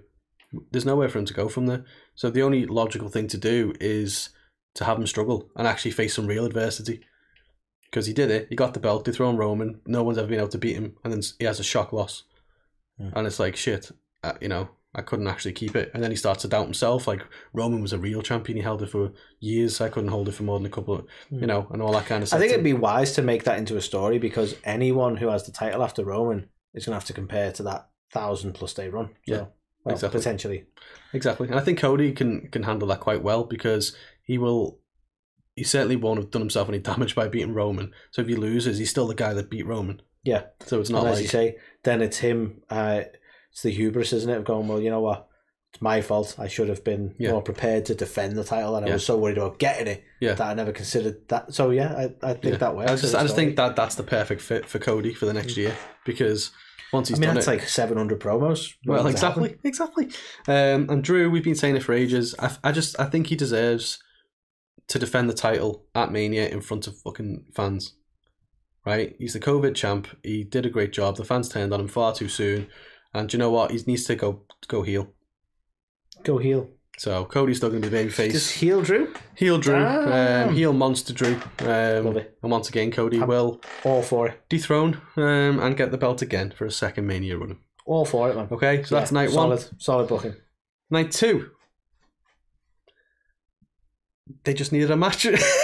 there's 0.71 0.87
nowhere 0.87 1.09
for 1.09 1.19
him 1.19 1.27
to 1.27 1.35
go 1.35 1.49
from 1.49 1.67
there. 1.67 1.85
So 2.15 2.31
the 2.31 2.43
only 2.43 2.67
logical 2.67 3.09
thing 3.09 3.29
to 3.29 3.39
do 3.39 3.73
is 3.81 4.31
to 4.75 4.85
have 4.85 4.99
him 4.99 5.07
struggle 5.07 5.49
and 5.57 5.67
actually 5.67 5.93
face 5.93 6.15
some 6.15 6.27
real 6.27 6.45
adversity. 6.45 7.01
Because 7.85 8.07
he 8.07 8.13
did 8.13 8.31
it, 8.31 8.49
he 8.51 8.57
got 8.57 8.75
the 8.75 8.81
belt, 8.81 9.05
they 9.05 9.13
throw 9.13 9.31
him 9.31 9.37
Roman, 9.37 9.81
no 9.87 10.03
one's 10.03 10.19
ever 10.19 10.27
been 10.27 10.41
able 10.41 10.49
to 10.49 10.59
beat 10.59 10.75
him, 10.75 10.97
and 11.05 11.13
then 11.13 11.23
he 11.39 11.45
has 11.45 11.61
a 11.61 11.65
shock 11.65 11.93
loss. 11.93 12.25
Yeah. 12.99 13.11
And 13.15 13.27
it's 13.27 13.41
like, 13.41 13.57
shit, 13.57 13.91
uh, 14.23 14.35
you 14.41 14.49
know, 14.49 14.69
I 14.95 15.03
couldn't 15.03 15.27
actually 15.27 15.53
keep 15.53 15.75
it. 15.75 15.91
And 15.93 16.03
then 16.03 16.11
he 16.11 16.17
starts 16.17 16.43
to 16.43 16.49
doubt 16.49 16.65
himself, 16.65 17.09
like, 17.09 17.23
Roman 17.53 17.83
was 17.83 17.93
a 17.93 17.99
real 17.99 18.23
champion, 18.23 18.57
he 18.57 18.63
held 18.63 18.83
it 18.83 18.91
for 18.91 19.13
years, 19.41 19.81
I 19.81 19.89
couldn't 19.89 20.11
hold 20.11 20.29
it 20.29 20.33
for 20.33 20.45
more 20.45 20.59
than 20.59 20.67
a 20.67 20.71
couple 20.71 20.95
of, 20.95 21.07
you 21.31 21.47
know, 21.47 21.67
and 21.73 21.83
all 21.83 21.93
that 21.93 22.07
kind 22.07 22.23
of 22.23 22.29
stuff. 22.29 22.39
I 22.39 22.41
think 22.41 22.53
it'd 22.53 22.65
be 22.65 22.73
wise 22.73 23.13
to 23.13 23.23
make 23.23 23.45
that 23.45 23.59
into 23.59 23.77
a 23.77 23.81
story 23.81 24.19
because 24.19 24.55
anyone 24.65 25.17
who 25.17 25.29
has 25.29 25.45
the 25.45 25.53
title 25.53 25.83
after 25.83 26.05
Roman 26.05 26.49
is 26.75 26.87
going 26.87 26.93
to 26.93 26.97
have 26.97 27.07
to 27.07 27.13
compare 27.13 27.51
to 27.53 27.65
that 27.65 27.89
thousand 28.13 28.53
plus 28.53 28.73
day 28.73 28.89
run. 28.89 29.11
So, 29.29 29.35
Yeah, 29.35 29.45
well, 29.85 29.95
exactly. 29.95 30.21
Potentially. 30.21 30.65
Exactly, 31.13 31.49
and 31.49 31.59
I 31.59 31.63
think 31.63 31.79
Cody 31.79 32.13
can 32.13 32.49
can 32.49 32.63
handle 32.63 32.89
that 32.89 33.01
quite 33.01 33.23
well 33.23 33.45
because 33.45 33.97
he 34.23 34.39
will. 34.39 34.81
He 35.57 35.63
certainly 35.63 35.95
won't 35.95 36.19
have 36.19 36.33
done 36.33 36.43
himself 36.43 36.69
any 36.69 36.79
damage 36.91 37.15
by 37.15 37.29
beating 37.29 37.55
Roman. 37.55 37.93
So 38.11 38.23
if 38.23 38.29
he 38.29 38.35
loses, 38.35 38.79
he's 38.79 38.91
still 38.91 39.07
the 39.07 39.15
guy 39.15 39.35
that 39.35 39.51
beat 39.51 39.67
Roman. 39.67 40.03
Yeah. 40.25 40.45
So 40.67 40.81
it's 40.81 40.91
not 40.91 41.01
and 41.01 41.09
as 41.09 41.17
like 41.17 41.23
you 41.23 41.29
say, 41.29 41.57
then 41.85 42.03
it's 42.03 42.19
him. 42.19 42.63
Uh, 42.69 43.03
it's 43.53 43.63
the 43.63 43.71
hubris, 43.71 44.13
isn't 44.13 44.29
it? 44.31 44.37
Of 44.39 44.45
going, 44.45 44.67
well, 44.69 44.81
you 44.81 44.91
know 44.91 45.01
what? 45.01 45.29
It's 45.73 45.83
my 45.83 46.01
fault. 46.03 46.37
I 46.39 46.47
should 46.49 46.69
have 46.69 46.85
been 46.85 47.15
Yeah. 47.19 47.33
more 47.33 47.43
prepared 47.43 47.85
to 47.87 47.95
defend 47.95 48.37
the 48.37 48.45
title, 48.45 48.77
and 48.77 48.87
I 48.89 48.93
was 48.93 49.05
so 49.07 49.17
worried 49.19 49.39
about 49.39 49.59
getting 49.59 49.87
it 49.89 50.05
Yeah. 50.21 50.35
that 50.35 50.47
I 50.47 50.55
never 50.55 50.73
considered 50.73 51.29
that. 51.29 51.53
So 51.55 51.71
yeah, 51.71 51.95
I, 51.97 52.31
I 52.31 52.33
think 52.35 52.45
Yeah. 52.55 52.57
that 52.59 52.77
works. 52.77 52.91
I 52.93 52.97
just 52.97 53.15
I 53.15 53.23
just 53.23 53.35
think 53.37 53.57
that 53.57 53.75
that's 53.77 53.97
the 53.97 54.03
perfect 54.05 54.41
fit 54.41 54.67
for 54.69 54.79
Cody 54.79 55.13
for 55.15 55.27
the 55.27 55.33
next 55.33 55.57
year 55.57 55.77
because 56.05 56.53
once 56.93 57.09
he's 57.09 57.19
I 57.19 57.21
mean, 57.21 57.27
done 57.29 57.35
that's 57.35 57.49
it. 57.49 57.51
like 57.51 57.69
seven 57.69 57.97
hundred 57.99 58.21
promos. 58.21 58.73
well, 58.87 59.07
exactly, 59.09 59.57
exactly. 59.65 60.11
Um, 60.47 60.89
and 60.89 61.03
Drew, 61.03 61.29
we've 61.29 61.43
been 61.43 61.57
saying 61.57 61.75
it 61.75 61.83
for 61.83 61.93
ages. 61.93 62.37
I, 62.39 62.57
I 62.63 62.71
just 62.71 62.99
I 63.01 63.07
think 63.07 63.27
he 63.27 63.35
deserves 63.37 63.99
to 64.87 64.99
defend 65.01 65.29
the 65.29 65.35
title 65.35 65.87
at 65.95 66.13
Mania 66.13 66.47
in 66.49 66.61
front 66.61 66.87
of 66.87 66.97
fucking 66.99 67.47
fans. 67.53 67.95
Right? 68.87 69.17
He's 69.19 69.33
the 69.33 69.41
COVID 69.41 69.75
champ. 69.75 70.09
He 70.23 70.45
did 70.45 70.67
a 70.67 70.71
great 70.71 70.93
job. 70.93 71.17
The 71.17 71.25
fans 71.25 71.49
turned 71.49 71.73
on 71.73 71.81
him 71.81 71.89
far 71.89 72.15
too 72.15 72.29
soon. 72.29 72.67
And 73.15 73.29
do 73.29 73.37
you 73.37 73.39
know 73.39 73.51
what? 73.51 73.71
He 73.71 73.81
needs 73.87 74.05
to 74.05 74.15
go 74.17 74.43
go 74.69 74.83
heel. 74.83 75.09
Go 76.23 76.39
heel. 76.39 76.69
So 76.99 77.25
Cody's 77.25 77.57
still 77.57 77.71
going 77.71 77.83
to 77.83 77.91
be 77.91 77.97
babyface. 77.97 78.31
Just 78.31 78.53
heel 78.53 78.81
Drew. 78.83 79.13
heel 79.35 79.59
Drew, 79.59 79.75
Damn. 79.75 80.49
um, 80.51 80.55
heel 80.55 80.73
monster 80.73 81.13
Drew. 81.13 81.35
Um, 81.61 82.05
Love 82.05 82.17
it. 82.19 82.39
and 82.43 82.53
once 82.53 82.69
again, 82.69 82.91
Cody 82.93 83.19
I'm- 83.19 83.27
will 83.29 83.61
All 83.85 84.03
for 84.03 84.29
it. 84.29 84.41
dethrone 84.49 85.01
um, 85.17 85.59
and 85.59 85.77
get 85.77 85.91
the 85.91 85.99
belt 85.99 86.23
again 86.23 86.53
for 86.57 86.67
a 86.67 86.71
second 86.71 87.07
Mania 87.07 87.37
run. 87.37 87.59
All 87.85 88.05
for 88.05 88.31
it, 88.31 88.37
man. 88.37 88.47
Okay, 88.53 88.83
so 88.85 88.95
that's 88.95 89.11
Yeah, 89.11 89.15
night 89.23 89.31
solid, 89.31 89.59
one. 89.61 89.81
Solid 89.81 90.09
booking. 90.09 90.37
Night 90.91 91.11
two. 91.11 91.51
They 94.45 94.55
just 94.55 94.71
needed 94.73 94.91
a 94.91 94.97
match. 94.97 95.27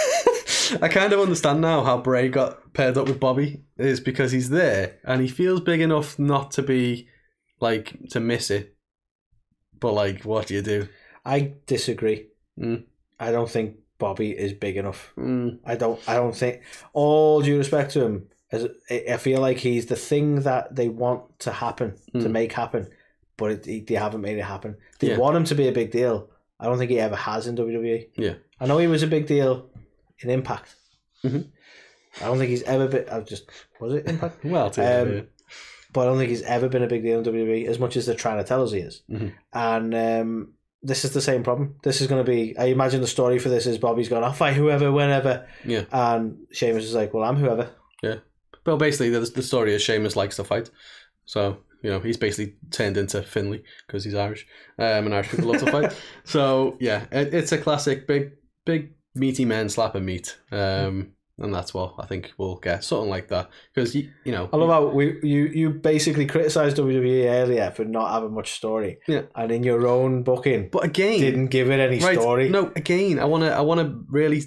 I 0.81 0.87
kind 0.87 1.11
of 1.13 1.19
understand 1.19 1.61
now 1.61 1.83
how 1.83 1.97
Bray 1.97 2.29
got 2.29 2.73
paired 2.73 2.97
up 2.97 3.07
with 3.07 3.19
Bobby 3.19 3.63
is 3.77 3.99
because 3.99 4.31
he's 4.31 4.49
there 4.49 4.97
and 5.03 5.21
he 5.21 5.27
feels 5.27 5.61
big 5.61 5.81
enough 5.81 6.17
not 6.19 6.51
to 6.51 6.61
be 6.61 7.07
like 7.59 7.97
to 8.11 8.19
miss 8.19 8.49
it. 8.51 8.75
But 9.79 9.93
like, 9.93 10.23
what 10.23 10.47
do 10.47 10.53
you 10.53 10.61
do? 10.61 10.87
I 11.25 11.53
disagree. 11.65 12.27
Mm. 12.59 12.83
I 13.19 13.31
don't 13.31 13.49
think 13.49 13.77
Bobby 13.97 14.31
is 14.31 14.53
big 14.53 14.77
enough. 14.77 15.11
Mm, 15.17 15.59
I 15.65 15.75
don't. 15.75 15.99
I 16.07 16.15
don't 16.15 16.35
think. 16.35 16.61
All 16.93 17.41
due 17.41 17.57
respect 17.57 17.91
to 17.93 18.03
him, 18.05 18.27
as 18.51 18.67
I 18.89 19.17
feel 19.17 19.41
like 19.41 19.57
he's 19.57 19.85
the 19.87 19.95
thing 19.95 20.41
that 20.41 20.75
they 20.75 20.89
want 20.89 21.39
to 21.39 21.51
happen 21.51 21.95
to 22.13 22.27
Mm. 22.27 22.31
make 22.31 22.51
happen, 22.53 22.87
but 23.37 23.51
it, 23.51 23.65
he- 23.65 23.79
they 23.81 23.95
haven't 23.95 24.21
made 24.21 24.37
it 24.37 24.43
happen. 24.43 24.75
They 24.99 25.09
Yeah. 25.09 25.17
want 25.17 25.35
him 25.37 25.43
to 25.45 25.55
be 25.55 25.67
a 25.67 25.71
big 25.71 25.91
deal. 25.91 26.29
I 26.59 26.65
don't 26.65 26.77
think 26.77 26.91
he 26.91 26.99
ever 26.99 27.15
has 27.15 27.47
in 27.47 27.55
WWE. 27.55 28.07
Yeah. 28.15 28.35
I 28.59 28.67
know 28.67 28.77
he 28.77 28.85
was 28.87 29.01
a 29.01 29.07
big 29.07 29.25
deal 29.25 29.70
in 30.23 30.29
Impact. 30.29 30.75
Mhm. 31.23 31.47
I 32.21 32.25
don't 32.25 32.37
think 32.37 32.49
he's 32.49 32.63
ever 32.63 32.87
been. 32.87 33.07
I 33.09 33.19
just 33.21 33.49
was 33.79 33.93
it 33.93 34.07
Impact, 34.07 34.43
well, 34.45 34.65
Um, 34.77 35.27
but 35.93 36.01
I 36.01 36.05
don't 36.05 36.17
think 36.17 36.29
he's 36.29 36.41
ever 36.43 36.67
been 36.69 36.83
a 36.83 36.87
big 36.87 37.03
deal 37.03 37.19
in 37.19 37.25
WWE 37.25 37.67
as 37.67 37.79
much 37.79 37.95
as 37.97 38.05
they're 38.05 38.15
trying 38.15 38.37
to 38.37 38.43
tell 38.43 38.63
us 38.63 38.71
he 38.71 38.79
is. 38.79 39.03
Mhm. 39.09 39.33
And 39.53 39.95
um, 39.95 40.53
this 40.83 41.05
is 41.05 41.13
the 41.13 41.21
same 41.21 41.43
problem. 41.43 41.75
This 41.83 42.01
is 42.01 42.07
going 42.07 42.23
to 42.25 42.29
be. 42.29 42.57
I 42.57 42.65
imagine 42.65 43.01
the 43.01 43.07
story 43.07 43.39
for 43.39 43.49
this 43.49 43.65
is 43.67 43.77
Bobby's 43.77 44.09
going, 44.09 44.23
"I'll 44.23 44.33
fight 44.33 44.55
whoever, 44.55 44.91
whenever." 44.91 45.47
yeah. 45.65 45.85
And 45.91 46.37
Sheamus 46.51 46.85
is 46.85 46.95
like, 46.95 47.13
"Well, 47.13 47.23
I'm 47.23 47.35
whoever." 47.37 47.69
Yeah. 48.01 48.15
But 48.63 48.77
basically, 48.77 49.09
the, 49.09 49.19
the 49.21 49.41
story 49.43 49.73
is 49.73 49.81
Sheamus 49.81 50.15
likes 50.15 50.35
to 50.37 50.43
fight. 50.43 50.69
So, 51.25 51.57
you 51.83 51.89
know, 51.89 51.99
he's 51.99 52.17
basically 52.17 52.55
turned 52.71 52.97
into 52.97 53.21
Finlay 53.23 53.63
because 53.87 54.03
he's 54.03 54.15
Irish. 54.15 54.45
Um, 54.77 55.05
and 55.05 55.13
Irish 55.15 55.29
people 55.29 55.51
love 55.51 55.61
to 55.63 55.71
fight. 55.71 55.95
So, 56.25 56.77
yeah, 56.79 57.05
it, 57.11 57.33
it's 57.33 57.51
a 57.51 57.57
classic 57.57 58.05
big, 58.07 58.31
big, 58.65 58.93
meaty 59.15 59.45
men 59.45 59.69
slapping 59.69 60.05
meat. 60.05 60.37
Um, 60.51 61.13
and 61.37 61.53
that's 61.53 61.73
what 61.73 61.95
I 61.97 62.05
think 62.05 62.33
we'll 62.37 62.55
get. 62.55 62.83
Something 62.83 63.09
like 63.09 63.29
that. 63.29 63.49
Because, 63.73 63.95
you, 63.95 64.11
you 64.23 64.31
know, 64.31 64.49
I 64.53 64.57
love 64.57 64.69
how 64.69 64.85
we 64.87 65.19
you 65.23 65.45
you 65.45 65.69
basically 65.71 66.25
criticized 66.25 66.77
WWE 66.77 67.25
earlier 67.29 67.71
for 67.71 67.83
not 67.83 68.11
having 68.11 68.33
much 68.33 68.51
story. 68.51 68.99
Yeah. 69.07 69.23
And 69.35 69.51
in 69.51 69.63
your 69.63 69.87
own 69.87 70.23
booking, 70.23 70.69
but 70.69 70.83
again, 70.83 71.19
didn't 71.19 71.47
give 71.47 71.69
it 71.69 71.79
any 71.79 71.99
right, 71.99 72.19
story. 72.19 72.49
no, 72.49 72.71
again, 72.75 73.19
I 73.19 73.25
want 73.25 73.43
to 73.43 73.51
I 73.51 73.61
wanna 73.61 73.99
really 74.07 74.43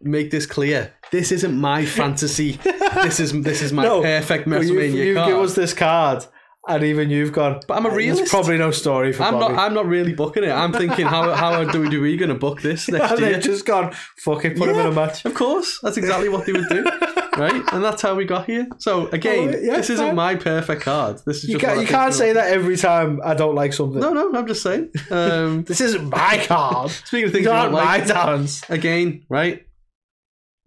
make 0.00 0.30
this 0.30 0.46
clear. 0.46 0.94
This 1.10 1.32
isn't 1.32 1.54
my 1.56 1.84
fantasy. 1.84 2.52
this 3.02 3.20
is 3.20 3.32
this 3.42 3.62
is 3.62 3.72
my 3.72 3.82
No, 3.82 4.02
perfect 4.02 4.46
Well, 4.46 4.62
you, 4.64 4.80
you 4.80 5.14
card. 5.14 5.28
give 5.28 5.38
us 5.40 5.54
this 5.54 5.74
card, 5.74 6.24
and 6.66 6.82
even 6.84 7.08
you've 7.10 7.32
gone. 7.32 7.60
But 7.68 7.76
I'm 7.78 7.86
a 7.86 7.90
"Uh, 7.90 7.94
realist." 7.94 8.18
There's 8.20 8.30
probably 8.30 8.58
no 8.58 8.70
story 8.70 9.12
for 9.12 9.22
I'm 9.22 9.34
Bobby. 9.38 9.54
not. 9.54 9.62
I'm 9.66 9.74
not 9.74 9.86
really 9.86 10.14
booking 10.14 10.44
it. 10.44 10.50
I'm 10.50 10.72
thinking, 10.72 11.06
how 11.06 11.32
how 11.34 11.52
are 11.60 11.64
WWE 11.66 12.18
going 12.18 12.28
to 12.30 12.34
book 12.34 12.60
this 12.62 12.88
next 12.90 13.10
and 13.12 13.20
year? 13.20 13.32
they've 13.34 13.42
just 13.42 13.64
gone. 13.66 13.92
Fuck 14.18 14.44
it, 14.44 14.56
put 14.56 14.68
him 14.68 14.76
in 14.76 14.86
a 14.86 14.92
match. 14.92 15.24
Of 15.24 15.34
course, 15.34 15.78
that's 15.82 15.96
exactly 15.96 16.28
what 16.28 16.46
they 16.46 16.52
would 16.52 16.68
do, 16.68 16.82
right? 17.36 17.62
And 17.72 17.82
that's 17.84 18.02
how 18.02 18.14
we 18.14 18.24
got 18.24 18.46
here. 18.46 18.66
So 18.78 19.06
again, 19.08 19.54
Oh, 19.54 19.58
yeah, 19.58 19.76
this 19.76 19.90
isn't 19.90 20.14
my 20.14 20.34
perfect 20.34 20.82
card. 20.82 21.20
This 21.24 21.44
is 21.44 21.50
You 21.50 21.58
can't, 21.58 21.80
you 21.80 21.86
can't 21.86 22.12
say 22.12 22.32
that 22.32 22.48
every 22.52 22.76
time 22.76 23.20
I 23.24 23.34
don't 23.34 23.54
like 23.54 23.72
something. 23.72 24.00
No, 24.00 24.12
no, 24.12 24.32
I'm 24.34 24.46
just 24.46 24.62
saying. 24.62 24.90
Um, 25.10 25.62
This 25.68 25.80
isn't 25.80 26.08
my 26.10 26.42
card. 26.46 26.90
speaking 26.90 27.26
of 27.28 27.32
things 27.32 27.44
don't 27.46 27.72
my 27.72 27.98
like, 27.98 28.06
talents. 28.06 28.62
again, 28.68 29.24
right? 29.28 29.64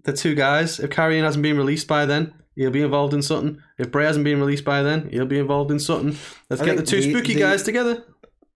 The 0.04 0.13
two 0.13 0.34
guys. 0.36 0.80
If 0.80 0.89
Karrion 0.89 1.23
hasn't 1.23 1.43
been 1.43 1.58
released 1.58 1.88
by 1.88 2.06
then, 2.08 2.34
he'll 2.56 2.72
be 2.72 2.82
involved 2.82 3.14
in 3.14 3.22
something. 3.22 3.62
If 3.78 3.92
Bray 3.92 4.06
hasn't 4.06 4.26
been 4.26 4.40
released 4.40 4.66
by 4.66 4.82
then, 4.84 5.10
he'll 5.10 5.26
be 5.26 5.40
involved 5.40 5.72
in 5.72 5.80
something. 5.80 6.18
Let's 6.50 6.62
I 6.62 6.66
get 6.66 6.78
the 6.78 6.84
two 6.84 7.02
the- 7.02 7.10
spooky 7.12 7.34
the- 7.34 7.40
guys 7.42 7.64
together. 7.64 8.04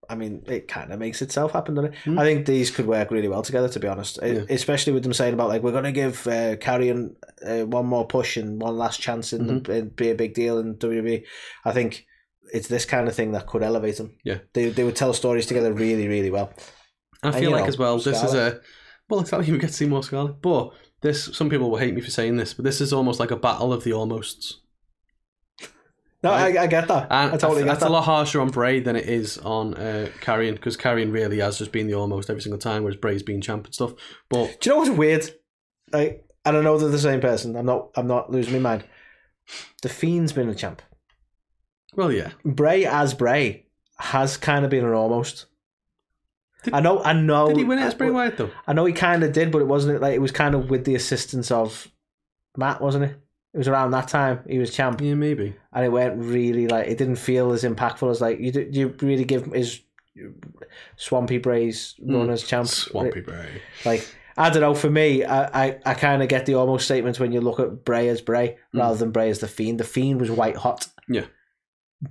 I 0.08 0.14
mean, 0.14 0.44
it 0.46 0.68
kind 0.68 0.92
of 0.92 1.00
makes 1.00 1.20
itself 1.20 1.50
happen, 1.50 1.74
doesn't 1.74 1.92
it? 1.92 1.98
Hmm. 2.04 2.16
I 2.16 2.22
think 2.22 2.46
these 2.46 2.70
could 2.70 2.86
work 2.86 3.10
really 3.10 3.26
well 3.26 3.42
together, 3.42 3.68
to 3.70 3.80
be 3.80 3.88
honest. 3.88 4.20
Yeah. 4.22 4.44
Especially 4.48 4.92
with 4.92 5.02
them 5.02 5.12
saying 5.12 5.34
about 5.34 5.48
like 5.48 5.64
we're 5.64 5.72
going 5.72 5.82
to 5.82 5.90
give 5.90 6.24
uh, 6.28 6.54
Karrion 6.56 7.16
uh, 7.44 7.66
one 7.66 7.86
more 7.86 8.06
push 8.06 8.36
and 8.36 8.62
one 8.62 8.78
last 8.78 9.00
chance 9.00 9.32
and, 9.32 9.64
Mm-hmm. 9.64 9.88
be 9.96 10.10
a 10.10 10.14
big 10.14 10.34
deal 10.34 10.58
in 10.60 10.76
WWE. 10.76 11.24
I 11.64 11.72
think 11.72 12.06
it's 12.52 12.68
this 12.68 12.84
kind 12.84 13.08
of 13.08 13.16
thing 13.16 13.32
that 13.32 13.48
could 13.48 13.64
elevate 13.64 13.96
them. 13.96 14.16
Yeah. 14.22 14.38
they 14.52 14.68
they 14.68 14.84
would 14.84 14.94
tell 14.94 15.12
stories 15.12 15.46
together 15.46 15.72
really, 15.72 16.06
really 16.06 16.30
well. 16.30 16.52
I 17.24 17.28
And, 17.30 17.36
feel 17.36 17.50
like 17.50 17.62
know, 17.62 17.68
as 17.68 17.76
well, 17.78 17.98
this 17.98 18.22
is 18.22 18.32
a 18.34 18.60
well, 19.08 19.18
exactly. 19.18 19.50
We 19.50 19.58
get 19.58 19.68
to 19.68 19.72
see 19.72 19.86
more 19.86 20.04
Scarlett, 20.04 20.40
but 20.40 20.70
this 21.06 21.24
some 21.36 21.48
people 21.48 21.70
will 21.70 21.78
hate 21.78 21.94
me 21.94 22.00
for 22.00 22.10
saying 22.10 22.36
this, 22.36 22.52
but 22.54 22.64
this 22.64 22.80
is 22.80 22.92
almost 22.92 23.20
like 23.20 23.30
a 23.30 23.36
battle 23.36 23.72
of 23.72 23.84
the 23.84 23.92
almosts. 23.92 24.58
No, 26.22 26.30
Right. 26.30 26.56
I, 26.56 26.64
I 26.64 26.66
get 26.66 26.88
that. 26.88 27.06
And 27.10 27.34
I 27.34 27.36
totally 27.36 27.62
get 27.62 27.68
that's 27.68 27.80
that. 27.80 27.88
a 27.88 27.92
lot 27.92 28.04
harsher 28.04 28.40
on 28.40 28.48
Bray 28.50 28.80
than 28.80 28.96
it 28.96 29.06
is 29.08 29.38
on 29.38 29.74
uh, 29.74 30.08
Karrion 30.20 30.54
because 30.54 30.76
Karrion 30.76 31.12
really 31.12 31.38
has 31.38 31.58
just 31.58 31.72
been 31.72 31.86
the 31.86 31.94
almost 31.94 32.30
every 32.30 32.42
single 32.42 32.58
time, 32.58 32.82
whereas 32.82 32.96
Bray's 32.96 33.22
been 33.22 33.40
champ 33.40 33.66
and 33.66 33.74
stuff. 33.74 33.92
But 34.28 34.60
Do 34.60 34.70
you 34.70 34.74
know 34.74 34.80
what's 34.80 34.90
weird? 34.90 35.30
Like, 35.92 36.24
and 36.44 36.56
I 36.56 36.62
know 36.62 36.78
they're 36.78 36.88
the 36.88 36.98
same 36.98 37.20
person. 37.20 37.56
I'm 37.56 37.66
not. 37.66 37.90
I'm 37.96 38.06
not 38.06 38.30
losing 38.32 38.54
my 38.54 38.58
mind. 38.58 38.84
The 39.82 39.88
Fiend's 39.88 40.32
been 40.32 40.48
a 40.48 40.54
champ. 40.54 40.82
well, 41.94 42.10
yeah, 42.10 42.30
Bray 42.44 42.84
as 42.84 43.14
Bray 43.14 43.66
has 43.98 44.36
kind 44.36 44.64
of 44.64 44.70
been 44.70 44.84
an 44.84 44.92
almost. 44.92 45.46
Did- 46.62 46.74
I 46.74 46.80
know. 46.80 47.02
I 47.02 47.12
know. 47.12 47.48
did 47.48 47.58
he 47.58 47.64
win 47.64 47.78
it 47.78 47.82
as 47.82 47.94
Bray 47.94 48.10
Wyatt 48.10 48.36
though? 48.36 48.50
I 48.66 48.72
know 48.72 48.84
he 48.84 48.92
kind 48.92 49.22
of 49.22 49.32
did, 49.32 49.50
but 49.52 49.60
it 49.62 49.66
wasn't 49.66 50.00
like 50.00 50.14
it 50.14 50.20
was 50.20 50.32
kind 50.32 50.54
of 50.54 50.70
with 50.70 50.84
the 50.84 50.94
assistance 50.94 51.50
of 51.50 51.88
Matt, 52.56 52.80
wasn't 52.80 53.04
it? 53.04 53.20
It 53.54 53.58
was 53.58 53.68
around 53.68 53.92
that 53.92 54.08
time 54.08 54.40
he 54.48 54.58
was 54.58 54.74
champ, 54.74 55.00
Yeah, 55.00 55.14
maybe. 55.14 55.54
and 55.72 55.84
it 55.84 55.88
went 55.88 56.18
really 56.18 56.66
like 56.68 56.88
it 56.88 56.98
didn't 56.98 57.16
feel 57.16 57.52
as 57.52 57.64
impactful 57.64 58.10
as 58.10 58.20
like 58.20 58.38
you. 58.40 58.52
did- 58.52 58.74
You 58.76 58.94
really 59.00 59.24
give 59.24 59.46
his 59.46 59.80
Swampy 60.96 61.38
Bray's 61.38 61.94
mm. 62.02 62.14
run 62.16 62.30
as 62.30 62.42
champ. 62.42 62.68
Swampy 62.68 63.20
Bray. 63.20 63.60
Like 63.84 64.08
I 64.36 64.50
don't 64.50 64.60
know. 64.62 64.74
For 64.74 64.90
me, 64.90 65.24
I 65.24 65.66
I, 65.66 65.78
I 65.86 65.94
kind 65.94 66.22
of 66.22 66.28
get 66.28 66.46
the 66.46 66.54
almost 66.54 66.84
statements 66.86 67.18
when 67.20 67.32
you 67.32 67.40
look 67.40 67.60
at 67.60 67.84
Bray 67.84 68.08
as 68.08 68.20
Bray 68.20 68.56
mm. 68.74 68.80
rather 68.80 68.96
than 68.98 69.10
Bray 69.10 69.30
as 69.30 69.38
the 69.40 69.48
Fiend. 69.48 69.78
The 69.80 69.84
Fiend 69.84 70.20
was 70.20 70.30
white 70.30 70.56
hot. 70.56 70.88
Yeah. 71.08 71.26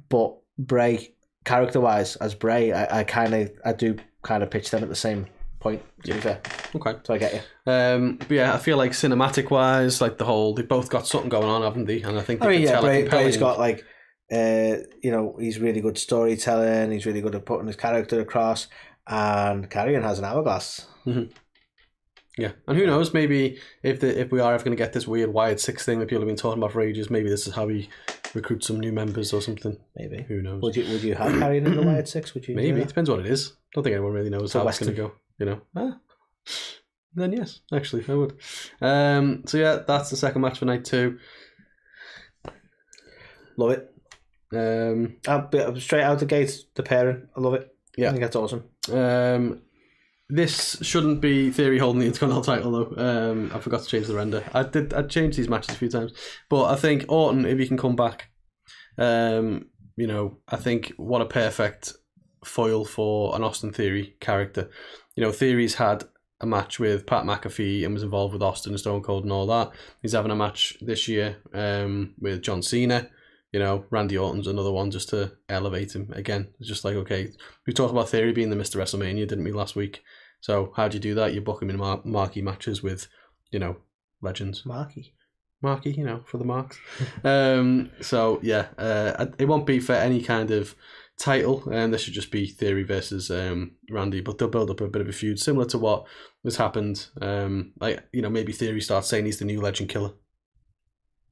But 0.10 0.38
Bray, 0.58 1.13
character 1.43 1.79
wise, 1.79 2.15
as 2.15 2.34
Bray, 2.34 2.71
I, 2.71 3.01
I 3.01 3.03
kind 3.03 3.34
of 3.34 3.51
I 3.63 3.73
do 3.73 3.97
kind 4.25 4.43
of 4.43 4.49
pitch 4.49 4.69
them 4.71 4.83
at 4.83 4.89
the 4.89 4.95
same 4.95 5.27
point. 5.59 5.81
To 6.03 6.13
be 6.13 6.19
fair, 6.19 6.41
Okay. 6.75 6.95
so 7.03 7.13
I 7.13 7.17
get 7.17 7.33
you. 7.33 7.71
Um, 7.71 8.17
but 8.17 8.31
yeah, 8.31 8.53
I 8.53 8.57
feel 8.57 8.77
like 8.77 8.91
cinematic 8.91 9.49
wise, 9.49 10.01
like 10.01 10.17
the 10.17 10.25
whole, 10.25 10.53
they've 10.53 10.67
both 10.67 10.89
got 10.89 11.07
something 11.07 11.29
going 11.29 11.47
on, 11.47 11.61
haven't 11.61 11.85
they? 11.85 12.01
And 12.01 12.19
I 12.19 12.21
think 12.21 12.41
they 12.41 12.47
I 12.47 12.49
mean, 12.49 12.61
yeah, 12.61 12.81
Bray. 12.81 13.07
Bray's 13.07 13.38
got 13.38 13.57
like, 13.57 13.83
uh, 14.31 14.77
you 15.01 15.11
know, 15.11 15.38
he's 15.39 15.59
really 15.59 15.81
good 15.81 15.97
storytelling. 15.97 16.91
He's 16.91 17.05
really 17.05 17.21
good 17.21 17.35
at 17.35 17.45
putting 17.45 17.67
his 17.67 17.75
character 17.75 18.19
across. 18.19 18.67
And 19.07 19.69
Karrion 19.69 20.01
has 20.03 20.19
an 20.19 20.25
hourglass. 20.25 20.88
Yeah, 22.38 22.51
and 22.67 22.77
who 22.77 22.85
knows? 22.85 23.13
Maybe 23.13 23.59
if 23.81 23.99
the 24.01 24.19
if 24.19 24.31
we 24.31 24.39
are 24.41 24.53
ever 24.53 24.63
going 24.63 24.75
to 24.75 24.83
get 24.83 24.91
this 24.93 25.07
weird 25.07 25.31
Wyatt 25.31 25.59
Six 25.61 25.85
thing 25.85 25.99
that 25.99 26.09
people 26.09 26.21
have 26.21 26.27
been 26.27 26.35
talking 26.35 26.61
about 26.61 26.73
for 26.73 26.81
ages, 26.81 27.09
maybe 27.09 27.29
this 27.29 27.47
is 27.47 27.53
how 27.55 27.65
we 27.65 27.88
recruit 28.36 28.63
some 28.63 28.80
new 28.80 28.91
members 28.91 29.34
or 29.34 29.41
something. 29.41 29.78
Maybe. 29.95 30.24
Who 30.28 30.41
knows? 30.41 30.62
Would 30.62 30.76
you 30.76 30.84
would 30.91 31.04
you 31.04 31.15
have 31.15 31.32
Karrion 31.32 31.65
in 31.65 31.76
the 31.76 31.82
Wyatt 31.86 32.08
Six? 32.08 32.34
Would 32.34 32.48
you? 32.48 32.56
Maybe 32.56 32.82
It 32.82 32.88
depends 32.88 33.10
what 33.10 33.19
it 33.19 33.26
is. 33.28 33.54
Don't 33.74 33.84
think 33.84 33.95
anyone 33.95 34.13
really 34.13 34.30
knows 34.30 34.54
how 34.54 34.67
it's 34.67 34.80
going 34.80 34.93
to 34.93 35.02
go. 35.02 35.13
You 35.39 35.45
know. 35.45 35.62
Ah. 35.76 36.00
Then 37.15 37.32
yes, 37.32 37.62
actually, 37.74 38.04
I 38.10 38.13
would. 38.13 38.38
Um, 38.82 39.43
so 39.45 39.58
yeah, 39.58 39.80
that's 39.88 40.10
the 40.10 40.17
second 40.17 40.41
match 40.41 40.60
for 40.60 40.65
night 40.65 40.84
two. 40.84 41.17
Love 43.58 43.71
it. 43.71 43.91
Um, 44.54 45.17
I'll 45.28 45.48
be, 45.48 45.80
straight 45.80 46.04
out 46.04 46.19
the 46.19 46.26
gate, 46.26 46.65
the 46.76 46.84
pairing. 46.84 47.28
I 47.36 47.39
love 47.39 47.54
it. 47.54 47.74
Yeah. 47.98 48.10
I 48.10 48.12
think 48.12 48.21
that's 48.21 48.36
awesome. 48.36 48.65
um, 48.91 49.62
this 50.29 50.77
shouldn't 50.81 51.21
be 51.21 51.51
Theory 51.51 51.77
holding 51.77 51.99
the 51.99 52.07
Intercontinental 52.07 52.43
title 52.43 52.71
though. 52.71 53.31
Um, 53.31 53.51
I 53.53 53.59
forgot 53.59 53.81
to 53.83 53.88
change 53.88 54.07
the 54.07 54.15
render. 54.15 54.43
I 54.53 54.63
did. 54.63 54.93
I 54.93 55.03
changed 55.03 55.38
these 55.38 55.49
matches 55.49 55.75
a 55.75 55.77
few 55.77 55.89
times, 55.89 56.13
but 56.49 56.65
I 56.65 56.75
think 56.75 57.05
Orton, 57.09 57.45
if 57.45 57.59
he 57.59 57.67
can 57.67 57.77
come 57.77 57.95
back, 57.95 58.29
um, 58.97 59.67
you 59.95 60.07
know, 60.07 60.38
I 60.47 60.57
think 60.57 60.93
what 60.97 61.21
a 61.21 61.25
perfect 61.25 61.93
foil 62.43 62.85
for 62.85 63.35
an 63.35 63.43
Austin 63.43 63.71
Theory 63.71 64.15
character. 64.19 64.69
You 65.15 65.23
know, 65.23 65.31
Theory's 65.31 65.75
had 65.75 66.03
a 66.41 66.45
match 66.45 66.79
with 66.79 67.05
Pat 67.05 67.23
McAfee 67.23 67.85
and 67.85 67.93
was 67.93 68.03
involved 68.03 68.33
with 68.33 68.43
Austin 68.43 68.73
and 68.73 68.79
Stone 68.79 69.03
Cold 69.03 69.23
and 69.23 69.31
all 69.31 69.47
that. 69.47 69.71
He's 70.01 70.13
having 70.13 70.31
a 70.31 70.35
match 70.35 70.77
this 70.81 71.07
year 71.07 71.38
um, 71.53 72.13
with 72.19 72.41
John 72.41 72.61
Cena. 72.61 73.09
You 73.55 73.59
know, 73.59 73.85
Randy 73.89 74.17
Orton's 74.17 74.47
another 74.47 74.73
one 74.73 74.91
just 74.91 75.07
to 75.11 75.31
elevate 75.47 75.95
him 75.95 76.11
again. 76.11 76.49
It's 76.59 76.67
just 76.67 76.83
like, 76.83 76.95
okay, 76.95 77.31
we 77.65 77.71
talked 77.71 77.93
about 77.93 78.09
Theory 78.09 78.33
being 78.33 78.49
the 78.49 78.55
Mr. 78.57 78.75
WrestleMania, 78.75 79.25
didn't 79.25 79.45
we, 79.45 79.53
last 79.53 79.77
week? 79.77 80.03
So 80.41 80.73
how 80.75 80.89
do 80.89 80.97
you 80.97 80.99
do 80.99 81.15
that? 81.15 81.33
You 81.33 81.39
book 81.39 81.61
him 81.61 81.69
in 81.69 81.77
mar- 81.77 82.01
marquee 82.03 82.41
matches 82.41 82.83
with, 82.83 83.07
you 83.51 83.59
know, 83.59 83.77
legends. 84.21 84.65
Marquee. 84.65 85.13
Marky, 85.61 85.93
you 85.93 86.03
know, 86.03 86.19
for 86.25 86.37
the 86.37 86.43
marks. 86.43 86.77
um, 87.23 87.91
so 88.01 88.41
yeah, 88.43 88.67
uh, 88.77 89.27
it 89.39 89.45
won't 89.45 89.65
be 89.65 89.79
for 89.79 89.93
any 89.93 90.21
kind 90.21 90.51
of 90.51 90.75
title, 91.17 91.69
and 91.69 91.93
this 91.93 92.01
should 92.01 92.13
just 92.13 92.31
be 92.31 92.47
Theory 92.47 92.83
versus 92.83 93.31
um, 93.31 93.77
Randy. 93.89 94.19
But 94.19 94.37
they'll 94.37 94.49
build 94.49 94.69
up 94.69 94.81
a 94.81 94.89
bit 94.89 95.01
of 95.01 95.07
a 95.07 95.13
feud, 95.13 95.39
similar 95.39 95.65
to 95.67 95.77
what 95.77 96.07
has 96.43 96.57
happened. 96.57 97.07
Um, 97.21 97.71
like 97.79 98.03
you 98.11 98.21
know, 98.21 98.29
maybe 98.29 98.51
Theory 98.51 98.81
starts 98.81 99.07
saying 99.07 99.23
he's 99.23 99.39
the 99.39 99.45
new 99.45 99.61
Legend 99.61 99.87
Killer. 99.87 100.11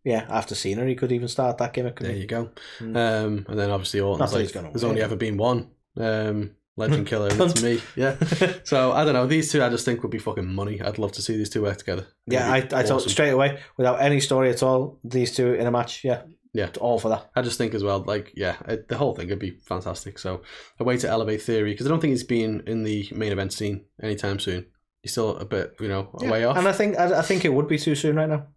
Yeah, 0.04 0.26
after 0.30 0.54
Cena, 0.56 0.86
he 0.86 0.96
could 0.96 1.12
even 1.12 1.28
start 1.28 1.58
that 1.60 1.74
gimmick. 1.74 2.00
There 2.00 2.12
he? 2.12 2.22
you 2.22 2.28
go. 2.28 2.50
Mm. 2.80 2.96
Um, 2.98 3.46
and 3.48 3.58
then 3.60 3.70
obviously 3.70 4.00
Orton's 4.02 4.32
that 4.32 4.38
like, 4.38 4.54
gonna 4.54 4.70
there's 4.72 4.84
win. 4.84 4.92
only 4.92 5.02
ever 5.02 5.16
been 5.16 5.38
one 5.38 5.70
um, 5.98 6.52
Legend 6.76 7.08
Killer, 7.12 7.30
and 7.30 7.39
it's 7.42 7.62
me. 7.63 7.82
Yeah. 7.96 8.16
So 8.66 8.92
I 8.92 9.04
don't 9.06 9.13
know. 9.13 9.28
These 9.28 9.52
two, 9.52 9.63
I 9.63 9.70
just 9.70 9.86
think 9.86 10.02
would 10.02 10.12
be 10.12 10.20
fucking 10.20 10.48
money. 10.48 10.82
I'd 10.82 10.98
love 10.98 11.12
to 11.13 11.22
see 11.22 11.38
these 11.38 11.50
two 11.50 11.62
work 11.62 11.78
together. 11.78 12.08
yeah, 12.28 12.52
I, 12.52 12.56
I 12.56 12.60
It'd 12.60 12.88
thought 12.88 13.02
straight 13.04 13.30
away, 13.32 13.60
without 13.78 14.02
any 14.02 14.20
story 14.20 14.50
at 14.50 14.62
all, 14.63 15.00
these 15.04 15.36
two 15.36 15.54
in 15.54 15.68
a 15.68 15.72
match. 15.72 16.04
Yeah. 16.04 16.24
Yeah. 16.54 16.70
All 16.80 17.00
for 17.00 17.10
that. 17.10 17.32
I 17.36 17.42
just 17.42 17.58
think 17.58 17.74
as 17.74 17.84
well, 17.84 18.00
like, 18.06 18.32
yeah, 18.36 18.58
it, 18.68 18.88
the 18.88 18.98
whole 18.98 19.16
thing 19.16 19.30
would 19.30 19.39
be 19.39 19.58
fantastic. 19.66 20.20
So, 20.20 20.42
a 20.80 20.84
way 20.84 20.98
to 20.98 21.10
elevate 21.10 21.42
Theory, 21.42 21.72
because 21.72 21.86
I 21.88 21.89
don't 21.89 22.00
think 22.00 22.12
he's 22.12 22.24
been 22.24 22.62
in 22.68 22.84
the 22.84 23.08
main 23.16 23.32
event 23.32 23.54
scene 23.54 23.86
anytime 24.02 24.39
soon. 24.39 24.66
He's 25.02 25.12
still 25.12 25.36
a 25.38 25.46
bit, 25.46 25.76
you 25.80 25.88
know, 25.88 26.10
a 26.22 26.26
way 26.28 26.46
off. 26.46 26.56
And 26.58 26.68
I 26.68 26.72
think 26.72 26.98
I, 26.98 27.20
I 27.20 27.22
think 27.24 27.44
it 27.44 27.54
would 27.54 27.68
be 27.68 27.78
too 27.80 27.96
soon 27.96 28.16
right 28.16 28.30
now. 28.30 28.48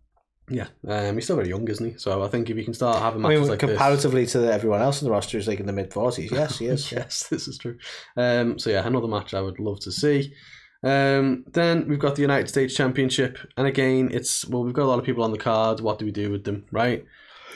Yeah, 0.49 0.69
um, 0.87 1.17
he's 1.17 1.25
still 1.25 1.37
very 1.37 1.49
young, 1.49 1.67
isn't 1.69 1.93
he? 1.93 1.99
So, 1.99 2.23
I 2.23 2.29
think 2.29 2.49
if 2.49 2.57
you 2.57 2.65
can 2.65 2.75
start 2.75 3.01
having 3.01 3.25
I 3.25 3.29
matches 3.29 3.41
mean, 3.41 3.51
like 3.51 3.61
this. 3.61 3.71
comparatively 3.71 4.27
to 4.27 4.53
everyone 4.53 4.81
else 4.81 5.03
in 5.03 5.07
the 5.07 5.13
roster, 5.13 5.39
is 5.39 5.49
like 5.49 5.59
in 5.59 5.67
the 5.67 5.73
mid 5.73 5.93
forties. 5.93 6.31
Yes, 6.31 6.59
he 6.59 6.67
is. 6.67 6.93
yes, 6.93 7.27
this 7.29 7.49
is 7.49 7.59
true. 7.59 7.79
Um, 8.17 8.59
so, 8.59 8.71
yeah, 8.71 8.87
another 8.87 9.09
match 9.09 9.35
I 9.35 9.41
would 9.41 9.59
love 9.59 9.81
to 9.81 9.93
see. 9.93 10.33
Um, 10.85 11.45
then 11.53 11.89
we've 11.89 11.99
got 11.99 12.15
the 12.15 12.23
United 12.23 12.49
States 12.49 12.75
Championship, 12.77 13.39
and 13.57 13.67
again, 13.67 14.11
it's 14.13 14.47
well, 14.47 14.63
we've 14.63 14.75
got 14.75 14.85
a 14.85 14.91
lot 14.91 14.99
of 14.99 15.05
people 15.05 15.25
on 15.25 15.33
the 15.33 15.39
card. 15.39 15.81
What 15.81 15.99
do 15.99 16.05
we 16.05 16.13
do 16.13 16.31
with 16.31 16.45
them, 16.45 16.65
right? 16.71 17.05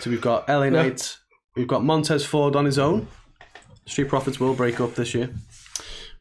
So 0.01 0.11
we've 0.11 0.21
got 0.21 0.49
LA 0.49 0.71
Knight, 0.71 1.17
we've 1.55 1.69
got 1.69 1.85
Montez 1.85 2.25
Ford 2.25 2.57
on 2.57 2.65
his 2.65 2.79
own. 2.79 3.07
Street 3.87 4.09
Profits 4.09 4.41
will 4.41 4.55
break 4.55 4.81
up 4.81 4.95
this 4.95 5.15
year. 5.15 5.31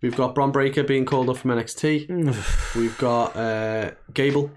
We've 0.01 0.15
got 0.15 0.33
Bron 0.33 0.51
Breakker 0.51 0.83
being 0.83 1.05
called 1.05 1.29
up 1.29 1.37
from 1.37 1.51
NXT. 1.51 2.75
We've 2.75 2.97
got 2.97 3.35
uh, 3.35 3.91
Gable. 4.13 4.49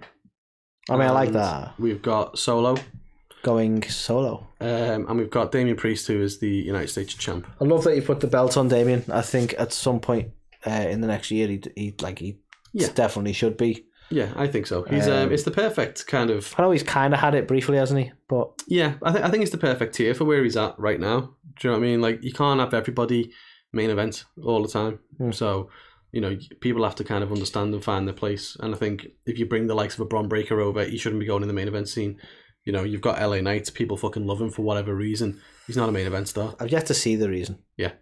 I 0.91 0.93
mean, 0.95 1.03
I 1.09 1.11
like 1.13 1.33
that 1.33 1.75
We've 1.79 2.03
got 2.03 2.39
Solo, 2.39 2.77
going 3.43 3.83
solo. 3.85 4.47
um, 4.61 5.07
and 5.09 5.19
we've 5.19 5.31
got 5.31 5.53
Damian 5.53 5.77
Priest, 5.77 6.07
who 6.07 6.21
is 6.21 6.39
the 6.39 6.49
United 6.51 6.89
States 6.89 7.15
champ. 7.15 7.47
I 7.61 7.65
love 7.65 7.85
that 7.85 7.95
you 7.97 8.03
put 8.03 8.21
the 8.21 8.27
belt 8.27 8.57
on 8.57 8.69
Damian. 8.69 9.05
I 9.13 9.23
think 9.23 9.55
at 9.59 9.73
some 9.73 10.01
point 10.01 10.31
uh, 10.67 10.71
in 10.91 11.01
the 11.01 11.07
next 11.09 11.31
year, 11.31 11.49
he 11.49 11.63
he 11.77 11.95
like 12.01 12.19
he 12.19 12.39
Yeah. 12.73 12.89
definitely 12.95 13.33
should 13.33 13.57
be. 13.57 13.87
Yeah, 14.11 14.31
I 14.37 14.47
think 14.47 14.67
so. 14.67 14.83
He's 14.83 15.09
um, 15.09 15.15
Um, 15.29 15.33
it's 15.33 15.45
the 15.45 15.51
perfect 15.51 16.07
kind 16.07 16.29
of 16.31 16.55
I 16.59 16.63
know 16.63 16.71
he's 16.71 16.83
kind 16.83 17.15
of 17.15 17.21
had 17.21 17.35
it 17.35 17.49
briefly, 17.49 17.79
hasn't 17.79 18.01
he? 18.01 18.13
But 18.29 18.51
Yeah, 18.67 18.95
I 19.03 19.11
think 19.13 19.25
I 19.25 19.31
think 19.31 19.43
it's 19.43 19.53
the 19.53 19.59
perfect 19.59 19.95
tier 19.95 20.15
for 20.15 20.25
where 20.25 20.45
he's 20.45 20.57
at 20.57 20.79
right 20.79 21.01
now. 21.01 21.35
Do 21.59 21.69
you 21.69 21.71
know 21.71 21.79
what 21.79 21.85
I 21.85 21.89
mean? 21.89 22.01
Like 22.03 22.23
you 22.23 22.33
can't 22.33 22.61
have 22.61 22.75
everybody 22.75 23.33
main 23.73 23.89
event 23.91 24.25
all 24.45 24.63
the 24.63 24.69
time. 24.69 24.99
Mm. 25.19 25.33
So, 25.35 25.71
you 26.13 26.21
know, 26.21 26.37
people 26.61 26.85
have 26.85 26.95
to 26.97 27.05
kind 27.05 27.25
of 27.25 27.33
understand 27.33 27.73
and 27.75 27.83
find 27.83 28.07
their 28.07 28.15
place. 28.15 28.57
And 28.61 28.75
I 28.75 28.79
think 28.79 29.09
if 29.27 29.39
you 29.39 29.47
bring 29.47 29.67
the 29.67 29.75
likes 29.75 29.95
of 29.95 30.01
a 30.01 30.05
Bron 30.05 30.29
Breakker 30.29 30.61
over, 30.61 30.85
he 30.85 30.99
shouldn't 30.99 31.21
be 31.21 31.27
going 31.27 31.43
in 31.43 31.49
the 31.49 31.55
main 31.55 31.69
event 31.69 31.89
scene. 31.89 32.21
You 32.65 32.73
know, 32.73 32.85
you've 32.85 33.01
got 33.01 33.21
LA 33.21 33.41
Knights, 33.41 33.71
people 33.71 33.97
fucking 33.97 34.27
love 34.27 34.41
him 34.41 34.51
for 34.51 34.63
whatever 34.63 34.95
reason. 34.95 35.41
He's 35.67 35.77
not 35.77 35.89
a 35.89 35.93
main 35.93 36.07
event 36.07 36.29
star. 36.29 36.55
I've 36.61 36.71
yet 36.71 36.87
to 36.87 36.95
see 36.95 37.17
the 37.17 37.29
reason. 37.29 37.59
Yeah. 37.77 37.93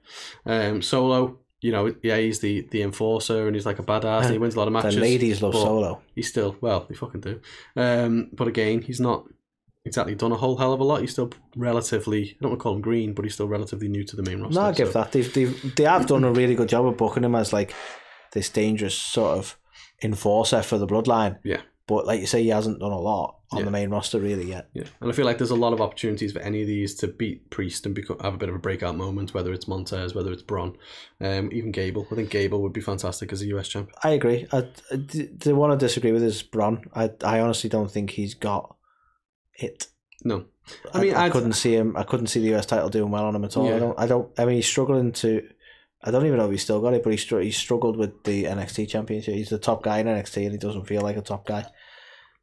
Um, 0.45 0.83
Solo, 0.83 1.39
you 1.61 1.73
know, 1.73 1.95
yeah, 2.03 2.17
he's 2.17 2.41
the 2.41 2.67
the 2.71 2.83
enforcer 2.83 3.47
and 3.47 3.55
he's 3.55 3.67
like 3.67 3.79
a 3.79 3.83
badass 3.83 4.25
and 4.25 4.33
he 4.33 4.39
wins 4.39 4.55
a 4.55 4.59
lot 4.59 4.67
of 4.67 4.73
matches. 4.73 4.95
the 4.97 5.01
ladies 5.01 5.43
love 5.43 5.55
solo. 5.55 6.01
he's 6.15 6.29
still 6.29 6.57
well, 6.61 6.87
they 6.89 6.95
fucking 6.95 7.21
do. 7.21 7.41
Um, 7.77 8.31
but 8.33 8.49
again, 8.49 8.83
he's 8.83 9.01
not 9.01 9.27
exactly 9.85 10.15
done 10.15 10.33
a 10.33 10.37
whole 10.37 10.57
hell 10.57 10.73
of 10.73 10.81
a 10.81 10.85
lot. 10.85 11.01
He's 11.01 11.13
still 11.13 11.31
relatively 11.57 12.31
I 12.31 12.37
don't 12.43 12.51
want 12.51 12.61
to 12.61 12.63
call 12.63 12.75
him 12.77 12.83
green, 12.83 13.15
but 13.15 13.25
he's 13.25 13.35
still 13.35 13.49
relatively 13.49 13.89
new 13.89 14.05
to 14.05 14.17
the 14.17 14.23
main 14.23 14.41
roster. 14.41 14.55
No, 14.61 14.67
I 14.67 14.73
give 14.73 14.89
so- 14.93 15.01
that. 15.01 15.13
They've, 15.13 15.33
they've 15.33 15.75
they 15.77 15.85
have 15.85 16.07
done 16.07 16.25
a 16.25 16.33
really 16.33 16.55
good 16.55 16.69
job 16.69 16.87
of 16.87 16.97
booking 16.97 17.25
him 17.25 17.35
as 17.35 17.53
like 17.53 17.75
this 18.33 18.49
dangerous 18.49 18.95
sort 18.95 19.39
of 19.39 19.57
enforcer 20.03 20.63
for 20.63 20.79
the 20.79 20.87
bloodline. 20.87 21.39
Yeah. 21.45 21.61
But 21.87 22.07
like 22.07 22.21
you 22.21 22.27
say, 22.27 22.43
he 22.43 22.51
hasn't 22.51 22.79
done 22.79 22.93
a 22.93 22.99
lot 23.01 23.39
on 23.51 23.59
Yeah. 23.59 23.65
the 23.65 23.71
main 23.73 23.91
roster 23.91 24.21
really 24.21 24.45
yet. 24.49 24.69
Yeah, 24.75 24.85
and 25.01 25.11
I 25.11 25.13
feel 25.13 25.25
like 25.27 25.39
there's 25.39 25.51
a 25.51 25.57
lot 25.57 25.73
of 25.73 25.81
opportunities 25.81 26.31
for 26.33 26.39
any 26.39 26.61
of 26.61 26.69
these 26.69 26.95
to 26.97 27.09
beat 27.09 27.51
Priest 27.51 27.85
and 27.85 27.97
become, 27.97 28.17
have 28.21 28.35
a 28.35 28.37
bit 28.39 28.49
of 28.49 28.55
a 28.55 28.61
breakout 28.61 28.97
moment, 28.97 29.35
whether 29.35 29.53
it's 29.53 29.67
Montez, 29.67 30.15
whether 30.15 30.31
it's 30.33 30.43
Bron, 30.43 30.77
um, 31.21 31.51
even 31.53 31.73
Gable. 31.73 32.07
I 32.13 32.15
think 32.15 32.31
Gable 32.31 32.63
would 32.63 32.73
be 32.73 32.81
fantastic 32.81 33.33
as 33.33 33.43
a 33.43 33.47
US 33.47 33.67
champ. 33.67 33.91
I 34.05 34.11
agree. 34.11 34.47
I, 34.53 34.69
the 34.93 35.55
one 35.57 35.73
I 35.73 35.75
disagree 35.75 36.13
with 36.13 36.23
is 36.23 36.45
Bron. 36.45 36.85
I 36.95 37.11
I 37.25 37.41
honestly 37.41 37.69
don't 37.69 37.91
think 37.91 38.11
he's 38.11 38.35
got 38.35 38.77
it. 39.63 39.87
No, 40.25 40.45
I 40.95 40.99
I 40.99 41.01
mean, 41.01 41.15
I, 41.15 41.25
I'd- 41.25 41.33
couldn't 41.33 41.55
see 41.55 41.75
him. 41.75 41.97
I 41.97 42.03
couldn't 42.03 42.27
see 42.29 42.41
the 42.41 42.55
US 42.57 42.67
title 42.67 42.89
doing 42.89 43.11
well 43.11 43.25
on 43.25 43.35
him 43.35 43.45
at 43.45 43.57
all. 43.57 43.67
Yeah. 43.69 43.77
I 43.77 43.79
don't. 43.79 43.99
I 44.01 44.07
don't. 44.07 44.39
I 44.39 44.45
mean, 44.45 44.57
he's 44.57 44.67
struggling 44.67 45.13
to. 45.13 45.47
I 46.03 46.11
don't 46.11 46.25
even 46.27 46.39
know 46.39 46.47
if 46.47 46.51
he's 46.51 46.63
still 46.63 46.81
got 46.81 46.95
it, 46.95 47.03
but 47.03 47.11
he's 47.11 47.25
he's 47.29 47.57
struggled 47.57 47.97
with 47.97 48.25
the 48.25 48.45
NXT 48.45 48.89
championship. 48.89 49.35
He's 49.35 49.51
the 49.51 49.59
top 49.59 49.83
guy 49.83 49.99
in 49.99 50.07
NXT, 50.07 50.43
and 50.45 50.53
he 50.53 50.59
doesn't 50.59 50.87
feel 50.87 51.03
like 51.03 51.17
a 51.17 51.23
top 51.23 51.47
guy. 51.47 51.67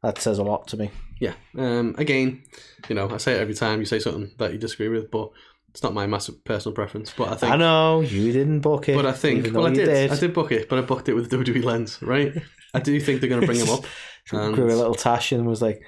That 0.02 0.18
says 0.18 0.38
a 0.38 0.44
lot 0.44 0.68
to 0.68 0.76
me. 0.76 0.90
yeah. 1.20 1.32
Um, 1.56 1.96
again, 1.98 2.44
you 2.88 2.94
know, 2.94 3.10
I 3.10 3.16
say 3.16 3.32
it 3.34 3.40
every 3.40 3.54
time 3.54 3.80
you 3.80 3.84
say 3.84 3.98
something 3.98 4.30
that 4.38 4.52
you 4.52 4.58
disagree 4.58 4.88
with, 4.88 5.10
but 5.10 5.30
it's 5.70 5.82
not 5.82 5.92
my 5.92 6.06
massive 6.06 6.44
personal 6.44 6.72
preference. 6.72 7.12
But 7.16 7.30
I 7.30 7.34
think 7.34 7.52
I 7.52 7.56
know 7.56 8.00
you 8.00 8.30
didn't 8.32 8.60
book 8.60 8.88
it, 8.88 8.94
But 8.94 9.06
I 9.06 9.12
think, 9.12 9.52
well, 9.52 9.66
I 9.66 9.70
you 9.70 9.74
did. 9.74 10.12
I 10.12 10.16
did 10.16 10.32
book 10.34 10.52
it, 10.52 10.68
but 10.68 10.78
I 10.78 10.82
booked 10.82 11.08
it 11.08 11.14
with 11.14 11.28
the 11.30 11.36
WWE 11.36 11.64
lens, 11.64 12.00
right? 12.00 12.32
I 12.74 12.78
do 12.78 13.00
think 13.00 13.20
they're 13.20 13.28
going 13.28 13.40
to 13.40 13.46
bring 13.48 13.58
him 13.58 13.70
up, 13.70 13.84
and- 14.32 14.54
Grew 14.54 14.66
a 14.66 14.76
little 14.76 14.94
tash 14.94 15.32
and 15.32 15.44
was 15.48 15.60
like, 15.60 15.80
"It's 15.80 15.82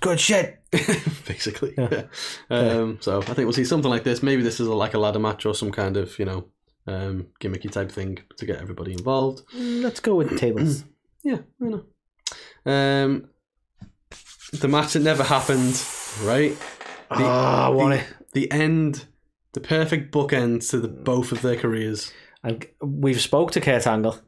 good 0.00 0.20
shit." 0.20 0.58
basically. 1.26 1.74
Yeah. 1.76 2.04
Yeah. 2.50 2.56
Um, 2.56 2.98
so 3.00 3.18
I 3.20 3.24
think 3.24 3.38
we'll 3.38 3.52
see 3.52 3.64
something 3.64 3.90
like 3.90 4.04
this. 4.04 4.22
Maybe 4.22 4.42
this 4.42 4.60
is 4.60 4.68
a, 4.68 4.74
like 4.74 4.94
a 4.94 4.98
ladder 4.98 5.18
match 5.18 5.44
or 5.46 5.54
some 5.54 5.72
kind 5.72 5.96
of 5.96 6.18
you 6.18 6.24
know 6.24 6.46
um, 6.86 7.26
gimmicky 7.40 7.70
type 7.70 7.90
thing 7.90 8.18
to 8.36 8.46
get 8.46 8.60
everybody 8.60 8.92
involved. 8.92 9.42
Mm, 9.54 9.82
Let's 9.82 10.00
go 10.00 10.14
with 10.14 10.38
tables. 10.38 10.84
Yeah, 11.22 11.40
I 11.62 11.66
know. 11.66 11.84
Um, 12.64 13.28
the 14.54 14.68
match 14.68 14.94
that 14.94 15.00
never 15.00 15.22
happened, 15.22 15.84
right? 16.22 16.56
Ah, 17.10 17.66
I 17.66 17.68
want 17.68 17.92
the, 17.92 18.00
it. 18.00 18.06
The 18.32 18.52
end, 18.52 19.04
the 19.52 19.60
perfect 19.60 20.14
bookend 20.14 20.66
to 20.70 20.80
the 20.80 20.88
both 20.88 21.30
of 21.30 21.42
their 21.42 21.56
careers. 21.56 22.10
And 22.42 22.66
we've 22.80 23.20
spoke 23.20 23.50
to 23.50 23.60
Kurt 23.60 23.86
Angle, 23.86 24.18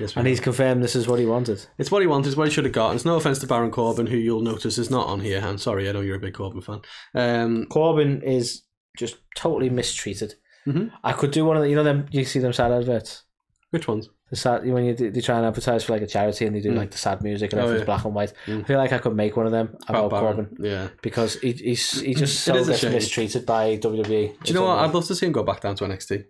Yes, 0.00 0.16
and 0.16 0.26
he's 0.26 0.40
confirmed 0.40 0.82
this 0.82 0.96
is 0.96 1.06
what 1.06 1.20
he 1.20 1.26
wanted. 1.26 1.64
It's 1.78 1.90
what 1.90 2.00
he 2.02 2.08
wanted, 2.08 2.28
it's 2.28 2.36
what 2.36 2.48
he 2.48 2.52
should 2.54 2.64
have 2.64 2.72
got. 2.74 2.88
And 2.90 2.96
it's 2.96 3.04
no 3.04 3.16
offense 3.16 3.38
to 3.40 3.46
Baron 3.46 3.70
Corbin, 3.70 4.06
who 4.06 4.16
you'll 4.16 4.40
notice 4.40 4.78
is 4.78 4.90
not 4.90 5.06
on 5.06 5.20
here. 5.20 5.40
I'm 5.44 5.58
sorry, 5.58 5.88
I 5.88 5.92
know 5.92 6.00
you're 6.00 6.16
a 6.16 6.20
big 6.20 6.34
Corbin 6.34 6.62
fan. 6.62 6.80
Um, 7.14 7.66
Corbin 7.66 8.22
is 8.22 8.62
just 8.96 9.18
totally 9.36 9.70
mistreated. 9.70 10.34
Mhm. 10.66 10.90
I 11.04 11.12
could 11.12 11.30
do 11.30 11.44
one 11.44 11.56
of 11.56 11.62
the, 11.62 11.68
you 11.70 11.76
know, 11.76 11.84
them. 11.84 12.06
You 12.10 12.24
see 12.24 12.38
them 12.40 12.52
sad 12.52 12.72
adverts. 12.72 13.22
which 13.70 13.86
ones? 13.86 14.08
The 14.30 14.36
sad 14.36 14.64
when 14.68 14.84
you 14.84 14.94
do, 14.94 15.10
they 15.10 15.20
try 15.20 15.36
and 15.36 15.46
advertise 15.46 15.84
for 15.84 15.92
like 15.92 16.02
a 16.02 16.06
charity 16.06 16.44
and 16.46 16.54
they 16.54 16.60
do 16.60 16.72
like 16.72 16.90
the 16.90 16.98
sad 16.98 17.22
music 17.22 17.52
and 17.52 17.60
Oh, 17.60 17.64
everything's 17.64 17.82
yeah. 17.82 17.86
black 17.94 18.04
and 18.04 18.14
white. 18.14 18.32
Mm. 18.46 18.60
I 18.60 18.64
feel 18.64 18.78
like 18.78 18.92
I 18.92 18.98
could 18.98 19.14
make 19.16 19.36
one 19.36 19.46
of 19.46 19.52
them 19.52 19.76
about 19.88 20.10
Baron. 20.10 20.24
Corbin 20.46 20.56
Yeah. 20.60 20.88
because 21.02 21.38
he, 21.40 21.52
he's 21.52 22.00
he 22.00 22.14
just 22.14 22.40
so 22.44 22.52
gets 22.64 22.82
mistreated 22.84 23.46
by 23.46 23.76
WWE. 23.76 24.06
Do 24.08 24.36
you 24.44 24.54
know 24.54 24.64
what? 24.66 24.78
I'd 24.80 24.92
love 24.94 25.06
to 25.06 25.14
see 25.14 25.26
him 25.26 25.32
go 25.32 25.42
back 25.44 25.60
down 25.60 25.76
to 25.76 25.84
NXT. 25.84 26.24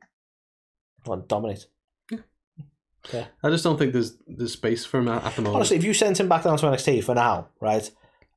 want 1.07 1.29
dominate. 1.29 1.67
I 3.43 3.51
just 3.51 3.65
don't 3.65 3.79
think 3.79 3.93
there's 3.93 4.17
there's 4.27 4.53
space 4.53 4.85
for 4.85 4.99
him 4.99 5.09
at, 5.09 5.25
at 5.25 5.35
the 5.37 5.43
moment. 5.43 5.57
Honestly, 5.57 5.77
if 5.77 5.85
you 5.85 5.95
sent 5.95 6.21
him 6.21 6.29
back 6.29 6.45
down 6.45 6.59
to 6.59 6.67
NXT 6.67 7.03
for 7.05 7.15
now, 7.15 7.49
right, 7.61 7.91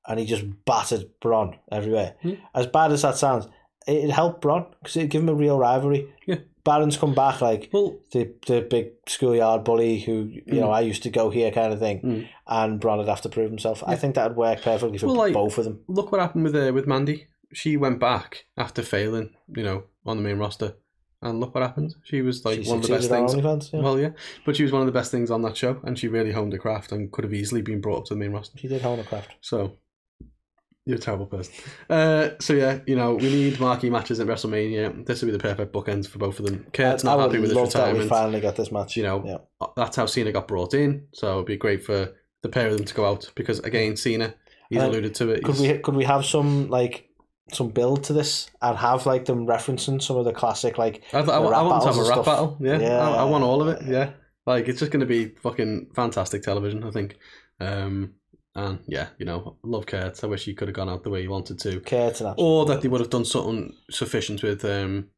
and 0.08 0.20
he 0.20 0.26
just 0.26 0.44
battered 0.66 1.10
Bron 1.22 1.58
everywhere, 1.72 2.16
Hmm. 2.22 2.34
as 2.56 2.68
bad 2.68 2.92
as 2.92 3.02
that 3.02 3.18
sounds, 3.18 3.48
it'd 3.88 4.10
help 4.12 4.42
Bron 4.42 4.66
because 4.82 4.96
it'd 4.98 5.10
give 5.12 5.22
him 5.22 5.30
a 5.30 5.34
real 5.34 5.58
rivalry. 5.60 6.08
Yeah. 6.26 6.38
Baron's 6.64 6.96
come 6.96 7.14
back 7.14 7.42
like 7.42 7.70
well, 7.74 7.98
the 8.14 8.32
the 8.48 8.62
big 8.62 8.92
schoolyard 9.06 9.66
bully 9.66 10.00
who 10.00 10.32
you 10.46 10.62
know 10.62 10.72
I 10.72 10.80
used 10.80 11.04
to 11.04 11.10
go 11.10 11.30
here 11.30 11.52
kind 11.52 11.74
of 11.74 11.80
thing, 11.80 12.00
Mm. 12.02 12.28
and 12.48 12.80
Bron 12.80 13.00
would 13.00 13.10
have 13.10 13.22
to 13.24 13.30
prove 13.30 13.50
himself. 13.50 13.84
I 13.86 13.98
think 13.98 14.16
that'd 14.16 14.38
work 14.38 14.62
perfectly 14.62 14.98
for 14.98 15.08
Well, 15.08 15.18
like- 15.18 15.34
both 15.34 15.58
of 15.58 15.66
them. 15.66 15.82
look 15.90 16.12
what 16.14 16.22
happened 16.22 16.46
with 16.46 16.56
uh, 16.56 16.72
with 16.74 16.88
Mandy. 16.88 17.28
She 17.52 17.76
went 17.76 18.00
back 18.00 18.46
after 18.58 18.82
failing, 18.82 19.32
you 19.54 19.62
know, 19.64 19.84
on 20.06 20.16
the 20.18 20.24
main 20.24 20.38
roster, 20.38 20.76
and 21.24 21.40
look 21.40 21.56
what 21.56 21.62
happened. 21.64 21.96
She 22.04 22.22
was 22.22 22.46
like 22.46 22.64
She 22.64 22.70
one 22.70 22.80
of 22.80 22.84
the 22.88 22.94
best 22.96 23.10
things. 23.10 23.34
OnlyFans, 23.34 23.74
yeah. 23.74 23.80
Well, 23.82 24.00
yeah, 24.00 24.10
but 24.46 24.56
she 24.56 24.64
was 24.64 24.72
one 24.72 24.82
of 24.82 24.86
the 24.86 24.92
best 24.92 25.10
things 25.12 25.32
on 25.32 25.42
that 25.44 25.58
show, 25.58 25.80
and 25.84 25.98
she 25.98 26.08
really 26.08 26.32
honed 26.32 26.54
her 26.54 26.60
craft 26.60 26.92
and 26.92 27.12
could 27.12 27.24
have 27.24 27.34
easily 27.34 27.62
been 27.62 27.82
brought 27.82 28.00
up 28.00 28.06
to 28.06 28.14
the 28.14 28.20
main 28.20 28.32
roster. 28.32 28.58
she 28.58 28.68
did 28.68 28.82
hone 28.82 29.00
a 29.00 29.04
craft. 29.04 29.32
So, 29.42 29.78
you're 30.86 30.98
a 30.98 31.00
terrible 31.00 31.26
person. 31.28 31.54
Uh, 31.90 32.30
so 32.40 32.54
yeah, 32.54 32.80
you 32.86 32.96
know, 32.96 33.16
we 33.16 33.30
need 33.30 33.60
marquee 33.60 33.90
matches 33.90 34.20
at 34.20 34.28
WrestleMania. 34.28 35.06
This 35.06 35.22
would 35.22 35.28
be 35.28 35.32
the 35.32 35.40
perfect 35.40 35.72
bookends 35.74 36.08
for 36.08 36.18
both 36.20 36.40
of 36.40 36.46
them. 36.46 36.66
Kurt's 36.74 37.06
not 37.06 37.20
happy 37.20 37.40
with 37.40 37.52
his 37.52 37.54
love 37.56 37.72
that 37.72 37.94
we 37.94 38.00
retirement. 38.00 38.10
finally 38.10 38.42
got 38.42 38.56
this 38.58 38.70
match. 38.72 38.98
You 38.98 39.04
know, 39.04 39.24
yeah. 39.26 39.68
that's 39.78 39.96
how 39.96 40.06
Cena 40.06 40.32
got 40.34 40.48
brought 40.48 40.74
in. 40.74 41.08
So 41.14 41.36
it'd 41.36 41.46
be 41.46 41.56
great 41.56 41.86
for 41.86 42.14
the 42.42 42.50
pair 42.50 42.68
of 42.68 42.76
them 42.76 42.86
to 42.86 42.94
go 42.94 43.06
out 43.06 43.32
because 43.36 43.60
again, 43.60 43.96
Cena, 43.96 44.36
he's 44.70 44.80
Uh, 44.82 44.88
alluded 44.90 45.16
to 45.16 45.30
it. 45.30 45.44
Could 45.46 45.58
we 45.60 45.78
could 45.78 45.96
we 45.96 46.04
have 46.04 46.26
some 46.26 46.68
like 46.70 47.08
some 47.52 47.70
build 47.70 48.04
to 48.06 48.14
this 48.14 48.50
and 48.62 48.78
have 48.78 49.06
like 49.06 49.26
them 49.26 49.46
referencing 49.46 50.02
some 50.02 50.18
of 50.18 50.26
the 50.26 50.34
classic 50.34 50.78
like 50.78 51.04
I, 51.14 51.20
I, 51.20 51.22
I 51.22 51.62
want 51.62 51.84
to 51.84 51.88
have 51.90 51.98
a 51.98 52.02
rap 52.02 52.14
stuff. 52.14 52.26
battle. 52.26 52.58
Yeah, 52.60 52.80
Yeah. 52.80 53.00
I, 53.00 53.16
I 53.16 53.24
want 53.26 53.44
all 53.44 53.62
of 53.62 53.68
it. 53.68 53.84
Yeah, 53.86 54.12
like 54.46 54.68
it's 54.68 54.80
just 54.80 54.92
going 54.92 55.02
to 55.02 55.06
be 55.06 55.30
fucking 55.42 55.92
fantastic 55.96 56.42
television. 56.44 56.84
I 56.84 56.92
think. 56.92 57.18
Um, 57.60 58.14
and 58.56 58.80
yeah, 58.88 59.08
you 59.18 59.26
know, 59.26 59.58
love 59.64 59.86
Kurt. 59.88 60.24
I 60.24 60.28
wish 60.28 60.46
he 60.46 60.54
could 60.54 60.68
have 60.68 60.76
gone 60.76 60.90
out 60.90 61.04
the 61.04 61.10
way 61.10 61.22
he 61.22 61.28
wanted 61.28 61.60
to, 61.60 61.80
Kurt 61.80 62.22
or 62.38 62.66
that 62.68 62.82
they 62.82 62.88
would 62.88 63.02
have 63.02 63.10
done 63.10 63.26
something 63.26 63.74
sufficient 63.90 64.44
with 64.44 64.64
um, 64.64 65.10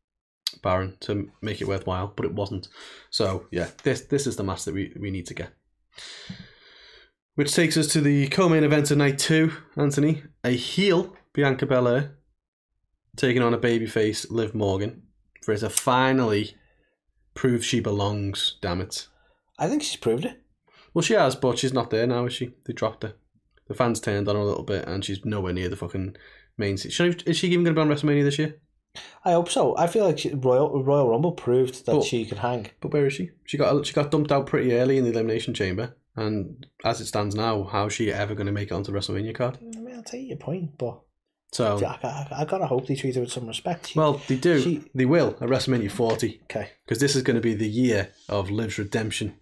Baron 0.63 0.95
to 1.01 1.29
make 1.41 1.61
it 1.61 1.67
worthwhile, 1.67 2.13
but 2.15 2.25
it 2.25 2.33
wasn't. 2.33 2.69
So 3.09 3.45
yeah, 3.51 3.67
this 3.83 4.01
this 4.01 4.25
is 4.25 4.37
the 4.37 4.43
match 4.43 4.63
that 4.65 4.73
we, 4.73 4.93
we 4.99 5.11
need 5.11 5.25
to 5.27 5.33
get. 5.33 5.51
Which 7.35 7.53
takes 7.53 7.75
us 7.75 7.87
to 7.87 7.99
the 7.99 8.29
co-main 8.29 8.63
event 8.63 8.91
of 8.91 8.97
night 8.97 9.19
two, 9.19 9.51
Anthony. 9.75 10.23
A 10.45 10.51
heel 10.51 11.15
Bianca 11.35 11.65
Belair 11.65 12.15
taking 13.17 13.41
on 13.41 13.53
a 13.53 13.57
babyface 13.57 14.31
Liv 14.31 14.55
Morgan 14.55 15.03
for 15.43 15.51
her 15.51 15.57
to 15.59 15.69
finally 15.69 16.55
prove 17.33 17.63
she 17.65 17.79
belongs. 17.79 18.57
Damn 18.61 18.81
it! 18.81 19.07
I 19.59 19.67
think 19.67 19.83
she's 19.83 19.97
proved 19.97 20.25
it. 20.25 20.41
Well, 20.93 21.01
she 21.01 21.13
has, 21.13 21.35
but 21.35 21.59
she's 21.59 21.73
not 21.73 21.89
there 21.89 22.07
now, 22.07 22.25
is 22.25 22.33
she? 22.33 22.53
They 22.65 22.73
dropped 22.73 23.03
her. 23.03 23.13
The 23.67 23.73
fans 23.73 23.99
turned 23.99 24.29
on 24.29 24.35
her 24.35 24.41
a 24.41 24.45
little 24.45 24.63
bit, 24.63 24.87
and 24.87 25.03
she's 25.03 25.25
nowhere 25.25 25.51
near 25.53 25.67
the 25.69 25.75
fucking 25.75 26.15
main. 26.57 26.77
se- 26.77 26.89
Is 27.25 27.37
she 27.37 27.47
even 27.47 27.63
going 27.65 27.75
to 27.75 27.79
be 27.79 27.81
on 27.81 27.89
WrestleMania 27.89 28.23
this 28.23 28.39
year? 28.39 28.55
I 29.25 29.33
hope 29.33 29.49
so. 29.49 29.75
I 29.77 29.87
feel 29.87 30.05
like 30.05 30.19
she, 30.19 30.33
Royal 30.33 30.81
Royal 30.81 31.09
Rumble 31.09 31.33
proved 31.33 31.85
that 31.85 31.91
But- 31.91 32.03
she 32.05 32.25
could 32.25 32.37
hang. 32.37 32.67
But 32.79 32.93
where 32.93 33.05
is 33.07 33.13
she? 33.13 33.31
She 33.43 33.57
got 33.57 33.85
she 33.85 33.93
got 33.93 34.09
dumped 34.11 34.31
out 34.31 34.45
pretty 34.47 34.71
early 34.73 34.97
in 34.97 35.03
the 35.03 35.09
elimination 35.11 35.53
chamber, 35.53 35.97
and 36.15 36.65
as 36.85 37.01
it 37.01 37.07
stands 37.07 37.35
now, 37.35 37.63
how's 37.63 37.91
she 37.91 38.13
ever 38.13 38.35
going 38.35 38.47
to 38.47 38.53
make 38.53 38.69
it 38.71 38.73
onto 38.73 38.93
WrestleMania 38.93 39.35
card? 39.35 39.57
I 39.61 39.79
mean, 39.81 39.95
I'll 39.95 40.03
take 40.03 40.27
your 40.29 40.37
point, 40.37 40.77
but 40.77 41.01
So, 41.51 41.77
I, 41.85 41.99
I, 42.05 42.27
I 42.41 42.45
gotta 42.45 42.65
hope 42.67 42.87
they 42.87 42.95
treat 42.95 43.15
her 43.15 43.21
with 43.21 43.31
some 43.31 43.47
respect. 43.47 43.87
She, 43.87 43.99
well, 43.99 44.21
they 44.27 44.35
do. 44.35 44.61
she- 44.61 44.83
they 44.93 45.05
will 45.05 45.29
at 45.39 45.47
WrestleMania 45.49 45.89
40 45.91 46.41
okay. 46.43 46.71
because 46.85 46.99
this 46.99 47.15
is 47.15 47.21
going 47.23 47.35
to 47.35 47.41
be 47.41 47.53
the 47.53 47.69
year 47.69 48.09
of 48.27 48.51
Liv's 48.51 48.77
redemption, 48.77 49.35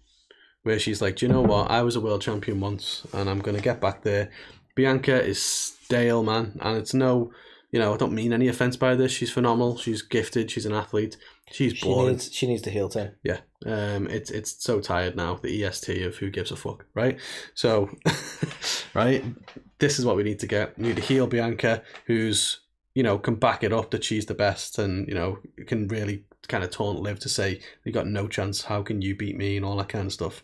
where 0.62 0.78
she's 0.78 1.02
like, 1.02 1.16
Do 1.16 1.26
you 1.26 1.32
know 1.32 1.42
what? 1.42 1.70
I 1.70 1.82
was 1.82 1.96
a 1.96 2.00
world 2.00 2.22
champion 2.22 2.60
once, 2.60 3.04
and 3.12 3.28
I'm 3.28 3.40
going 3.40 3.56
to 3.56 3.62
get 3.62 3.80
back 3.80 4.02
there. 4.02 4.30
Bianca 4.76 5.20
is 5.22 5.42
stale, 5.42 6.22
man, 6.22 6.58
and 6.62 6.78
it's 6.78 6.94
no. 6.94 7.32
You 7.72 7.80
know, 7.80 7.92
I 7.92 7.96
don't 7.96 8.12
mean 8.12 8.32
any 8.32 8.46
offense 8.46 8.76
by 8.76 8.94
this. 8.94 9.10
She's 9.10 9.32
phenomenal. 9.32 9.76
She's 9.78 10.00
gifted. 10.02 10.48
She's 10.48 10.64
an 10.64 10.72
athlete. 10.74 11.16
She's 11.50 11.72
She 11.76 11.84
boring. 11.84 12.12
needs 12.12 12.32
she 12.32 12.46
needs 12.46 12.62
the 12.62 12.70
heel 12.70 12.88
turn. 12.88 13.16
Yeah, 13.24 13.38
um, 13.66 14.06
it's 14.06 14.30
it's 14.30 14.62
so 14.62 14.80
tired 14.80 15.16
now. 15.16 15.40
The 15.42 15.64
EST 15.64 16.02
of 16.02 16.16
who 16.18 16.30
gives 16.30 16.52
a 16.52 16.56
fuck, 16.56 16.86
right? 16.94 17.18
So, 17.54 17.90
right, 18.94 19.24
this 19.78 19.98
is 19.98 20.04
what 20.06 20.16
we 20.16 20.22
need 20.22 20.38
to 20.40 20.46
get. 20.46 20.78
We 20.78 20.88
need 20.88 20.96
to 20.96 21.02
heal 21.02 21.26
Bianca 21.26 21.82
who's 22.06 22.60
you 22.94 23.02
know 23.02 23.18
can 23.18 23.34
back 23.34 23.64
it 23.64 23.72
up 23.72 23.90
that 23.90 24.04
she's 24.04 24.26
the 24.26 24.34
best, 24.34 24.78
and 24.78 25.06
you 25.08 25.14
know 25.14 25.38
can 25.66 25.88
really 25.88 26.24
kind 26.48 26.62
of 26.64 26.70
taunt 26.70 27.00
Liv 27.00 27.18
to 27.20 27.28
say 27.28 27.60
you 27.84 27.92
got 27.92 28.06
no 28.06 28.28
chance. 28.28 28.62
How 28.62 28.82
can 28.82 29.02
you 29.02 29.16
beat 29.16 29.36
me 29.36 29.56
and 29.56 29.64
all 29.64 29.76
that 29.76 29.88
kind 29.88 30.06
of 30.06 30.12
stuff? 30.12 30.42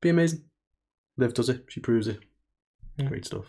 Be 0.00 0.08
amazing. 0.08 0.42
Liv 1.16 1.34
does 1.34 1.48
it. 1.48 1.64
She 1.68 1.80
proves 1.80 2.08
it. 2.08 2.20
Yeah. 2.96 3.06
Great 3.08 3.24
stuff. 3.24 3.46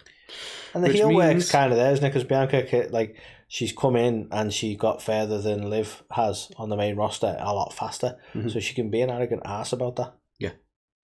And 0.74 0.84
the 0.84 0.88
Which 0.90 0.98
heel 0.98 1.10
means- 1.10 1.18
works 1.36 1.52
kind 1.52 1.72
of 1.72 1.78
there, 1.78 1.92
isn't 1.94 2.04
it? 2.04 2.10
Because 2.10 2.24
Bianca, 2.24 2.88
like, 2.92 3.16
she's 3.48 3.72
come 3.72 3.96
in 3.96 4.28
and 4.32 4.52
she 4.52 4.76
got 4.76 5.02
further 5.04 5.40
than 5.40 5.70
Liv 5.70 6.04
has 6.12 6.52
on 6.58 6.70
the 6.70 6.76
main 6.76 6.96
roster 6.96 7.36
a 7.40 7.54
lot 7.54 7.72
faster, 7.74 8.18
Mhm. 8.34 8.52
so 8.52 8.60
she 8.60 8.74
can 8.74 8.90
be 8.90 9.02
an 9.02 9.10
arrogant 9.12 9.44
ass 9.46 9.72
about 9.72 9.96
that. 9.98 10.16
Yeah. 10.40 10.52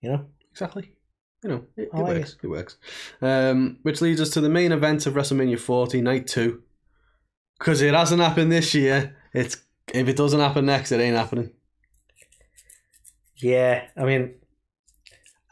You 0.02 0.10
know. 0.12 0.26
Exactly. 0.52 0.92
You 1.44 1.50
know, 1.50 1.66
it, 1.76 1.82
it 1.82 1.94
like 1.94 2.18
works. 2.18 2.38
It, 2.44 2.48
works. 2.48 2.78
Um, 3.22 3.80
which 3.82 4.02
leads 4.02 4.22
us 4.22 4.30
to 4.32 4.42
the 4.42 4.50
main 4.50 4.72
event 4.72 5.06
of 5.08 5.16
WrestleMania 5.16 5.60
40, 5.60 6.02
night 6.02 6.28
two. 6.28 6.62
Because 7.58 7.82
it 7.82 7.94
hasn't 7.94 8.22
happened 8.22 8.52
this 8.52 8.74
year. 8.74 9.16
It's 9.34 9.58
if 9.94 10.08
it 10.08 10.16
doesn't 10.16 10.40
happen 10.40 10.66
next, 10.66 10.92
it 10.92 11.00
ain't 11.00 11.18
happening. 11.18 11.52
Yeah, 13.38 13.86
I 13.98 14.06
mean, 14.06 14.36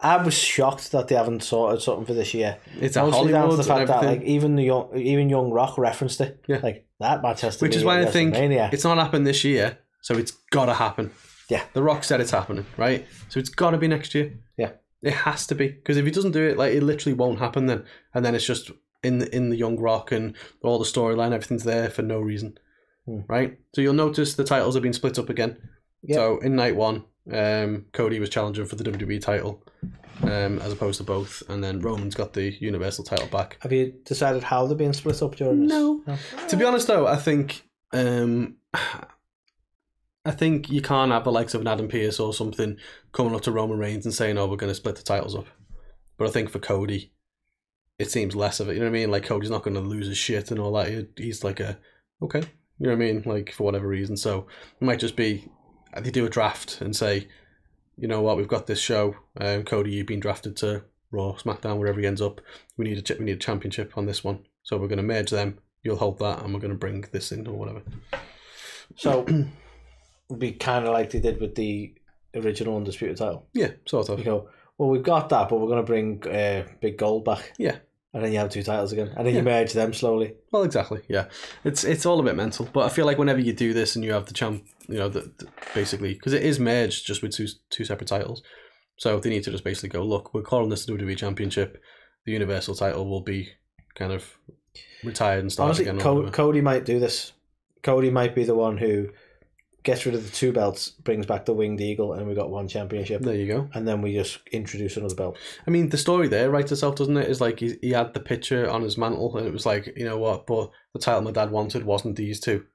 I 0.02 0.18
was 0.24 0.34
shocked 0.34 0.92
that 0.92 1.08
they 1.08 1.16
haven't 1.16 1.44
sorted 1.44 1.82
something 1.82 2.06
for 2.06 2.14
this 2.14 2.34
year. 2.34 2.58
It's 2.80 2.96
a 2.96 3.02
Mostly 3.02 3.32
down 3.32 3.50
to 3.50 3.58
the 3.58 3.64
fact 3.64 3.88
that 3.88 4.04
like 4.04 4.22
even 4.22 4.56
the 4.56 4.64
young 4.64 4.96
even 4.96 5.30
young 5.30 5.52
Rock 5.52 5.78
referenced 5.78 6.22
it. 6.22 6.44
Yeah. 6.48 6.60
Like 6.64 6.88
that 7.00 7.22
match 7.22 7.42
has 7.42 7.58
to 7.58 7.66
which 7.66 7.76
is 7.76 7.84
why 7.84 8.02
I 8.02 8.06
think 8.06 8.36
it's 8.36 8.84
not 8.84 8.98
happened 8.98 9.28
this 9.28 9.44
year, 9.44 9.78
so 10.02 10.16
it's 10.16 10.32
gotta 10.52 10.74
happen. 10.74 11.12
Yeah. 11.50 11.64
The 11.74 11.82
Rock 11.82 12.04
said 12.04 12.22
it's 12.22 12.32
happening, 12.32 12.66
right? 12.78 13.06
So 13.28 13.40
it's 13.40 13.50
gotta 13.50 13.78
be 13.78 13.88
next 13.88 14.16
year. 14.16 14.40
Yeah. 14.58 14.72
It 15.02 15.14
has 15.14 15.48
to 15.48 15.56
be 15.56 15.68
because 15.70 15.98
if 15.98 16.06
he 16.06 16.12
doesn't 16.12 16.32
do 16.34 16.44
it, 16.48 16.58
like 16.58 16.74
it 16.74 16.84
literally 16.84 17.14
won't 17.16 17.40
happen 17.40 17.68
then, 17.68 17.86
and 18.14 18.26
then 18.26 18.36
it's 18.36 18.46
just 18.46 18.72
in 19.04 19.20
the 19.20 19.34
in 19.36 19.50
the 19.50 19.56
Young 19.56 19.80
Rock 19.80 20.12
and 20.12 20.36
all 20.62 20.78
the 20.80 20.86
storyline, 20.86 21.32
everything's 21.32 21.64
there 21.64 21.90
for 21.90 22.02
no 22.02 22.20
reason, 22.20 22.58
Hmm. 23.06 23.20
right? 23.28 23.58
So 23.74 23.82
you'll 23.82 23.94
notice 23.94 24.36
the 24.36 24.44
titles 24.44 24.76
have 24.76 24.84
been 24.84 24.94
split 24.94 25.18
up 25.18 25.30
again. 25.30 25.58
Yeah. 26.02 26.16
So 26.16 26.40
in 26.40 26.56
night 26.56 26.76
one, 26.76 27.06
um, 27.32 27.86
Cody 27.94 28.20
was 28.20 28.30
challenging 28.30 28.66
for 28.66 28.76
the 28.76 28.84
WWE 28.84 29.22
title, 29.22 29.64
um, 30.24 30.60
as 30.60 30.74
opposed 30.74 30.98
to 30.98 31.04
both, 31.06 31.44
and 31.50 31.64
then 31.64 31.80
Roman's 31.80 32.16
got 32.16 32.34
the 32.34 32.52
Universal 32.60 33.06
title 33.06 33.28
back. 33.28 33.58
Have 33.62 33.72
you 33.72 33.94
decided 34.04 34.44
how 34.44 34.68
they're 34.68 34.78
being 34.78 34.92
split 34.94 35.22
up 35.24 35.36
during 35.36 35.62
this? 35.68 35.70
No. 35.72 36.04
To 36.50 36.58
be 36.58 36.66
honest, 36.66 36.88
though, 36.88 37.08
I 37.08 37.16
think 37.16 37.64
um, 37.94 38.58
I 40.30 40.32
think 40.32 40.70
you 40.70 40.80
can't 40.80 41.12
have 41.12 41.24
the 41.24 41.32
likes 41.32 41.56
of 41.56 41.62
an 41.62 41.68
Adam 41.68 41.88
Pearce 41.88 42.20
or 42.20 42.36
something 42.36 42.78
coming 43.14 43.34
up 43.34 43.42
to 43.42 43.52
Roman 43.52 43.80
Reigns 43.80 44.06
and 44.06 44.14
saying, 44.14 44.38
"Oh, 44.38 44.46
we're 44.46 44.58
going 44.58 44.70
to 44.70 44.76
split 44.76 44.96
the 44.96 45.02
titles 45.02 45.36
up." 45.36 45.48
But 46.20 46.28
I 46.28 46.32
think 46.32 46.52
for 46.52 46.60
Cody, 46.60 47.14
it 47.98 48.12
seems 48.12 48.36
less 48.36 48.60
of 48.60 48.70
it. 48.70 48.74
You 48.74 48.80
know 48.82 48.86
what 48.86 48.92
I 48.92 49.00
mean? 49.00 49.10
Like 49.10 49.26
Cody's 49.26 49.50
not 49.50 49.64
going 49.64 49.74
to 49.74 49.82
lose 49.82 50.06
his 50.06 50.20
shit 50.20 50.52
and 50.52 50.60
all 50.60 50.74
that. 50.74 51.08
He's 51.18 51.44
like 51.44 51.60
a 51.60 51.80
okay. 52.22 52.42
You 52.78 52.86
know 52.86 52.90
what 52.90 53.04
I 53.04 53.12
mean? 53.12 53.24
Like 53.26 53.52
for 53.52 53.64
whatever 53.64 53.88
reason. 53.88 54.16
So 54.18 54.46
it 54.80 54.86
might 54.86 55.00
just 55.00 55.16
be 55.16 55.50
they 56.00 56.12
do 56.12 56.28
a 56.28 56.30
draft 56.30 56.80
and 56.80 56.96
say, 56.96 57.28
you 57.98 58.08
know 58.08 58.22
what, 58.22 58.38
we've 58.38 58.48
got 58.48 58.68
this 58.68 58.80
show. 58.80 59.16
Um, 59.42 59.64
Cody, 59.64 59.94
you've 59.94 60.06
been 60.06 60.20
drafted 60.20 60.56
to 60.58 60.84
Raw, 61.10 61.38
SmackDown, 61.38 61.80
wherever 61.80 62.00
he 62.00 62.06
ends 62.06 62.22
up. 62.22 62.40
We 62.78 62.86
need 62.86 63.00
a 63.00 63.02
cha- 63.02 63.16
we 63.18 63.26
need 63.26 63.38
a 63.38 63.38
championship 63.38 63.98
on 63.98 64.06
this 64.06 64.24
one. 64.24 64.46
So 64.62 64.78
we're 64.78 64.90
going 64.90 64.98
to 64.98 65.04
merge 65.04 65.32
them. 65.32 65.58
You'll 65.82 65.96
hold 65.96 66.20
that, 66.20 66.44
and 66.44 66.54
we're 66.54 66.60
going 66.60 66.74
to 66.74 66.78
bring 66.78 67.06
this 67.12 67.32
in 67.32 67.48
or 67.48 67.58
whatever. 67.58 67.82
So 68.96 69.26
be 70.38 70.52
kind 70.52 70.86
of 70.86 70.94
like 70.94 71.10
they 71.12 71.20
did 71.20 71.40
with 71.42 71.56
the 71.56 71.94
original 72.36 72.78
undisputed 72.78 73.18
title. 73.18 73.48
Yeah, 73.54 73.72
sort 73.86 74.10
of. 74.10 74.20
You 74.20 74.26
go, 74.26 74.50
well, 74.78 74.90
we've 74.90 75.04
got 75.04 75.30
that, 75.30 75.50
but 75.50 75.60
we're 75.60 75.68
going 75.68 75.84
to 75.84 75.84
bring 75.84 76.28
uh, 76.28 76.66
Big 76.82 76.98
Gold 76.98 77.26
back. 77.26 77.54
Yeah. 77.58 77.78
And 78.14 78.24
then 78.24 78.32
you 78.32 78.40
have 78.40 78.50
two 78.50 78.64
titles 78.64 78.92
again, 78.92 79.10
and 79.16 79.26
then 79.28 79.34
Yeah. 79.36 79.42
you 79.42 79.46
merge 79.46 79.74
them 79.74 79.94
slowly. 79.94 80.34
Well, 80.52 80.64
exactly. 80.64 81.02
Yeah, 81.08 81.26
it's 81.64 81.84
it's 81.84 82.08
all 82.08 82.20
a 82.20 82.24
bit 82.24 82.36
mental, 82.36 82.68
but 82.74 82.80
I 82.86 82.90
feel 82.90 83.06
like 83.06 83.20
whenever 83.20 83.40
you 83.40 83.54
do 83.54 83.72
this 83.72 83.96
and 83.96 84.04
you 84.04 84.14
have 84.14 84.26
the 84.26 84.34
champ, 84.34 84.66
you 84.88 84.98
know, 84.98 85.10
the, 85.10 85.32
the 85.38 85.48
basically, 85.76 86.16
because 86.16 86.34
it 86.34 86.42
is 86.42 86.60
merged 86.60 87.06
just 87.06 87.22
with 87.22 87.34
two 87.34 87.46
two 87.70 87.86
separate 87.86 88.08
titles. 88.08 88.42
So 88.98 89.20
they 89.20 89.30
need 89.30 89.44
to 89.44 89.52
just 89.52 89.64
basically 89.64 89.90
go, 89.90 90.04
look, 90.04 90.34
we're 90.34 90.42
calling 90.42 90.70
this 90.70 90.86
the 90.88 90.94
WWE 90.94 91.18
Championship. 91.18 91.80
The 92.26 92.32
Universal 92.32 92.76
title 92.76 93.08
will 93.08 93.22
be 93.22 93.50
kind 93.94 94.12
of 94.12 94.36
retired 95.04 95.42
and 95.42 95.52
start 95.52 95.68
Honestly, 95.68 95.86
again. 95.86 96.00
Co- 96.00 96.32
Cody 96.32 96.62
might 96.62 96.86
do 96.86 97.00
this. 97.00 97.34
Cody 97.84 98.10
might 98.10 98.34
be 98.34 98.44
the 98.44 98.56
one 98.56 98.78
who 98.78 99.10
gets 99.84 100.06
rid 100.06 100.14
of 100.16 100.24
the 100.24 100.32
two 100.36 100.52
belts, 100.52 100.90
brings 100.90 101.26
back 101.26 101.46
the 101.46 101.54
winged 101.54 101.82
eagle, 101.82 102.14
and 102.14 102.28
we 102.28 102.34
got 102.36 102.50
one 102.50 102.68
championship, 102.68 103.22
there 103.22 103.36
you 103.36 103.48
go. 103.48 103.70
and 103.74 103.88
then 103.88 104.02
we 104.02 104.14
just 104.14 104.40
introduce 104.52 104.98
another 104.98 105.16
belt. 105.16 105.38
I 105.66 105.70
mean, 105.72 105.90
the 105.90 105.98
story 105.98 106.28
there 106.28 106.50
writes 106.52 106.72
itself, 106.72 106.96
doesn't 106.96 107.18
it? 107.18 107.30
Is 107.30 107.42
like 107.42 107.60
he, 107.60 107.78
he 107.82 107.92
had 107.92 108.14
the 108.14 108.20
picture 108.20 108.70
on 108.70 108.82
his 108.82 108.98
mantle, 108.98 109.38
and 109.38 109.48
it 109.48 109.54
was 109.54 109.66
like, 109.66 109.94
you 109.96 110.06
know 110.06 110.18
what? 110.18 110.46
But 110.48 110.70
the 110.94 111.00
title 111.00 111.22
my 111.22 111.32
dad 111.32 111.52
wanted 111.52 111.86
wasn't 111.86 112.16
these 112.18 112.40
two; 112.40 112.66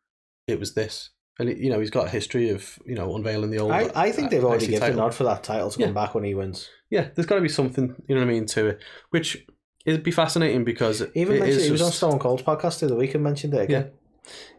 it 0.46 0.58
was 0.58 0.74
this. 0.74 1.10
And 1.38 1.48
it, 1.48 1.58
you 1.58 1.68
know, 1.68 1.80
he's 1.80 1.90
got 1.90 2.06
a 2.06 2.10
history 2.10 2.50
of 2.50 2.78
you 2.86 2.94
know 2.94 3.14
unveiling 3.16 3.50
the 3.50 3.58
old. 3.58 3.72
I, 3.72 3.90
I 3.94 4.12
think 4.12 4.30
they've 4.30 4.44
already 4.44 4.66
given 4.66 4.80
title. 4.80 4.98
nod 4.98 5.14
for 5.14 5.24
that 5.24 5.42
title 5.42 5.68
to 5.70 5.80
Yeah. 5.80 5.86
come 5.86 5.94
back 5.94 6.14
when 6.14 6.22
he 6.24 6.34
wins. 6.34 6.68
Yeah, 6.90 7.08
there's 7.14 7.26
got 7.26 7.34
to 7.36 7.40
be 7.40 7.48
something, 7.48 7.94
you 8.06 8.14
know 8.14 8.20
what 8.20 8.28
I 8.30 8.32
mean, 8.32 8.46
to 8.46 8.66
it, 8.68 8.80
which 9.10 9.44
it'd 9.84 10.04
be 10.04 10.12
fascinating 10.12 10.62
because 10.62 11.02
Even 11.14 11.36
it 11.36 11.40
mentioned, 11.40 11.62
he 11.62 11.70
was 11.72 11.82
on 11.82 11.90
Stone 11.90 12.20
Cold's 12.20 12.44
podcast 12.44 12.78
the 12.78 12.86
other 12.86 12.94
week 12.94 13.14
and 13.16 13.24
mentioned 13.24 13.52
it 13.52 13.62
again. 13.62 13.90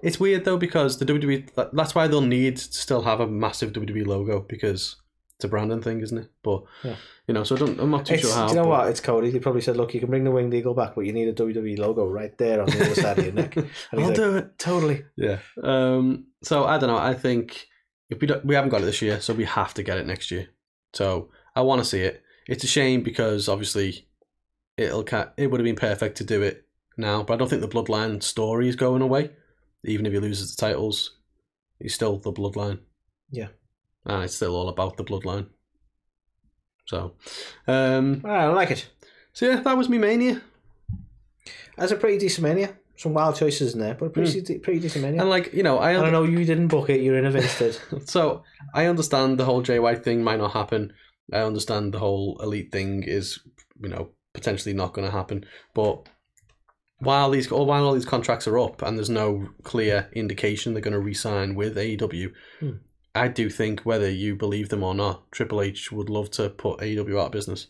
It's 0.02 0.20
weird 0.20 0.46
though 0.46 0.58
because 0.58 0.98
the 1.00 1.06
WWE. 1.06 1.72
That's 1.74 1.96
why 1.96 2.08
they'll 2.08 2.22
need 2.22 2.58
to 2.58 2.74
still 2.74 3.02
have 3.04 3.20
a 3.20 3.28
massive 3.28 3.74
WWE 3.74 4.06
logo 4.06 4.42
because 4.42 4.98
it's 5.38 5.46
a 5.46 5.48
branding 5.48 5.82
thing, 5.82 6.02
isn't 6.02 6.18
it? 6.18 6.30
But 6.44 6.64
Yeah. 6.84 6.96
you 7.28 7.34
know, 7.34 7.44
so 7.44 7.56
I 7.56 7.60
don't. 7.60 7.80
I'm 7.80 7.90
not 7.92 8.06
too 8.06 8.14
It's, 8.14 8.24
sure 8.24 8.34
how. 8.34 8.46
do 8.48 8.52
you 8.54 8.56
know 8.58 8.64
but- 8.64 8.70
what? 8.70 8.88
It's 8.90 9.00
Cody. 9.02 9.32
He 9.32 9.40
probably 9.40 9.62
said, 9.62 9.76
"Look, 9.78 9.94
you 9.94 10.00
can 10.00 10.10
bring 10.10 10.24
the 10.24 10.32
winged 10.32 10.54
eagle 10.54 10.74
back, 10.76 10.94
but 10.96 11.02
you 11.06 11.14
need 11.14 11.28
a 11.28 11.34
WWE 11.34 11.78
logo 11.80 12.06
right 12.06 12.38
there 12.38 12.62
on 12.62 12.68
the 12.70 12.86
other 12.86 12.96
side 12.96 13.18
of 13.20 13.26
your 13.26 13.34
neck." 13.34 13.56
And 13.92 14.00
I'll 14.02 14.06
like, 14.08 14.16
do 14.16 14.36
it. 14.38 14.58
Totally. 14.60 15.04
Yeah. 15.18 15.40
Um. 15.64 16.28
So 16.44 16.66
I 16.66 16.78
don't 16.78 16.90
know. 16.90 16.98
I 16.98 17.14
think 17.16 17.68
if 18.10 18.22
we 18.22 18.28
don't, 18.28 18.46
we 18.46 18.56
haven't 18.56 18.70
got 18.70 18.82
it 18.82 18.86
this 18.86 19.02
year, 19.02 19.20
so 19.20 19.34
we 19.34 19.46
have 19.46 19.74
to 19.74 19.84
get 19.84 19.98
it 19.98 20.06
next 20.06 20.30
year. 20.32 20.48
So 20.94 21.30
I 21.56 21.62
want 21.62 21.82
to 21.82 21.86
see 21.86 22.02
it. 22.02 22.22
It's 22.48 22.64
a 22.64 22.68
shame 22.68 23.02
because 23.02 23.50
obviously 23.50 24.08
it'll 24.78 25.04
ca- 25.04 25.32
it 25.38 25.50
would 25.50 25.60
have 25.60 25.66
been 25.66 25.76
perfect 25.76 26.18
to 26.18 26.24
do 26.24 26.42
it 26.44 26.68
now, 26.98 27.24
but 27.24 27.34
I 27.34 27.38
don't 27.38 27.50
think 27.50 27.62
the 27.62 27.68
bloodline 27.68 28.22
story 28.22 28.70
is 28.70 28.76
going 28.76 29.02
away. 29.02 29.32
Even 29.86 30.06
if 30.06 30.14
he 30.14 30.20
loses 30.20 30.56
the 30.56 30.60
titles, 30.62 31.18
he's 31.80 31.94
still 31.94 32.18
the 32.18 32.32
bloodline. 32.34 32.80
Yeah. 33.32 33.48
and 34.06 34.24
it's 34.24 34.36
still 34.36 34.56
all 34.56 34.70
about 34.70 34.98
the 34.98 35.04
bloodline. 35.04 35.48
So, 36.88 37.14
um, 37.68 38.22
I 38.26 38.46
like 38.48 38.72
it. 38.72 38.88
so 39.34 39.48
yeah, 39.50 39.62
that 39.62 39.78
was 39.78 39.90
me 39.90 39.98
mania. 39.98 40.42
That's 41.78 41.92
a 41.92 41.96
pretty 41.96 42.18
decent 42.20 42.44
mania. 42.44 42.78
Some 42.98 43.14
wild 43.14 43.36
choices 43.36 43.74
in 43.74 43.80
there, 43.82 43.96
but 43.96 44.06
a 44.06 44.10
pretty, 44.10 44.40
de- 44.42 44.60
pretty 44.60 44.80
decent 44.80 45.04
mania. 45.04 45.20
And 45.22 45.30
like 45.30 45.52
you 45.54 45.64
know, 45.64 45.80
I 45.80 45.90
I 45.90 45.94
don't 45.94 46.12
know. 46.12 46.24
You 46.24 46.46
didn't 46.46 46.68
book 46.68 46.90
it. 46.90 47.02
Your 47.02 47.18
innovator 47.18 47.72
did. 47.92 48.08
So 48.08 48.44
I 48.74 48.86
understand 48.86 49.38
the 49.38 49.46
whole 49.46 49.62
Jay 49.62 49.80
White 49.80 50.04
thing 50.04 50.24
might 50.24 50.40
not 50.40 50.54
happen. 50.54 50.94
I 51.34 51.40
understand 51.40 51.94
the 51.94 52.00
whole 52.00 52.40
elite 52.42 52.72
thing 52.72 53.04
is, 53.04 53.40
you 53.82 53.90
know, 53.90 54.12
potentially 54.34 54.74
not 54.76 54.94
going 54.94 55.08
to 55.08 55.12
happen. 55.12 55.46
But 55.74 56.08
while 57.06 57.30
these, 57.30 57.52
or 57.52 57.66
while 57.66 57.86
all 57.86 57.94
these 57.94 58.06
contracts 58.06 58.48
are 58.48 58.60
up 58.60 58.82
and 58.82 58.98
there's 58.98 59.10
no 59.10 59.50
clear 59.64 60.10
indication 60.14 60.74
they're 60.74 60.82
going 60.82 60.94
to 60.94 61.00
re-sign 61.00 61.56
with 61.56 61.78
AEW, 61.78 62.32
Hmm. 62.60 62.72
I 63.14 63.30
do 63.30 63.50
think 63.50 63.82
whether 63.82 64.10
you 64.12 64.36
believe 64.36 64.68
them 64.68 64.84
or 64.84 64.94
not, 64.94 65.32
Triple 65.32 65.62
H 65.62 65.90
would 65.92 66.10
love 66.10 66.30
to 66.32 66.50
put 66.50 66.80
AEW 66.82 67.18
out 67.18 67.28
of 67.28 67.32
business. 67.32 67.68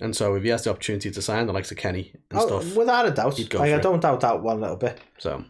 And 0.00 0.14
so 0.16 0.34
if 0.34 0.42
he 0.42 0.48
has 0.48 0.64
the 0.64 0.70
opportunity 0.70 1.10
to 1.10 1.22
sign 1.22 1.46
the 1.46 1.52
likes 1.52 1.70
of 1.70 1.76
Kenny 1.76 2.12
and 2.30 2.40
Oh, 2.40 2.46
stuff, 2.60 2.76
without 2.76 3.06
a 3.06 3.12
doubt. 3.12 3.38
Like, 3.38 3.52
for 3.52 3.62
I 3.62 3.68
it. 3.68 3.82
don't 3.82 4.00
doubt 4.00 4.20
that 4.22 4.42
one 4.42 4.60
little 4.60 4.76
bit. 4.76 4.98
so 5.18 5.44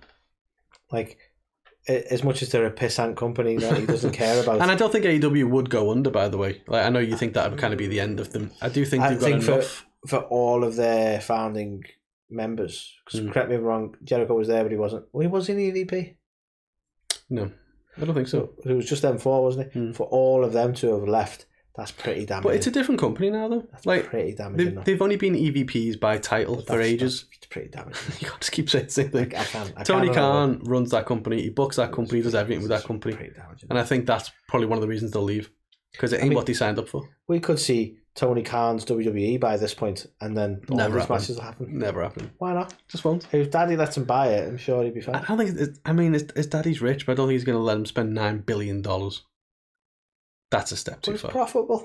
Like, 0.92 1.19
as 1.88 2.23
much 2.23 2.42
as 2.42 2.51
they're 2.51 2.66
a 2.66 2.71
pissant 2.71 3.16
company 3.16 3.57
that 3.57 3.79
he 3.79 3.87
doesn't 3.87 4.12
care 4.12 4.40
about. 4.42 4.61
and 4.61 4.71
I 4.71 4.75
don't 4.75 4.92
think 4.92 5.05
AEW 5.07 5.49
would 5.49 5.71
go 5.71 5.90
under. 5.90 6.11
By 6.11 6.29
the 6.29 6.37
way, 6.37 6.62
like 6.66 6.85
I 6.85 6.90
know 6.90 6.99
you 7.01 7.16
think 7.16 7.35
that 7.35 7.51
would 7.51 7.59
kind 7.61 7.73
of 7.73 7.79
be 7.79 7.87
the 7.87 8.01
end 8.01 8.21
of 8.21 8.33
them. 8.33 8.51
I 8.61 8.69
do 8.69 8.85
think 8.85 9.03
I 9.03 9.11
they've 9.14 9.21
got 9.21 9.27
think 9.27 9.42
for, 9.45 9.53
enough. 9.53 9.87
for 10.07 10.19
all 10.25 10.62
of 10.64 10.77
their 10.77 11.21
founding 11.21 11.85
members, 12.31 12.95
because 13.05 13.21
Mm. 13.21 13.33
correct 13.33 13.49
me 13.49 13.55
if 13.57 13.61
I'm 13.61 13.67
wrong, 13.67 13.97
Jericho 14.05 14.35
was 14.35 14.49
there, 14.49 14.62
but 14.62 14.73
he 14.73 14.79
wasn't. 14.79 15.07
Well, 15.12 15.23
he 15.23 15.29
was 15.29 15.49
in 15.49 15.59
EVP. 15.59 16.17
No, 17.31 17.51
I 18.01 18.05
don't 18.05 18.15
think 18.15 18.29
so. 18.29 18.51
It 18.65 18.73
was 18.73 18.89
just 18.89 19.03
them 19.03 19.19
four, 19.19 19.43
wasn't 19.43 19.67
it? 19.69 19.75
Mm. 19.79 19.95
For 19.97 20.07
all 20.07 20.45
of 20.45 20.53
them 20.53 20.75
to 20.75 20.93
have 20.99 21.09
left, 21.09 21.47
that's 21.77 21.91
pretty 21.93 22.25
damaging. 22.25 22.49
But 22.51 22.57
it's 22.57 22.67
a 22.67 22.71
different 22.71 23.01
company 23.01 23.31
now, 23.31 23.49
though. 23.49 23.67
that's 23.71 23.85
Like 23.87 24.07
pretty 24.07 24.35
damaging. 24.35 24.75
they've, 24.77 24.85
they've 24.85 25.03
only 25.03 25.17
been 25.17 25.35
EVPs 25.35 25.99
by 26.01 26.19
title 26.19 26.62
for 26.62 26.81
ages. 26.81 27.27
It's 27.37 27.47
pretty 27.47 27.69
damaging. 27.69 28.12
You 28.21 28.29
can't 28.29 28.41
just 28.41 28.53
keep 28.53 28.71
saying 28.71 28.87
the 28.87 28.91
same 28.93 29.11
thing. 29.11 29.29
Like, 29.31 29.35
I 29.37 29.45
can't. 29.45 29.73
I 29.77 29.83
Tony 29.83 30.12
Khan 30.12 30.61
runs 30.65 30.91
that 30.93 31.07
company. 31.07 31.43
He 31.43 31.51
books 31.51 31.77
that 31.77 31.93
company. 31.93 32.23
Does 32.23 32.35
everything 32.35 32.62
with 32.62 32.71
that 32.71 32.85
company. 32.85 33.17
And 33.69 33.79
I 33.79 33.83
think 33.85 34.07
that's 34.07 34.31
probably 34.49 34.69
one 34.69 34.79
of 34.79 34.83
the 34.83 34.89
reasons 34.89 35.11
they'll 35.12 35.23
leave 35.23 35.51
because 35.93 36.12
it 36.12 36.17
ain't 36.21 36.29
mean- 36.31 36.37
what 36.37 36.47
they 36.47 36.55
signed 36.55 36.79
up 36.79 36.89
for. 36.89 37.03
We 37.29 37.41
could 37.41 37.59
see 37.59 37.99
Tony 38.16 38.42
Khan's 38.42 38.85
WWE 38.87 39.38
by 39.38 39.57
this 39.59 39.74
point, 39.74 40.07
and 40.22 40.37
then 40.37 40.62
all 40.70 40.76
Never 40.79 40.94
these 40.94 41.02
happen. 41.02 41.14
matches 41.16 41.37
will 41.37 41.42
happen. 41.44 41.79
Never 41.79 42.02
happen. 42.02 42.31
Why 42.38 42.55
not? 42.55 42.74
Just 42.88 43.05
won't. 43.05 43.26
If 43.33 43.50
Daddy 43.50 43.76
lets 43.76 43.96
him 43.96 44.05
buy 44.05 44.29
it, 44.29 44.48
I'm 44.48 44.57
sure 44.57 44.83
he'd 44.85 44.94
be 44.94 45.02
fine. 45.02 45.16
I 45.16 45.24
don't 45.24 45.37
think. 45.38 45.50
It's, 45.59 45.79
I 45.85 45.92
mean, 45.92 46.14
his, 46.14 46.26
his 46.35 46.46
daddy's 46.46 46.81
rich, 46.81 47.05
but 47.07 47.12
I 47.12 47.14
don't 47.16 47.26
think 47.29 47.35
he's 47.35 47.44
going 47.44 47.59
to 47.59 47.62
let 47.62 47.76
him 47.76 47.85
spend 47.87 48.14
nine 48.14 48.38
billion 48.38 48.81
dollars. 48.83 49.22
That's 50.50 50.72
a 50.72 50.76
step 50.76 50.96
But 50.96 51.02
too 51.02 51.12
it's 51.12 51.22
far. 51.22 51.31
profitable. 51.31 51.85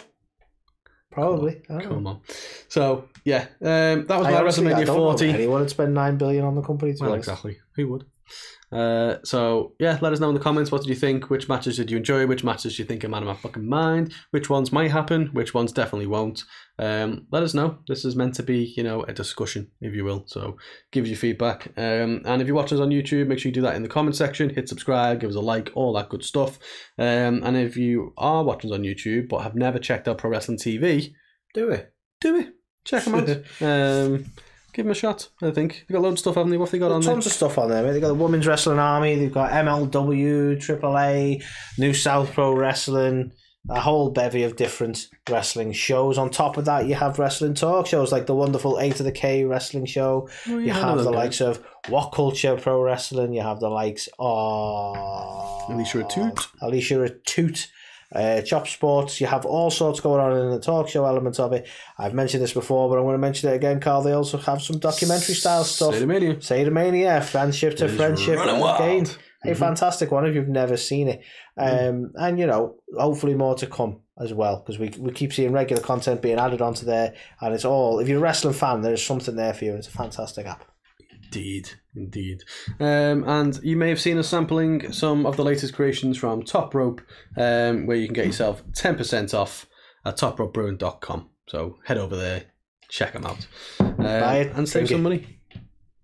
Probably. 1.11 1.61
I 1.69 1.73
don't 1.73 1.83
know. 1.83 1.89
Come 1.95 2.07
on. 2.07 2.21
So 2.69 3.09
yeah, 3.25 3.47
um, 3.61 4.05
that 4.07 4.17
was 4.17 4.27
I 4.27 4.31
my 4.31 4.37
honestly- 4.39 4.67
I 4.67 4.69
WrestleMania 4.71 4.85
don't 4.85 4.97
know 4.97 5.03
40. 5.11 5.29
Anyone 5.29 5.59
would 5.61 5.69
spend 5.69 5.93
nine 5.93 6.17
billion 6.17 6.45
on 6.45 6.55
the 6.55 6.61
company. 6.61 6.93
To 6.93 7.03
Well, 7.03 7.11
honest. 7.13 7.27
exactly. 7.27 7.57
Who 7.75 7.89
would? 7.89 8.05
Uh, 8.71 9.17
so 9.25 9.73
yeah, 9.79 9.97
let 10.01 10.13
us 10.13 10.21
know 10.21 10.29
in 10.29 10.33
the 10.33 10.39
comments. 10.39 10.71
What 10.71 10.81
did 10.81 10.89
you 10.89 10.95
think? 10.95 11.29
Which 11.29 11.49
matches 11.49 11.75
did 11.75 11.91
you 11.91 11.97
enjoy? 11.97 12.25
Which 12.25 12.43
matches 12.43 12.75
do 12.75 12.81
you 12.81 12.87
think 12.87 13.03
are 13.03 13.09
man 13.09 13.23
of 13.23 13.27
my 13.27 13.35
fucking 13.35 13.67
mind? 13.67 14.13
Which 14.31 14.49
ones 14.49 14.71
might 14.71 14.91
happen? 14.91 15.27
Which 15.33 15.53
ones 15.53 15.73
definitely 15.73 16.07
won't? 16.07 16.43
Um, 16.79 17.27
let 17.31 17.43
us 17.43 17.53
know. 17.53 17.79
This 17.87 18.05
is 18.05 18.15
meant 18.15 18.33
to 18.35 18.43
be, 18.43 18.73
you 18.77 18.83
know, 18.83 19.03
a 19.03 19.11
discussion, 19.13 19.69
if 19.81 19.93
you 19.93 20.05
will. 20.05 20.23
So 20.27 20.55
give 20.91 21.03
us 21.03 21.09
your 21.09 21.17
feedback. 21.17 21.67
Um, 21.77 22.21
and 22.23 22.41
if 22.41 22.47
you're 22.47 22.55
watching 22.55 22.77
us 22.77 22.81
on 22.81 22.91
YouTube, 22.91 23.27
make 23.27 23.39
sure 23.39 23.49
you 23.49 23.53
do 23.53 23.61
that 23.61 23.75
in 23.75 23.83
the 23.83 23.89
comment 23.89 24.15
section. 24.15 24.49
Hit 24.49 24.69
subscribe, 24.69 25.19
give 25.19 25.29
us 25.29 25.35
a 25.35 25.41
like, 25.41 25.69
all 25.75 25.91
that 25.93 26.07
good 26.09 26.23
stuff. 26.23 26.57
Um, 26.97 27.43
and 27.43 27.57
if 27.57 27.75
you 27.75 28.13
are 28.17 28.43
watching 28.43 28.71
us 28.71 28.75
on 28.77 28.83
YouTube 28.83 29.27
but 29.27 29.39
have 29.39 29.55
never 29.55 29.79
checked 29.79 30.07
out 30.07 30.17
Pro 30.17 30.29
Wrestling 30.29 30.57
TV, 30.57 31.13
Do 31.53 31.69
it. 31.69 31.93
do 32.21 32.37
it. 32.37 32.53
Check 32.85 33.03
them 33.03 33.15
out. 33.15 34.25
give 34.73 34.85
them 34.85 34.91
a 34.91 34.95
shot. 34.95 35.29
I 35.41 35.51
think 35.51 35.85
they've 35.87 35.95
got 35.95 36.01
loads 36.01 36.13
of 36.15 36.19
stuff, 36.19 36.35
haven't 36.35 36.51
they? 36.51 36.57
What 36.57 36.65
have 36.67 36.71
they 36.71 36.79
got 36.79 36.91
on 36.91 37.01
There's 37.01 37.05
there? 37.05 37.13
tons 37.15 37.25
of 37.27 37.31
stuff 37.33 37.57
on 37.57 37.69
there. 37.69 37.83
Mate. 37.83 37.91
They've 37.93 38.01
got 38.01 38.07
the 38.09 38.13
Women's 38.15 38.47
Wrestling 38.47 38.79
Army. 38.79 39.15
They've 39.15 39.33
got 39.33 39.51
MLW, 39.51 40.57
AAA, 40.57 41.43
New 41.77 41.93
South 41.93 42.33
Pro 42.33 42.53
Wrestling, 42.53 43.31
a 43.69 43.79
whole 43.79 44.09
bevy 44.09 44.43
of 44.43 44.55
different 44.55 45.07
wrestling 45.29 45.71
shows. 45.73 46.17
On 46.17 46.29
top 46.29 46.57
of 46.57 46.65
that, 46.65 46.87
you 46.87 46.95
have 46.95 47.19
wrestling 47.19 47.53
talk 47.53 47.85
shows 47.87 48.11
like 48.11 48.25
the 48.25 48.33
wonderful 48.35 48.77
A 48.79 48.89
to 48.91 49.03
the 49.03 49.11
K 49.11 49.43
wrestling 49.43 49.85
show. 49.85 50.27
Oh, 50.47 50.57
You 50.57 50.59
yeah, 50.67 50.73
know 50.73 50.81
have 50.81 50.97
the 50.99 51.11
guys. 51.11 51.15
likes 51.15 51.41
of 51.41 51.63
What 51.89 52.11
Culture 52.11 52.55
Pro 52.57 52.81
Wrestling. 52.81 53.33
You 53.33 53.41
have 53.41 53.59
the 53.59 53.69
likes 53.69 54.09
of 54.19 54.95
Alicia 55.69 55.99
Atout. 56.03 56.47
Alicia 56.61 56.95
Atout. 56.95 57.67
Uh, 58.13 58.41
Chop 58.41 58.67
Sports, 58.67 59.21
you 59.21 59.27
have 59.27 59.45
all 59.45 59.69
sorts 59.71 59.99
going 60.01 60.19
on 60.19 60.35
in 60.37 60.51
the 60.51 60.59
talk 60.59 60.89
show 60.89 61.05
element 61.05 61.39
of 61.39 61.53
it. 61.53 61.67
I've 61.97 62.13
mentioned 62.13 62.43
this 62.43 62.53
before, 62.53 62.89
but 62.89 62.97
I'm 62.97 63.03
going 63.03 63.13
to 63.13 63.17
mention 63.19 63.49
it 63.49 63.55
again, 63.55 63.79
Carl. 63.79 64.01
They 64.01 64.11
also 64.11 64.37
have 64.37 64.61
some 64.61 64.79
documentary 64.79 65.35
style 65.35 65.63
stuff. 65.63 65.93
Say 65.93 65.99
the 66.01 66.07
mania. 66.07 66.35
Sadomania, 66.35 67.23
friendship 67.23 67.77
to 67.77 67.87
friendship 67.87 68.37
again. 68.39 69.07
A 69.43 69.47
Mhm. 69.49 69.57
fantastic 69.57 70.11
one 70.11 70.25
if 70.27 70.35
you've 70.35 70.47
never 70.49 70.77
seen 70.77 71.07
it. 71.07 71.21
Um, 71.57 72.11
And, 72.15 72.37
you 72.37 72.45
know, 72.45 72.75
hopefully 72.95 73.33
more 73.33 73.55
to 73.55 73.65
come 73.65 74.01
as 74.19 74.33
well 74.33 74.57
because 74.57 74.77
we, 74.77 74.89
we 74.99 75.11
keep 75.11 75.33
seeing 75.33 75.51
regular 75.51 75.81
content 75.81 76.21
being 76.21 76.37
added 76.37 76.61
onto 76.61 76.85
there. 76.85 77.15
And 77.39 77.53
it's 77.55 77.65
all, 77.65 77.99
if 77.99 78.07
you're 78.07 78.19
a 78.19 78.21
wrestling 78.21 78.53
fan, 78.53 78.81
there's 78.81 79.03
something 79.03 79.35
there 79.35 79.53
for 79.55 79.65
you. 79.65 79.73
It's 79.73 79.87
a 79.87 79.91
fantastic 79.91 80.45
app. 80.45 80.65
Indeed, 81.23 81.71
indeed. 81.95 82.43
Um, 82.79 83.23
and 83.27 83.59
you 83.63 83.75
may 83.77 83.89
have 83.89 83.99
seen 84.01 84.17
us 84.17 84.27
sampling 84.29 84.91
some 84.93 85.25
of 85.25 85.37
the 85.37 85.43
latest 85.43 85.73
creations 85.73 86.17
from 86.17 86.43
Top 86.43 86.73
Rope, 86.73 87.01
um, 87.37 87.85
where 87.85 87.97
you 87.97 88.07
can 88.07 88.13
get 88.13 88.25
yourself 88.27 88.63
10% 88.73 89.33
off 89.33 89.67
at 90.05 90.17
topropebrewing.com. 90.17 91.29
So 91.47 91.77
head 91.85 91.97
over 91.97 92.15
there, 92.15 92.43
check 92.89 93.13
them 93.13 93.25
out. 93.25 93.45
Um, 93.79 93.95
Buy 93.97 94.37
it, 94.37 94.55
and 94.55 94.67
save 94.69 94.87
some 94.89 94.99
it. 95.01 95.03
money. 95.03 95.39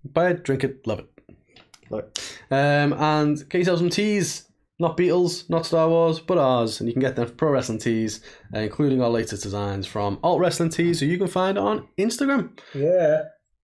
Buy 0.04 0.30
it, 0.32 0.44
drink 0.44 0.64
it, 0.64 0.86
love 0.88 1.00
it. 1.00 1.08
Look, 1.90 2.18
Um, 2.52 2.94
and 2.94 3.38
get 3.50 3.60
yourself 3.60 3.80
some 3.80 3.90
tees. 3.90 4.44
Not 4.80 4.96
Beatles, 4.96 5.50
not 5.50 5.66
Star 5.66 5.90
Wars, 5.90 6.20
but 6.20 6.38
ours. 6.38 6.80
And 6.80 6.88
you 6.88 6.94
can 6.94 7.00
get 7.02 7.16
them 7.16 7.26
for 7.26 7.34
Pro 7.34 7.50
Wrestling 7.50 7.80
Tees, 7.80 8.22
uh, 8.54 8.60
including 8.60 9.02
our 9.02 9.10
latest 9.10 9.42
designs 9.42 9.88
from 9.88 10.20
Alt 10.22 10.40
Wrestling 10.40 10.70
Tees, 10.70 11.00
who 11.00 11.08
you 11.08 11.18
can 11.18 11.26
find 11.28 11.58
on 11.58 11.88
Instagram. 11.98 12.60
yeah. 12.76 13.24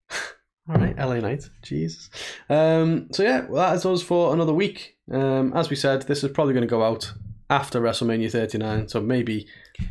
All 0.71 0.77
right, 0.77 0.97
LA 0.97 1.19
Knight. 1.19 1.49
Jesus. 1.61 2.09
Um, 2.49 3.09
so 3.11 3.23
yeah, 3.23 3.45
well, 3.49 3.69
that 3.69 3.75
is 3.75 3.85
us 3.85 4.01
for 4.01 4.33
another 4.33 4.53
week. 4.53 4.95
Um, 5.11 5.51
as 5.53 5.69
we 5.69 5.75
said, 5.75 6.03
this 6.03 6.23
is 6.23 6.31
probably 6.31 6.53
going 6.53 6.61
to 6.61 6.67
go 6.67 6.81
out 6.81 7.11
after 7.49 7.81
WrestleMania 7.81 8.31
39, 8.31 8.87
so 8.87 9.01
maybe 9.01 9.47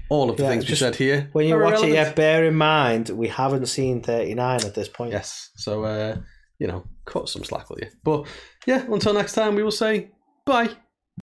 all 0.08 0.30
of 0.30 0.38
the 0.38 0.44
Yeah, 0.44 0.48
things 0.48 0.68
we 0.70 0.74
said 0.76 0.96
here. 0.96 1.28
When 1.32 1.46
you 1.46 1.56
are 1.56 1.62
watch 1.62 1.82
it, 1.82 1.92
yeah, 1.92 2.14
bear 2.14 2.46
in 2.46 2.54
mind 2.54 3.10
we 3.10 3.28
haven't 3.28 3.66
seen 3.66 4.00
39 4.00 4.64
at 4.64 4.74
this 4.74 4.88
point. 4.88 5.12
Yes. 5.12 5.50
So 5.56 5.84
uh, 5.84 6.16
you 6.58 6.66
know, 6.66 6.86
cut 7.04 7.28
some 7.28 7.44
slack 7.44 7.68
with 7.68 7.80
you. 7.80 7.90
But 8.02 8.26
yeah, 8.64 8.86
until 8.90 9.12
next 9.12 9.34
time, 9.34 9.56
we 9.56 9.62
will 9.62 9.70
say 9.70 10.12
bye. 10.46 10.70